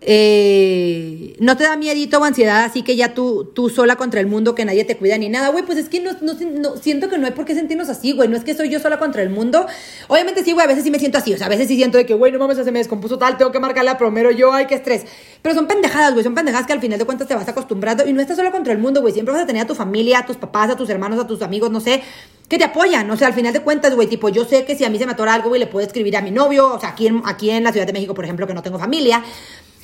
Eh, 0.00 1.34
no 1.40 1.56
te 1.56 1.64
da 1.64 1.76
miedito 1.76 2.20
o 2.20 2.24
ansiedad, 2.24 2.64
así 2.64 2.82
que 2.82 2.94
ya 2.94 3.14
tú, 3.14 3.50
tú 3.52 3.68
sola 3.68 3.96
contra 3.96 4.20
el 4.20 4.28
mundo, 4.28 4.54
que 4.54 4.64
nadie 4.64 4.84
te 4.84 4.96
cuida 4.96 5.18
ni 5.18 5.28
nada, 5.28 5.48
güey, 5.48 5.64
pues 5.64 5.76
es 5.76 5.88
que 5.88 6.00
no, 6.00 6.12
no, 6.20 6.76
siento 6.76 7.08
que 7.08 7.18
no 7.18 7.26
hay 7.26 7.32
por 7.32 7.44
qué 7.44 7.54
sentirnos 7.54 7.88
así, 7.88 8.12
güey, 8.12 8.28
no 8.28 8.36
es 8.36 8.44
que 8.44 8.54
soy 8.54 8.68
yo 8.68 8.78
sola 8.78 8.98
contra 9.00 9.22
el 9.22 9.30
mundo. 9.30 9.66
Obviamente 10.06 10.44
sí, 10.44 10.52
güey, 10.52 10.64
a 10.64 10.68
veces 10.68 10.84
sí 10.84 10.92
me 10.92 11.00
siento 11.00 11.18
así, 11.18 11.34
o 11.34 11.36
sea, 11.36 11.46
a 11.46 11.50
veces 11.50 11.66
sí 11.66 11.74
siento 11.74 11.98
de 11.98 12.06
que, 12.06 12.14
güey, 12.14 12.30
no 12.30 12.38
mames, 12.38 12.58
se 12.58 12.70
me 12.70 12.78
descompuso 12.78 13.18
tal, 13.18 13.36
tengo 13.36 13.50
que 13.50 13.58
marcarla 13.58 13.98
primero 13.98 14.30
yo, 14.30 14.52
ay, 14.52 14.66
qué 14.66 14.76
estrés. 14.76 15.04
Pero 15.42 15.54
son 15.54 15.66
pendejadas, 15.66 16.12
güey, 16.12 16.22
son 16.22 16.34
pendejadas 16.34 16.66
que 16.66 16.72
al 16.72 16.80
final 16.80 16.98
de 16.98 17.04
cuentas 17.04 17.26
te 17.26 17.34
vas 17.34 17.48
acostumbrando 17.48 18.06
y 18.06 18.12
no 18.12 18.20
estás 18.20 18.36
sola 18.36 18.52
contra 18.52 18.72
el 18.72 18.78
mundo, 18.78 19.00
güey, 19.00 19.12
siempre 19.12 19.32
vas 19.34 19.42
a 19.42 19.46
tener 19.46 19.62
a 19.62 19.66
tu 19.66 19.74
familia, 19.74 20.20
a 20.20 20.26
tus 20.26 20.36
papás, 20.36 20.70
a 20.70 20.76
tus 20.76 20.88
hermanos, 20.90 21.18
a 21.18 21.26
tus 21.26 21.42
amigos, 21.42 21.72
no 21.72 21.80
sé, 21.80 22.02
que 22.48 22.56
te 22.56 22.64
apoyan, 22.64 23.10
o 23.10 23.16
sea, 23.16 23.26
al 23.26 23.34
final 23.34 23.52
de 23.52 23.60
cuentas, 23.60 23.94
güey, 23.94 24.06
tipo, 24.06 24.28
yo 24.28 24.44
sé 24.44 24.64
que 24.64 24.76
si 24.76 24.84
a 24.84 24.90
mí 24.90 24.98
se 24.98 25.06
me 25.06 25.12
atora 25.12 25.34
algo, 25.34 25.48
güey, 25.48 25.60
le 25.60 25.66
puedo 25.66 25.84
escribir 25.84 26.16
a 26.16 26.22
mi 26.22 26.30
novio, 26.30 26.72
o 26.72 26.80
sea, 26.80 26.90
aquí 26.90 27.08
en, 27.08 27.22
aquí 27.26 27.50
en 27.50 27.64
la 27.64 27.72
Ciudad 27.72 27.86
de 27.86 27.92
México, 27.92 28.14
por 28.14 28.24
ejemplo, 28.24 28.46
que 28.46 28.54
no 28.54 28.62
tengo 28.62 28.78
familia, 28.78 29.22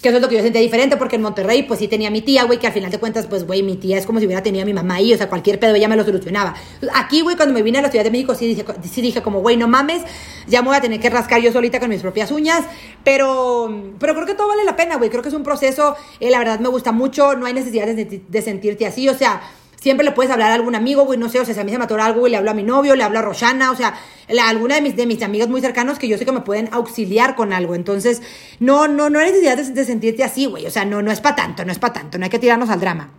que 0.05 0.11
eso 0.11 0.19
es 0.19 0.23
lo 0.23 0.29
que 0.29 0.37
yo 0.37 0.43
sentía 0.43 0.61
diferente, 0.61 0.99
porque 0.99 1.17
en 1.17 1.23
Monterrey, 1.23 1.63
pues 1.63 1.81
sí 1.81 1.89
tenía 1.89 2.11
mi 2.11 2.21
tía, 2.21 2.45
güey, 2.45 2.59
que 2.59 2.67
al 2.67 2.75
final 2.75 2.91
de 2.91 2.99
cuentas, 2.99 3.27
pues, 3.27 3.47
güey, 3.47 3.63
mi 3.63 3.77
tía 3.77 3.97
es 3.97 4.05
como 4.05 4.21
si 4.21 4.27
hubiera 4.27 4.43
tenido 4.43 4.63
a 4.63 4.67
mi 4.67 4.75
mamá 4.75 4.97
ahí, 4.97 5.15
o 5.15 5.17
sea, 5.17 5.31
cualquier 5.31 5.59
pedo 5.59 5.75
ella 5.75 5.89
me 5.89 5.97
lo 5.97 6.05
solucionaba. 6.05 6.55
Aquí, 6.95 7.23
güey, 7.23 7.37
cuando 7.37 7.55
me 7.55 7.63
vine 7.63 7.79
a 7.79 7.81
la 7.81 7.91
Ciudad 7.91 8.05
de 8.05 8.11
México, 8.11 8.35
sí 8.35 8.47
dije, 8.49 8.67
sí 8.83 9.01
dije 9.01 9.23
como, 9.23 9.41
güey, 9.41 9.57
no 9.57 9.67
mames, 9.67 10.03
ya 10.47 10.61
me 10.61 10.69
voy 10.69 10.77
a 10.77 10.83
tener 10.83 11.01
que 11.01 11.09
rascar 11.09 11.41
yo 11.41 11.51
solita 11.53 11.81
con 11.81 11.89
mis 11.89 12.03
propias 12.03 12.31
uñas, 12.33 12.67
pero, 13.03 13.95
pero 13.99 14.15
creo 14.15 14.27
que 14.27 14.35
todo 14.35 14.49
vale 14.49 14.63
la 14.65 14.77
pena, 14.77 14.97
güey, 14.97 15.09
creo 15.09 15.23
que 15.23 15.31
es 15.31 15.35
un 15.35 15.43
proceso, 15.43 15.97
eh, 16.21 16.29
la 16.29 16.39
verdad 16.39 16.61
me 16.61 16.69
gusta 16.69 16.93
mucho, 16.93 17.35
no 17.35 17.47
hay 17.47 17.55
necesidad 17.55 17.87
de, 17.87 18.05
de 18.29 18.43
sentirte 18.43 18.85
así, 18.85 19.09
o 19.09 19.15
sea, 19.15 19.41
Siempre 19.85 20.03
le 20.03 20.13
puedes 20.13 20.33
hablar 20.33 20.51
a 20.51 20.55
algún 20.55 20.75
amigo, 20.75 21.05
güey, 21.05 21.19
no 21.19 21.29
sé, 21.29 21.41
o 21.41 21.45
sea, 21.45 21.53
si 21.53 21.61
a 21.61 21.63
mí 21.63 21.71
se 21.71 21.77
me 21.77 21.85
atora 21.85 22.07
algo, 22.07 22.21
güey, 22.21 22.31
le 22.31 22.39
hablo 22.39 22.51
a 22.51 22.55
mi 22.55 22.63
novio, 22.63 22.97
le 22.97 23.05
hablo 23.05 23.19
a 23.19 23.21
Roshana, 23.21 23.71
o 23.71 23.77
sea, 23.77 23.89
a 23.89 24.49
alguna 24.49 24.77
de 24.77 24.81
mis, 24.81 24.97
de 24.97 25.05
mis 25.05 25.23
amigos 25.23 25.51
muy 25.51 25.61
cercanos 25.61 25.99
que 25.99 26.09
yo 26.09 26.17
sé 26.17 26.25
que 26.25 26.33
me 26.33 26.41
pueden 26.41 26.71
auxiliar 26.73 27.35
con 27.35 27.53
algo. 27.53 27.75
Entonces, 27.75 28.23
no, 28.61 28.89
no, 28.89 29.11
no 29.11 29.19
hay 29.19 29.27
necesidad 29.27 29.59
de, 29.59 29.85
sentirte 29.85 30.25
así, 30.25 30.47
güey. 30.47 30.65
O 30.65 30.71
sea, 30.71 30.87
no, 30.87 31.03
no 31.03 31.13
es 31.13 31.21
para 31.21 31.37
tanto, 31.37 31.67
no 31.67 31.71
es 31.71 31.79
para 31.79 31.93
tanto, 31.93 32.17
no 32.17 32.25
hay 32.25 32.31
que 32.31 32.39
tirarnos 32.39 32.71
al 32.71 32.81
drama. 32.81 33.11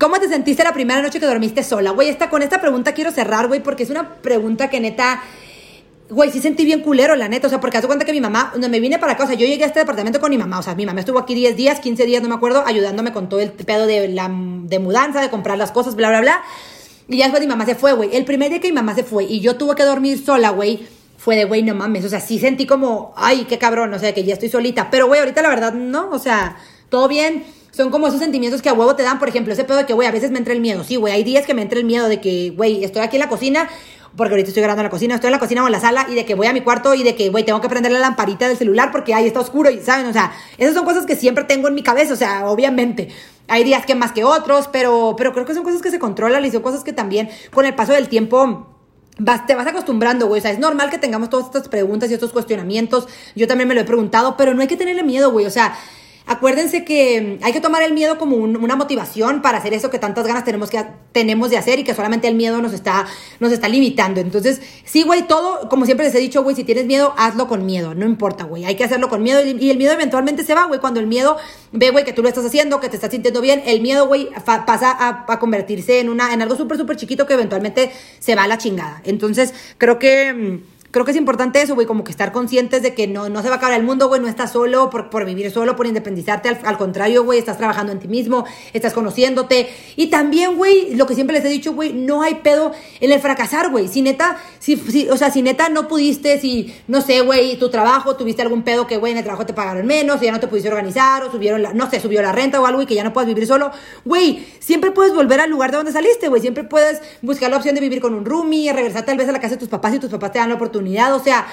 ¿Cómo 0.00 0.18
te 0.18 0.26
sentiste 0.26 0.64
la 0.64 0.72
primera 0.72 1.02
noche 1.02 1.20
que 1.20 1.26
dormiste 1.26 1.62
sola? 1.62 1.90
Güey, 1.90 2.08
esta, 2.08 2.30
con 2.30 2.40
esta 2.40 2.58
pregunta 2.58 2.94
quiero 2.94 3.10
cerrar, 3.10 3.46
güey, 3.46 3.62
porque 3.62 3.82
es 3.82 3.90
una 3.90 4.14
pregunta 4.14 4.70
que 4.70 4.80
neta 4.80 5.22
Güey, 6.10 6.30
sí 6.30 6.40
sentí 6.40 6.64
bien 6.64 6.80
culero, 6.80 7.14
la 7.16 7.28
neta. 7.28 7.46
O 7.46 7.50
sea, 7.50 7.60
porque 7.60 7.76
hace 7.76 7.86
cuenta 7.86 8.06
que 8.06 8.12
mi 8.12 8.20
mamá, 8.20 8.48
cuando 8.50 8.68
me 8.68 8.80
vine 8.80 8.98
para 8.98 9.12
acá, 9.12 9.24
o 9.24 9.26
sea, 9.26 9.36
yo 9.36 9.46
llegué 9.46 9.64
a 9.64 9.66
este 9.66 9.80
departamento 9.80 10.20
con 10.20 10.30
mi 10.30 10.38
mamá. 10.38 10.58
O 10.58 10.62
sea, 10.62 10.74
mi 10.74 10.86
mamá 10.86 11.00
estuvo 11.00 11.18
aquí 11.18 11.34
10 11.34 11.56
días, 11.56 11.80
15 11.80 12.06
días, 12.06 12.22
no 12.22 12.28
me 12.28 12.34
acuerdo, 12.34 12.64
ayudándome 12.66 13.12
con 13.12 13.28
todo 13.28 13.40
el 13.40 13.50
pedo 13.52 13.86
de, 13.86 14.08
la, 14.08 14.30
de 14.30 14.78
mudanza, 14.78 15.20
de 15.20 15.28
comprar 15.28 15.58
las 15.58 15.70
cosas, 15.70 15.96
bla, 15.96 16.08
bla, 16.08 16.20
bla. 16.20 16.42
Y 17.08 17.18
ya 17.18 17.24
después 17.24 17.42
mi 17.42 17.46
mamá 17.46 17.66
se 17.66 17.74
fue, 17.74 17.92
güey. 17.92 18.16
El 18.16 18.24
primer 18.24 18.48
día 18.48 18.60
que 18.60 18.68
mi 18.68 18.74
mamá 18.74 18.94
se 18.94 19.04
fue 19.04 19.24
y 19.24 19.40
yo 19.40 19.56
tuve 19.56 19.74
que 19.74 19.84
dormir 19.84 20.22
sola, 20.24 20.50
güey, 20.50 20.86
fue 21.18 21.36
de, 21.36 21.44
güey, 21.44 21.62
no 21.62 21.74
mames. 21.74 22.04
O 22.06 22.08
sea, 22.08 22.20
sí 22.20 22.38
sentí 22.38 22.64
como, 22.64 23.12
ay, 23.16 23.44
qué 23.46 23.58
cabrón, 23.58 23.92
o 23.92 23.98
sea, 23.98 24.14
que 24.14 24.24
ya 24.24 24.32
estoy 24.32 24.48
solita. 24.48 24.90
Pero, 24.90 25.08
güey, 25.08 25.20
ahorita 25.20 25.42
la 25.42 25.48
verdad, 25.50 25.74
no. 25.74 26.10
O 26.10 26.18
sea, 26.18 26.56
todo 26.88 27.08
bien. 27.08 27.44
Son 27.70 27.90
como 27.90 28.08
esos 28.08 28.18
sentimientos 28.18 28.60
que 28.60 28.68
a 28.68 28.72
huevo 28.72 28.96
te 28.96 29.02
dan, 29.02 29.18
por 29.18 29.28
ejemplo, 29.28 29.52
ese 29.52 29.62
pedo 29.62 29.76
de 29.76 29.86
que, 29.86 29.92
güey, 29.92 30.08
a 30.08 30.10
veces 30.10 30.30
me 30.30 30.38
entra 30.38 30.52
el 30.52 30.60
miedo. 30.60 30.84
Sí, 30.84 30.96
güey, 30.96 31.12
hay 31.12 31.22
días 31.22 31.46
que 31.46 31.54
me 31.54 31.62
entra 31.62 31.78
el 31.78 31.84
miedo 31.84 32.08
de 32.08 32.20
que, 32.20 32.50
güey, 32.56 32.82
estoy 32.82 33.02
aquí 33.02 33.16
en 33.16 33.20
la 33.20 33.28
cocina 33.28 33.68
porque 34.18 34.34
ahorita 34.34 34.48
estoy 34.48 34.62
grabando 34.64 34.80
en 34.80 34.86
la 34.86 34.90
cocina, 34.90 35.14
estoy 35.14 35.28
en 35.28 35.32
la 35.32 35.38
cocina 35.38 35.62
o 35.62 35.66
en 35.66 35.72
la 35.72 35.78
sala 35.78 36.06
y 36.10 36.16
de 36.16 36.26
que 36.26 36.34
voy 36.34 36.48
a 36.48 36.52
mi 36.52 36.60
cuarto 36.60 36.92
y 36.92 37.04
de 37.04 37.14
que, 37.14 37.30
güey, 37.30 37.44
tengo 37.44 37.60
que 37.60 37.68
prender 37.68 37.92
la 37.92 38.00
lamparita 38.00 38.48
del 38.48 38.56
celular 38.56 38.90
porque 38.90 39.14
ahí 39.14 39.28
está 39.28 39.38
oscuro 39.38 39.70
y, 39.70 39.78
¿saben? 39.78 40.06
O 40.06 40.12
sea, 40.12 40.32
esas 40.58 40.74
son 40.74 40.84
cosas 40.84 41.06
que 41.06 41.14
siempre 41.14 41.44
tengo 41.44 41.68
en 41.68 41.74
mi 41.74 41.84
cabeza, 41.84 42.14
o 42.14 42.16
sea, 42.16 42.50
obviamente. 42.50 43.10
Hay 43.46 43.62
días 43.62 43.86
que 43.86 43.94
más 43.94 44.10
que 44.10 44.24
otros, 44.24 44.68
pero, 44.72 45.14
pero 45.16 45.32
creo 45.32 45.46
que 45.46 45.54
son 45.54 45.62
cosas 45.62 45.80
que 45.80 45.92
se 45.92 46.00
controlan 46.00 46.44
y 46.44 46.50
son 46.50 46.62
cosas 46.62 46.82
que 46.82 46.92
también 46.92 47.30
con 47.54 47.64
el 47.64 47.74
paso 47.74 47.92
del 47.92 48.08
tiempo... 48.08 48.74
Te 49.46 49.54
vas 49.56 49.66
acostumbrando, 49.66 50.26
güey. 50.28 50.38
O 50.38 50.42
sea, 50.42 50.52
es 50.52 50.60
normal 50.60 50.90
que 50.90 50.98
tengamos 50.98 51.28
todas 51.28 51.46
estas 51.46 51.68
preguntas 51.68 52.08
y 52.08 52.14
estos 52.14 52.32
cuestionamientos. 52.32 53.08
Yo 53.34 53.48
también 53.48 53.66
me 53.66 53.74
lo 53.74 53.80
he 53.80 53.84
preguntado, 53.84 54.36
pero 54.36 54.54
no 54.54 54.62
hay 54.62 54.68
que 54.68 54.76
tenerle 54.76 55.02
miedo, 55.02 55.32
güey. 55.32 55.44
O 55.44 55.50
sea, 55.50 55.76
Acuérdense 56.28 56.84
que 56.84 57.38
hay 57.42 57.52
que 57.52 57.60
tomar 57.62 57.82
el 57.82 57.94
miedo 57.94 58.18
como 58.18 58.36
una 58.36 58.76
motivación 58.76 59.40
para 59.40 59.56
hacer 59.58 59.72
eso 59.72 59.88
que 59.88 59.98
tantas 59.98 60.26
ganas 60.26 60.44
tenemos, 60.44 60.68
que, 60.68 60.84
tenemos 61.12 61.48
de 61.48 61.56
hacer 61.56 61.78
y 61.78 61.84
que 61.84 61.94
solamente 61.94 62.28
el 62.28 62.34
miedo 62.34 62.60
nos 62.60 62.74
está, 62.74 63.06
nos 63.40 63.50
está 63.50 63.66
limitando. 63.66 64.20
Entonces, 64.20 64.60
sí, 64.84 65.04
güey, 65.04 65.26
todo, 65.26 65.70
como 65.70 65.86
siempre 65.86 66.04
les 66.04 66.14
he 66.14 66.18
dicho, 66.18 66.42
güey, 66.42 66.54
si 66.54 66.64
tienes 66.64 66.84
miedo, 66.84 67.14
hazlo 67.16 67.48
con 67.48 67.64
miedo, 67.64 67.94
no 67.94 68.04
importa, 68.04 68.44
güey, 68.44 68.66
hay 68.66 68.76
que 68.76 68.84
hacerlo 68.84 69.08
con 69.08 69.22
miedo 69.22 69.40
y, 69.42 69.70
el 69.70 69.78
miedo 69.78 69.92
eventualmente 69.92 70.44
se 70.44 70.54
va, 70.54 70.66
güey, 70.66 70.80
cuando 70.80 71.00
el 71.00 71.06
miedo 71.06 71.38
ve, 71.72 71.90
güey, 71.90 72.04
que 72.04 72.12
tú 72.12 72.22
lo 72.22 72.28
estás 72.28 72.44
haciendo, 72.44 72.78
que 72.78 72.90
te 72.90 72.96
estás 72.96 73.10
sintiendo 73.10 73.40
bien, 73.40 73.62
el 73.64 73.80
miedo, 73.80 74.06
güey, 74.06 74.28
pasa 74.44 74.90
a, 74.90 75.24
a, 75.32 75.38
convertirse 75.38 76.00
en, 76.00 76.10
una, 76.10 76.34
en 76.34 76.42
algo 76.42 76.56
súper, 76.56 76.76
súper 76.76 76.96
chiquito 76.96 77.26
que 77.26 77.32
eventualmente 77.32 77.90
se 78.18 78.34
va 78.34 78.42
a 78.42 78.48
la 78.48 78.58
chingada. 78.58 79.00
Entonces, 79.04 79.54
creo 79.78 79.98
que 79.98 80.34
mm, 80.34 80.77
creo 80.90 81.04
que 81.04 81.10
es 81.10 81.16
importante 81.16 81.60
eso, 81.60 81.74
güey, 81.74 81.86
como 81.86 82.04
que 82.04 82.10
estar 82.10 82.32
conscientes 82.32 82.82
de 82.82 82.94
que 82.94 83.06
no, 83.06 83.28
no 83.28 83.42
se 83.42 83.48
va 83.48 83.56
a 83.56 83.58
acabar 83.58 83.78
el 83.78 83.84
mundo, 83.84 84.08
güey, 84.08 84.20
no 84.20 84.28
estás 84.28 84.52
solo 84.52 84.90
por, 84.90 85.10
por 85.10 85.24
vivir 85.24 85.50
solo, 85.50 85.76
por 85.76 85.86
independizarte, 85.86 86.48
al, 86.48 86.78
contrario, 86.78 87.24
güey, 87.24 87.38
estás 87.38 87.58
trabajando 87.58 87.92
en 87.92 87.98
ti 87.98 88.08
mismo, 88.08 88.46
estás 88.72 88.94
conociéndote. 88.94 89.68
Y 89.96 90.06
también, 90.06 90.56
güey, 90.56 90.94
lo 90.94 91.06
que 91.06 91.14
siempre 91.14 91.36
les 91.36 91.44
he 91.44 91.48
dicho, 91.48 91.74
güey, 91.74 91.92
no 91.92 92.22
hay 92.22 92.36
pedo 92.36 92.72
en 93.00 93.12
el 93.12 93.20
fracasar, 93.20 93.70
güey. 93.70 93.88
Si 93.88 94.02
neta, 94.02 94.38
si, 94.58 95.08
o 95.10 95.16
sea, 95.16 95.30
si 95.30 95.42
neta 95.42 95.68
no 95.68 95.88
pudiste, 95.88 96.40
si, 96.40 96.74
no 96.86 97.00
sé, 97.00 97.20
güey, 97.20 97.58
tu 97.58 97.68
trabajo, 97.68 98.16
tuviste 98.16 98.42
algún 98.42 98.62
pedo 98.62 98.86
que, 98.86 98.96
güey, 98.96 99.12
en 99.12 99.18
el 99.18 99.24
trabajo 99.24 99.44
te 99.44 99.52
pagaron 99.52 99.86
menos, 99.86 100.20
o 100.20 100.24
ya 100.24 100.32
no 100.32 100.40
te 100.40 100.48
pudiste 100.48 100.68
organizar, 100.68 101.22
o 101.24 101.30
subieron 101.30 101.62
la, 101.62 101.74
no 101.74 101.90
sé, 101.90 102.00
subió 102.00 102.22
la 102.22 102.32
renta 102.32 102.60
o 102.60 102.66
algo 102.66 102.82
y 102.82 102.86
que 102.86 102.94
ya 102.94 103.04
no 103.04 103.12
puedas 103.12 103.28
vivir 103.28 103.46
solo, 103.46 103.70
güey, 104.04 104.46
siempre 104.60 104.90
puedes 104.90 105.14
volver 105.14 105.40
al 105.40 105.50
lugar 105.50 105.70
de 105.70 105.76
donde 105.76 105.92
saliste, 105.92 106.28
güey, 106.28 106.40
siempre 106.40 106.64
puedes 106.64 107.02
buscar 107.20 107.50
la 107.50 107.58
opción 107.58 107.74
de 107.74 107.80
vivir 107.80 108.00
con 108.00 108.14
un 108.14 108.24
roomie, 108.24 108.72
regresar 108.72 109.04
tal 109.04 109.18
vez 109.18 109.28
a 109.28 109.32
la 109.32 109.40
casa 109.40 109.54
de 109.54 109.60
tus 109.60 109.68
papás 109.68 109.94
y 109.94 109.98
tus 109.98 110.10
papás 110.10 110.32
te 110.32 110.38
dan 110.38 110.48
la 110.48 110.54
oportunidad 110.54 110.77
o 110.78 111.18
sea, 111.22 111.46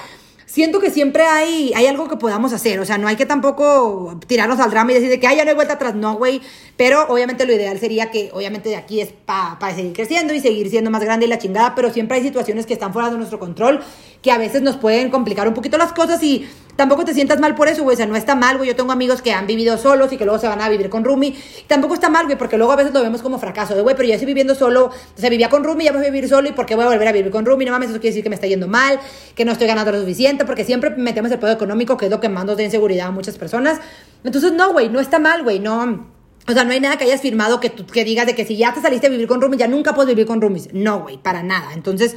siento 0.46 0.80
que 0.80 0.90
siempre 0.90 1.24
hay, 1.24 1.72
hay 1.74 1.86
algo 1.86 2.08
que 2.08 2.16
podamos 2.16 2.52
hacer, 2.52 2.80
o 2.80 2.84
sea, 2.84 2.96
no 2.96 3.08
hay 3.08 3.16
que 3.16 3.26
tampoco 3.26 4.18
tirarnos 4.26 4.58
al 4.60 4.70
drama 4.70 4.92
y 4.92 4.94
decir 4.94 5.10
de 5.10 5.20
que, 5.20 5.26
ay, 5.26 5.36
ya 5.36 5.44
no 5.44 5.50
hay 5.50 5.56
vuelta 5.56 5.74
atrás, 5.74 5.94
no, 5.94 6.14
güey, 6.14 6.40
pero 6.76 7.06
obviamente 7.08 7.44
lo 7.44 7.52
ideal 7.52 7.78
sería 7.78 8.10
que, 8.10 8.30
obviamente 8.32 8.68
de 8.68 8.76
aquí 8.76 9.00
es 9.00 9.10
para 9.26 9.74
seguir 9.74 9.92
creciendo 9.92 10.32
y 10.32 10.40
seguir 10.40 10.70
siendo 10.70 10.90
más 10.90 11.02
grande 11.02 11.26
y 11.26 11.28
la 11.28 11.38
chingada, 11.38 11.74
pero 11.74 11.92
siempre 11.92 12.16
hay 12.16 12.22
situaciones 12.22 12.64
que 12.64 12.72
están 12.72 12.92
fuera 12.92 13.10
de 13.10 13.16
nuestro 13.16 13.38
control, 13.38 13.80
que 14.22 14.30
a 14.30 14.38
veces 14.38 14.62
nos 14.62 14.76
pueden 14.76 15.10
complicar 15.10 15.46
un 15.46 15.54
poquito 15.54 15.76
las 15.78 15.92
cosas 15.92 16.22
y 16.22 16.48
tampoco 16.76 17.04
te 17.04 17.14
sientas 17.14 17.40
mal 17.40 17.54
por 17.54 17.68
eso, 17.68 17.82
güey. 17.82 17.94
O 17.94 17.96
sea, 17.96 18.06
no 18.06 18.16
está 18.16 18.34
mal, 18.34 18.58
güey. 18.58 18.68
Yo 18.68 18.76
tengo 18.76 18.92
amigos 18.92 19.22
que 19.22 19.32
han 19.32 19.46
vivido 19.46 19.76
solos 19.78 20.12
y 20.12 20.16
que 20.16 20.24
luego 20.24 20.38
se 20.38 20.46
van 20.46 20.60
a 20.60 20.68
vivir 20.68 20.88
con 20.88 21.04
Rumi. 21.04 21.36
Tampoco 21.66 21.94
está 21.94 22.08
mal, 22.08 22.26
güey, 22.26 22.38
porque 22.38 22.56
luego 22.56 22.72
a 22.72 22.76
veces 22.76 22.92
lo 22.92 23.02
vemos 23.02 23.22
como 23.22 23.38
fracaso. 23.38 23.74
De, 23.74 23.82
güey, 23.82 23.96
pero 23.96 24.08
yo 24.08 24.14
estoy 24.14 24.26
viviendo 24.26 24.54
solo. 24.54 24.86
O 24.86 25.20
sea, 25.20 25.30
vivía 25.30 25.48
con 25.48 25.64
Rumi, 25.64 25.84
ya 25.84 25.92
voy 25.92 26.02
a 26.02 26.10
vivir 26.10 26.28
solo. 26.28 26.48
¿Y 26.48 26.52
por 26.52 26.66
qué 26.66 26.74
voy 26.74 26.84
a 26.84 26.88
volver 26.88 27.08
a 27.08 27.12
vivir 27.12 27.32
con 27.32 27.44
Rumi? 27.44 27.64
No 27.64 27.72
mames, 27.72 27.90
eso 27.90 27.98
quiere 27.98 28.10
decir 28.10 28.22
que 28.22 28.28
me 28.28 28.34
está 28.34 28.46
yendo 28.46 28.68
mal, 28.68 29.00
que 29.34 29.44
no 29.44 29.52
estoy 29.52 29.66
ganando 29.66 29.92
lo 29.92 30.00
suficiente, 30.00 30.44
porque 30.44 30.64
siempre 30.64 30.90
metemos 30.90 31.30
el 31.32 31.38
pedo 31.38 31.52
económico, 31.52 31.96
que 31.96 32.06
es 32.06 32.10
lo 32.10 32.20
que 32.20 32.28
manda 32.28 32.54
de 32.54 32.64
inseguridad 32.64 33.08
a 33.08 33.10
muchas 33.10 33.36
personas. 33.38 33.80
Entonces, 34.24 34.52
no, 34.52 34.72
güey, 34.72 34.88
no 34.88 35.00
está 35.00 35.18
mal, 35.18 35.42
güey. 35.42 35.58
No. 35.58 36.14
O 36.48 36.52
sea, 36.52 36.64
no 36.64 36.70
hay 36.70 36.80
nada 36.80 36.96
que 36.96 37.04
hayas 37.04 37.20
firmado 37.20 37.58
que, 37.58 37.70
tú, 37.70 37.84
que 37.86 38.04
digas 38.04 38.26
de 38.26 38.36
que 38.36 38.44
si 38.44 38.56
ya 38.56 38.72
te 38.72 38.80
saliste 38.80 39.08
a 39.08 39.10
vivir 39.10 39.26
con 39.26 39.40
Rumi, 39.40 39.56
ya 39.56 39.66
nunca 39.66 39.94
puedes 39.94 40.08
vivir 40.08 40.26
con 40.26 40.40
roomies. 40.40 40.72
No, 40.72 41.00
güey, 41.00 41.18
para 41.18 41.42
nada. 41.42 41.72
Entonces, 41.74 42.14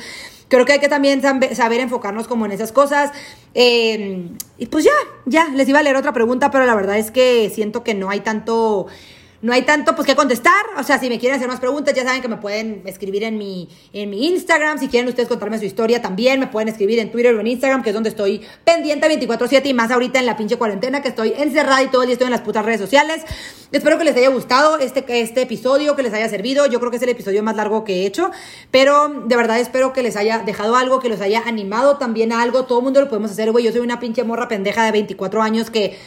creo 0.50 0.66
que 0.66 0.74
hay 0.74 0.80
que 0.80 0.90
también 0.90 1.22
saber 1.22 1.80
enfocarnos 1.80 2.28
como 2.28 2.46
en 2.46 2.52
esas 2.52 2.72
cosas. 2.74 3.12
Eh, 3.54 4.30
y 4.58 4.66
pues 4.66 4.84
ya, 4.84 4.92
ya, 5.26 5.48
les 5.50 5.70
iba 5.70 5.80
a 5.80 5.84
leer 5.84 5.96
otra 5.96 6.12
pregunta, 6.12 6.52
pero 6.52 6.66
la 6.66 6.76
verdad 6.76 6.98
es 6.98 7.12
que 7.12 7.50
siento 7.54 7.84
que 7.84 7.94
no 7.94 8.10
hay 8.10 8.20
tanto 8.20 8.88
no 9.42 9.54
hay 9.54 9.62
tanto 9.62 9.96
pues 9.96 10.06
que 10.06 10.16
contestar. 10.16 10.66
O 10.78 10.84
sea, 10.84 11.00
si 11.00 11.10
me 11.10 11.20
quieren 11.20 11.38
hacer 11.38 11.48
más 11.48 11.60
preguntas, 11.60 11.94
ya 11.94 12.04
saben 12.04 12.22
que 12.22 12.28
me 12.28 12.38
pueden 12.38 12.82
escribir 12.86 13.24
en 13.24 13.38
mi, 13.38 13.70
en 13.94 14.10
mi 14.10 14.28
Instagram. 14.28 14.80
Si 14.80 14.88
quieren 14.88 15.08
ustedes 15.08 15.30
contarme 15.30 15.58
su 15.60 15.66
historia 15.66 16.02
también, 16.02 16.40
me 16.40 16.48
pueden 16.48 16.70
escribir 16.70 17.00
en 17.00 17.12
Twitter 17.12 17.34
o 17.34 17.40
en 17.40 17.48
Instagram, 17.48 17.84
que 17.84 17.90
es 17.90 17.94
donde 17.94 18.10
estoy 18.10 18.42
pendiente 18.66 19.08
24-7 19.08 19.66
y 19.66 19.74
más 19.74 19.92
ahorita 19.92 20.20
en 20.20 20.26
la 20.26 20.36
pinche 20.36 20.58
cuarentena, 20.58 21.02
que 21.02 21.10
estoy 21.10 21.34
encerrada 21.38 21.84
y 21.84 21.88
todo 21.88 22.02
el 22.02 22.08
día 22.08 22.14
estoy 22.14 22.26
en 22.26 22.32
las 22.32 22.42
putas 22.42 22.66
redes 22.66 22.82
sociales. 22.82 23.24
Espero 23.72 23.98
que 23.98 24.04
les 24.04 24.16
haya 24.16 24.30
gustado 24.30 24.78
este, 24.80 25.06
este 25.22 25.44
episodio, 25.44 25.96
que 25.96 26.04
les 26.04 26.14
haya 26.14 26.28
servido. 26.28 26.66
Yo 26.66 26.80
creo 26.80 26.92
que 26.92 26.98
es 26.98 27.04
el 27.04 27.10
episodio 27.10 27.44
más 27.44 27.56
largo 27.56 27.84
que 27.84 28.02
he 28.02 28.06
hecho, 28.06 28.32
pero 28.72 29.10
de 29.26 29.36
verdad 29.36 29.60
espero 29.60 29.94
que 29.94 30.04
les 30.04 30.16
haya 30.16 30.40
dejado 30.40 30.76
algo, 30.76 31.00
que 31.00 31.08
los 31.08 31.22
haya 31.22 31.44
animado 31.46 31.98
también 31.98 32.34
a 32.34 32.42
algo. 32.42 32.66
Todo 32.66 32.80
el 32.80 32.86
mundo 32.86 33.00
lo 33.00 33.08
podemos 33.08 33.32
hacer, 33.32 33.52
güey. 33.52 33.64
Yo 33.64 33.72
soy 33.72 33.82
una 33.82 34.00
pinche 34.00 34.24
morra 34.24 34.48
pendeja 34.48 34.84
de 34.84 34.92
24 34.92 35.42
años 35.42 35.70
que 35.70 35.98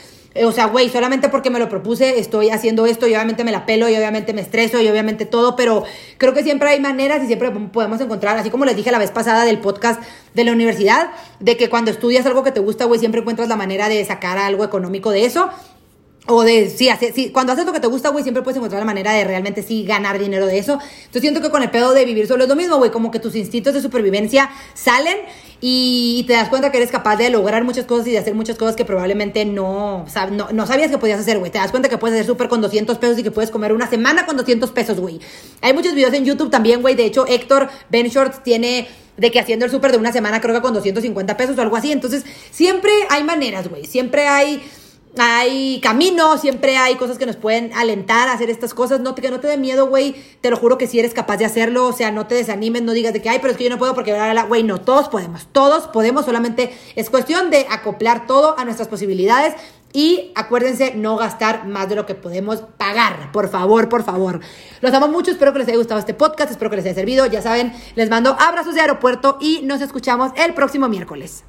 o 0.45 0.53
sea, 0.53 0.67
güey, 0.67 0.89
solamente 0.89 1.29
porque 1.29 1.51
me 1.51 1.59
lo 1.59 1.69
propuse 1.69 2.19
estoy 2.19 2.51
haciendo 2.51 2.87
esto 2.87 3.07
y 3.07 3.15
obviamente 3.15 3.45
me 3.45 3.53
la 3.53 3.67
pelo 3.67 3.89
y 3.89 3.97
obviamente 3.97 4.33
me 4.33 4.41
estreso 4.41 4.81
y 4.81 4.89
obviamente 4.89 5.27
todo, 5.27 5.57
pero 5.57 5.85
creo 6.19 6.33
que 6.33 6.43
siempre 6.43 6.71
hay 6.71 6.81
maneras 6.81 7.23
y 7.23 7.27
siempre 7.27 7.51
podemos 7.51 8.01
encontrar, 8.01 8.37
así 8.39 8.51
como 8.51 8.65
les 8.65 8.77
dije 8.77 8.91
la 8.91 8.99
vez 8.99 9.11
pasada 9.11 9.45
del 9.45 9.59
podcast 9.59 10.01
de 10.35 10.45
la 10.45 10.53
universidad, 10.53 11.11
de 11.41 11.57
que 11.57 11.69
cuando 11.69 11.91
estudias 11.91 12.25
algo 12.27 12.43
que 12.43 12.53
te 12.53 12.61
gusta, 12.61 12.87
güey, 12.87 12.99
siempre 12.99 13.21
encuentras 13.21 13.49
la 13.49 13.57
manera 13.57 13.89
de 13.89 14.05
sacar 14.05 14.39
algo 14.39 14.65
económico 14.65 15.11
de 15.11 15.25
eso. 15.25 15.51
O 16.29 16.45
de, 16.45 16.71
sí, 16.71 16.89
sí, 17.13 17.31
cuando 17.31 17.53
haces 17.53 17.67
lo 17.67 17.73
que 17.73 17.81
te 17.81 17.89
gusta, 17.89 18.11
güey, 18.11 18.23
siempre 18.23 18.45
puedes 18.45 18.57
encontrar 18.57 18.81
la 18.81 18.87
manera 18.87 19.13
de 19.13 19.25
realmente 19.25 19.61
sí 19.61 19.85
ganar 19.85 20.21
dinero 20.21 20.47
de 20.47 20.57
eso. 20.59 20.75
Entonces 20.75 21.21
siento 21.21 21.41
que 21.41 21.51
con 21.51 21.65
el 21.65 21.71
pedo 21.71 21.93
de 21.95 22.05
vivir 22.05 22.29
solo 22.29 22.45
es 22.45 22.49
lo 22.49 22.55
mismo, 22.55 22.77
güey, 22.77 22.93
como 22.93 23.11
que 23.11 23.19
tus 23.19 23.35
instintos 23.35 23.75
de 23.75 23.83
supervivencia 23.83 24.49
salen 24.73 25.17
y 25.61 26.25
te 26.29 26.35
das 26.35 26.49
cuenta 26.49 26.71
que 26.71 26.77
eres 26.77 26.93
capaz 26.93 27.17
de 27.17 27.29
lograr 27.29 27.65
muchas 27.65 27.87
cosas 27.87 28.07
y 28.07 28.13
de 28.13 28.19
hacer 28.19 28.35
muchas 28.35 28.57
cosas 28.57 28.77
que 28.77 28.85
probablemente 28.85 29.45
no, 29.45 30.05
no, 30.31 30.53
no 30.53 30.67
sabías 30.67 30.93
que 30.93 30.99
podías 30.99 31.19
hacer, 31.19 31.41
güey. 31.41 31.51
Te 31.51 31.59
das 31.59 31.73
cuenta 31.73 31.89
que 31.89 31.99
puedes 31.99 32.15
hacer 32.15 32.27
súper 32.27 32.49
con 32.49 32.61
200 32.61 32.99
pesos 32.99 33.19
y 33.19 33.25
que 33.25 33.33
puedes 33.33 33.51
comer 33.51 33.73
una 33.73 33.91
semana 33.91 34.25
con 34.25 34.37
200 34.37 34.71
pesos, 34.71 35.01
güey. 35.01 35.19
Hay 35.61 35.73
muchos 35.73 35.93
videos 35.93 36.15
en 36.15 36.25
YouTube 36.25 36.51
también, 36.51 36.83
güey. 36.83 36.95
De 36.95 37.05
hecho, 37.05 37.27
Héctor 37.27 37.69
Ben 37.91 38.07
Shorts 38.07 38.45
tiene 38.45 38.87
de 39.17 39.31
que 39.31 39.41
haciendo 39.41 39.65
el 39.65 39.71
súper 39.73 39.91
de 39.91 39.99
una 39.99 40.13
semana 40.13 40.41
creo 40.41 40.55
que 40.55 40.63
con 40.63 40.73
250 40.73 41.37
pesos 41.37 41.59
o 41.59 41.63
algo 41.63 41.77
así. 41.77 41.91
Entonces, 41.91 42.25
siempre 42.53 42.93
hay 43.09 43.25
maneras, 43.25 43.69
güey. 43.69 43.87
Siempre 43.87 44.27
hay 44.29 44.63
hay 45.19 45.81
camino, 45.81 46.39
siempre 46.39 46.79
hay 46.79 46.97
cosas 46.97 47.19
que 47.19 47.27
nos 47.27 47.37
pueden 47.37 47.73
alentar 47.75 48.29
a 48.29 48.33
hacer 48.33 48.49
estas 48.49 48.73
cosas. 48.73 49.01
No 49.01 49.15
te, 49.15 49.23
que 49.23 49.31
no 49.31 49.41
te 49.41 49.49
dé 49.49 49.59
miedo, 49.59 49.87
güey. 49.87 50.15
Te 50.41 50.51
lo 50.51 50.57
juro 50.57 50.79
que 50.79 50.87
si 50.87 50.99
eres 50.99 51.13
capaz 51.13 51.37
de 51.37 51.45
hacerlo, 51.45 51.87
o 51.87 51.93
sea, 51.93 52.11
no 52.11 52.27
te 52.27 52.35
desanimes, 52.35 52.83
no 52.83 52.93
digas 52.93 53.13
de 53.13 53.21
que, 53.21 53.29
ay, 53.29 53.39
pero 53.41 53.53
es 53.53 53.59
que 53.59 53.65
yo 53.65 53.71
no 53.71 53.79
puedo 53.79 53.95
porque, 53.95 54.17
güey, 54.49 54.63
no, 54.63 54.81
todos 54.81 55.09
podemos, 55.09 55.47
todos 55.53 55.89
podemos, 55.89 56.25
solamente 56.25 56.75
es 56.97 57.11
cuestión 57.11 57.51
de 57.51 57.67
acoplar 57.71 58.27
todo 58.27 58.59
a 58.59 58.65
nuestras 58.65 58.89
posibilidades. 58.89 59.55
Y 59.95 60.33
acuérdense, 60.35 60.95
no 60.95 61.17
gastar 61.17 61.67
más 61.67 61.89
de 61.91 61.97
lo 61.97 62.07
que 62.07 62.15
podemos 62.15 62.63
pagar. 62.79 63.31
Por 63.31 63.51
favor, 63.51 63.91
por 63.91 64.03
favor. 64.03 64.41
Los 64.81 64.95
amo 64.95 65.09
mucho. 65.09 65.31
Espero 65.31 65.53
que 65.53 65.59
les 65.59 65.69
haya 65.69 65.77
gustado 65.77 66.01
este 66.01 66.15
podcast. 66.15 66.51
Espero 66.51 66.71
que 66.71 66.77
les 66.77 66.87
haya 66.87 66.95
servido. 66.95 67.27
Ya 67.27 67.43
saben, 67.43 67.75
les 67.95 68.09
mando 68.09 68.35
abrazos 68.41 68.75
de 68.75 68.81
aeropuerto 68.81 69.37
y 69.39 69.61
nos 69.65 69.83
escuchamos 69.83 70.33
el 70.37 70.55
próximo 70.55 70.89
miércoles. 70.89 71.45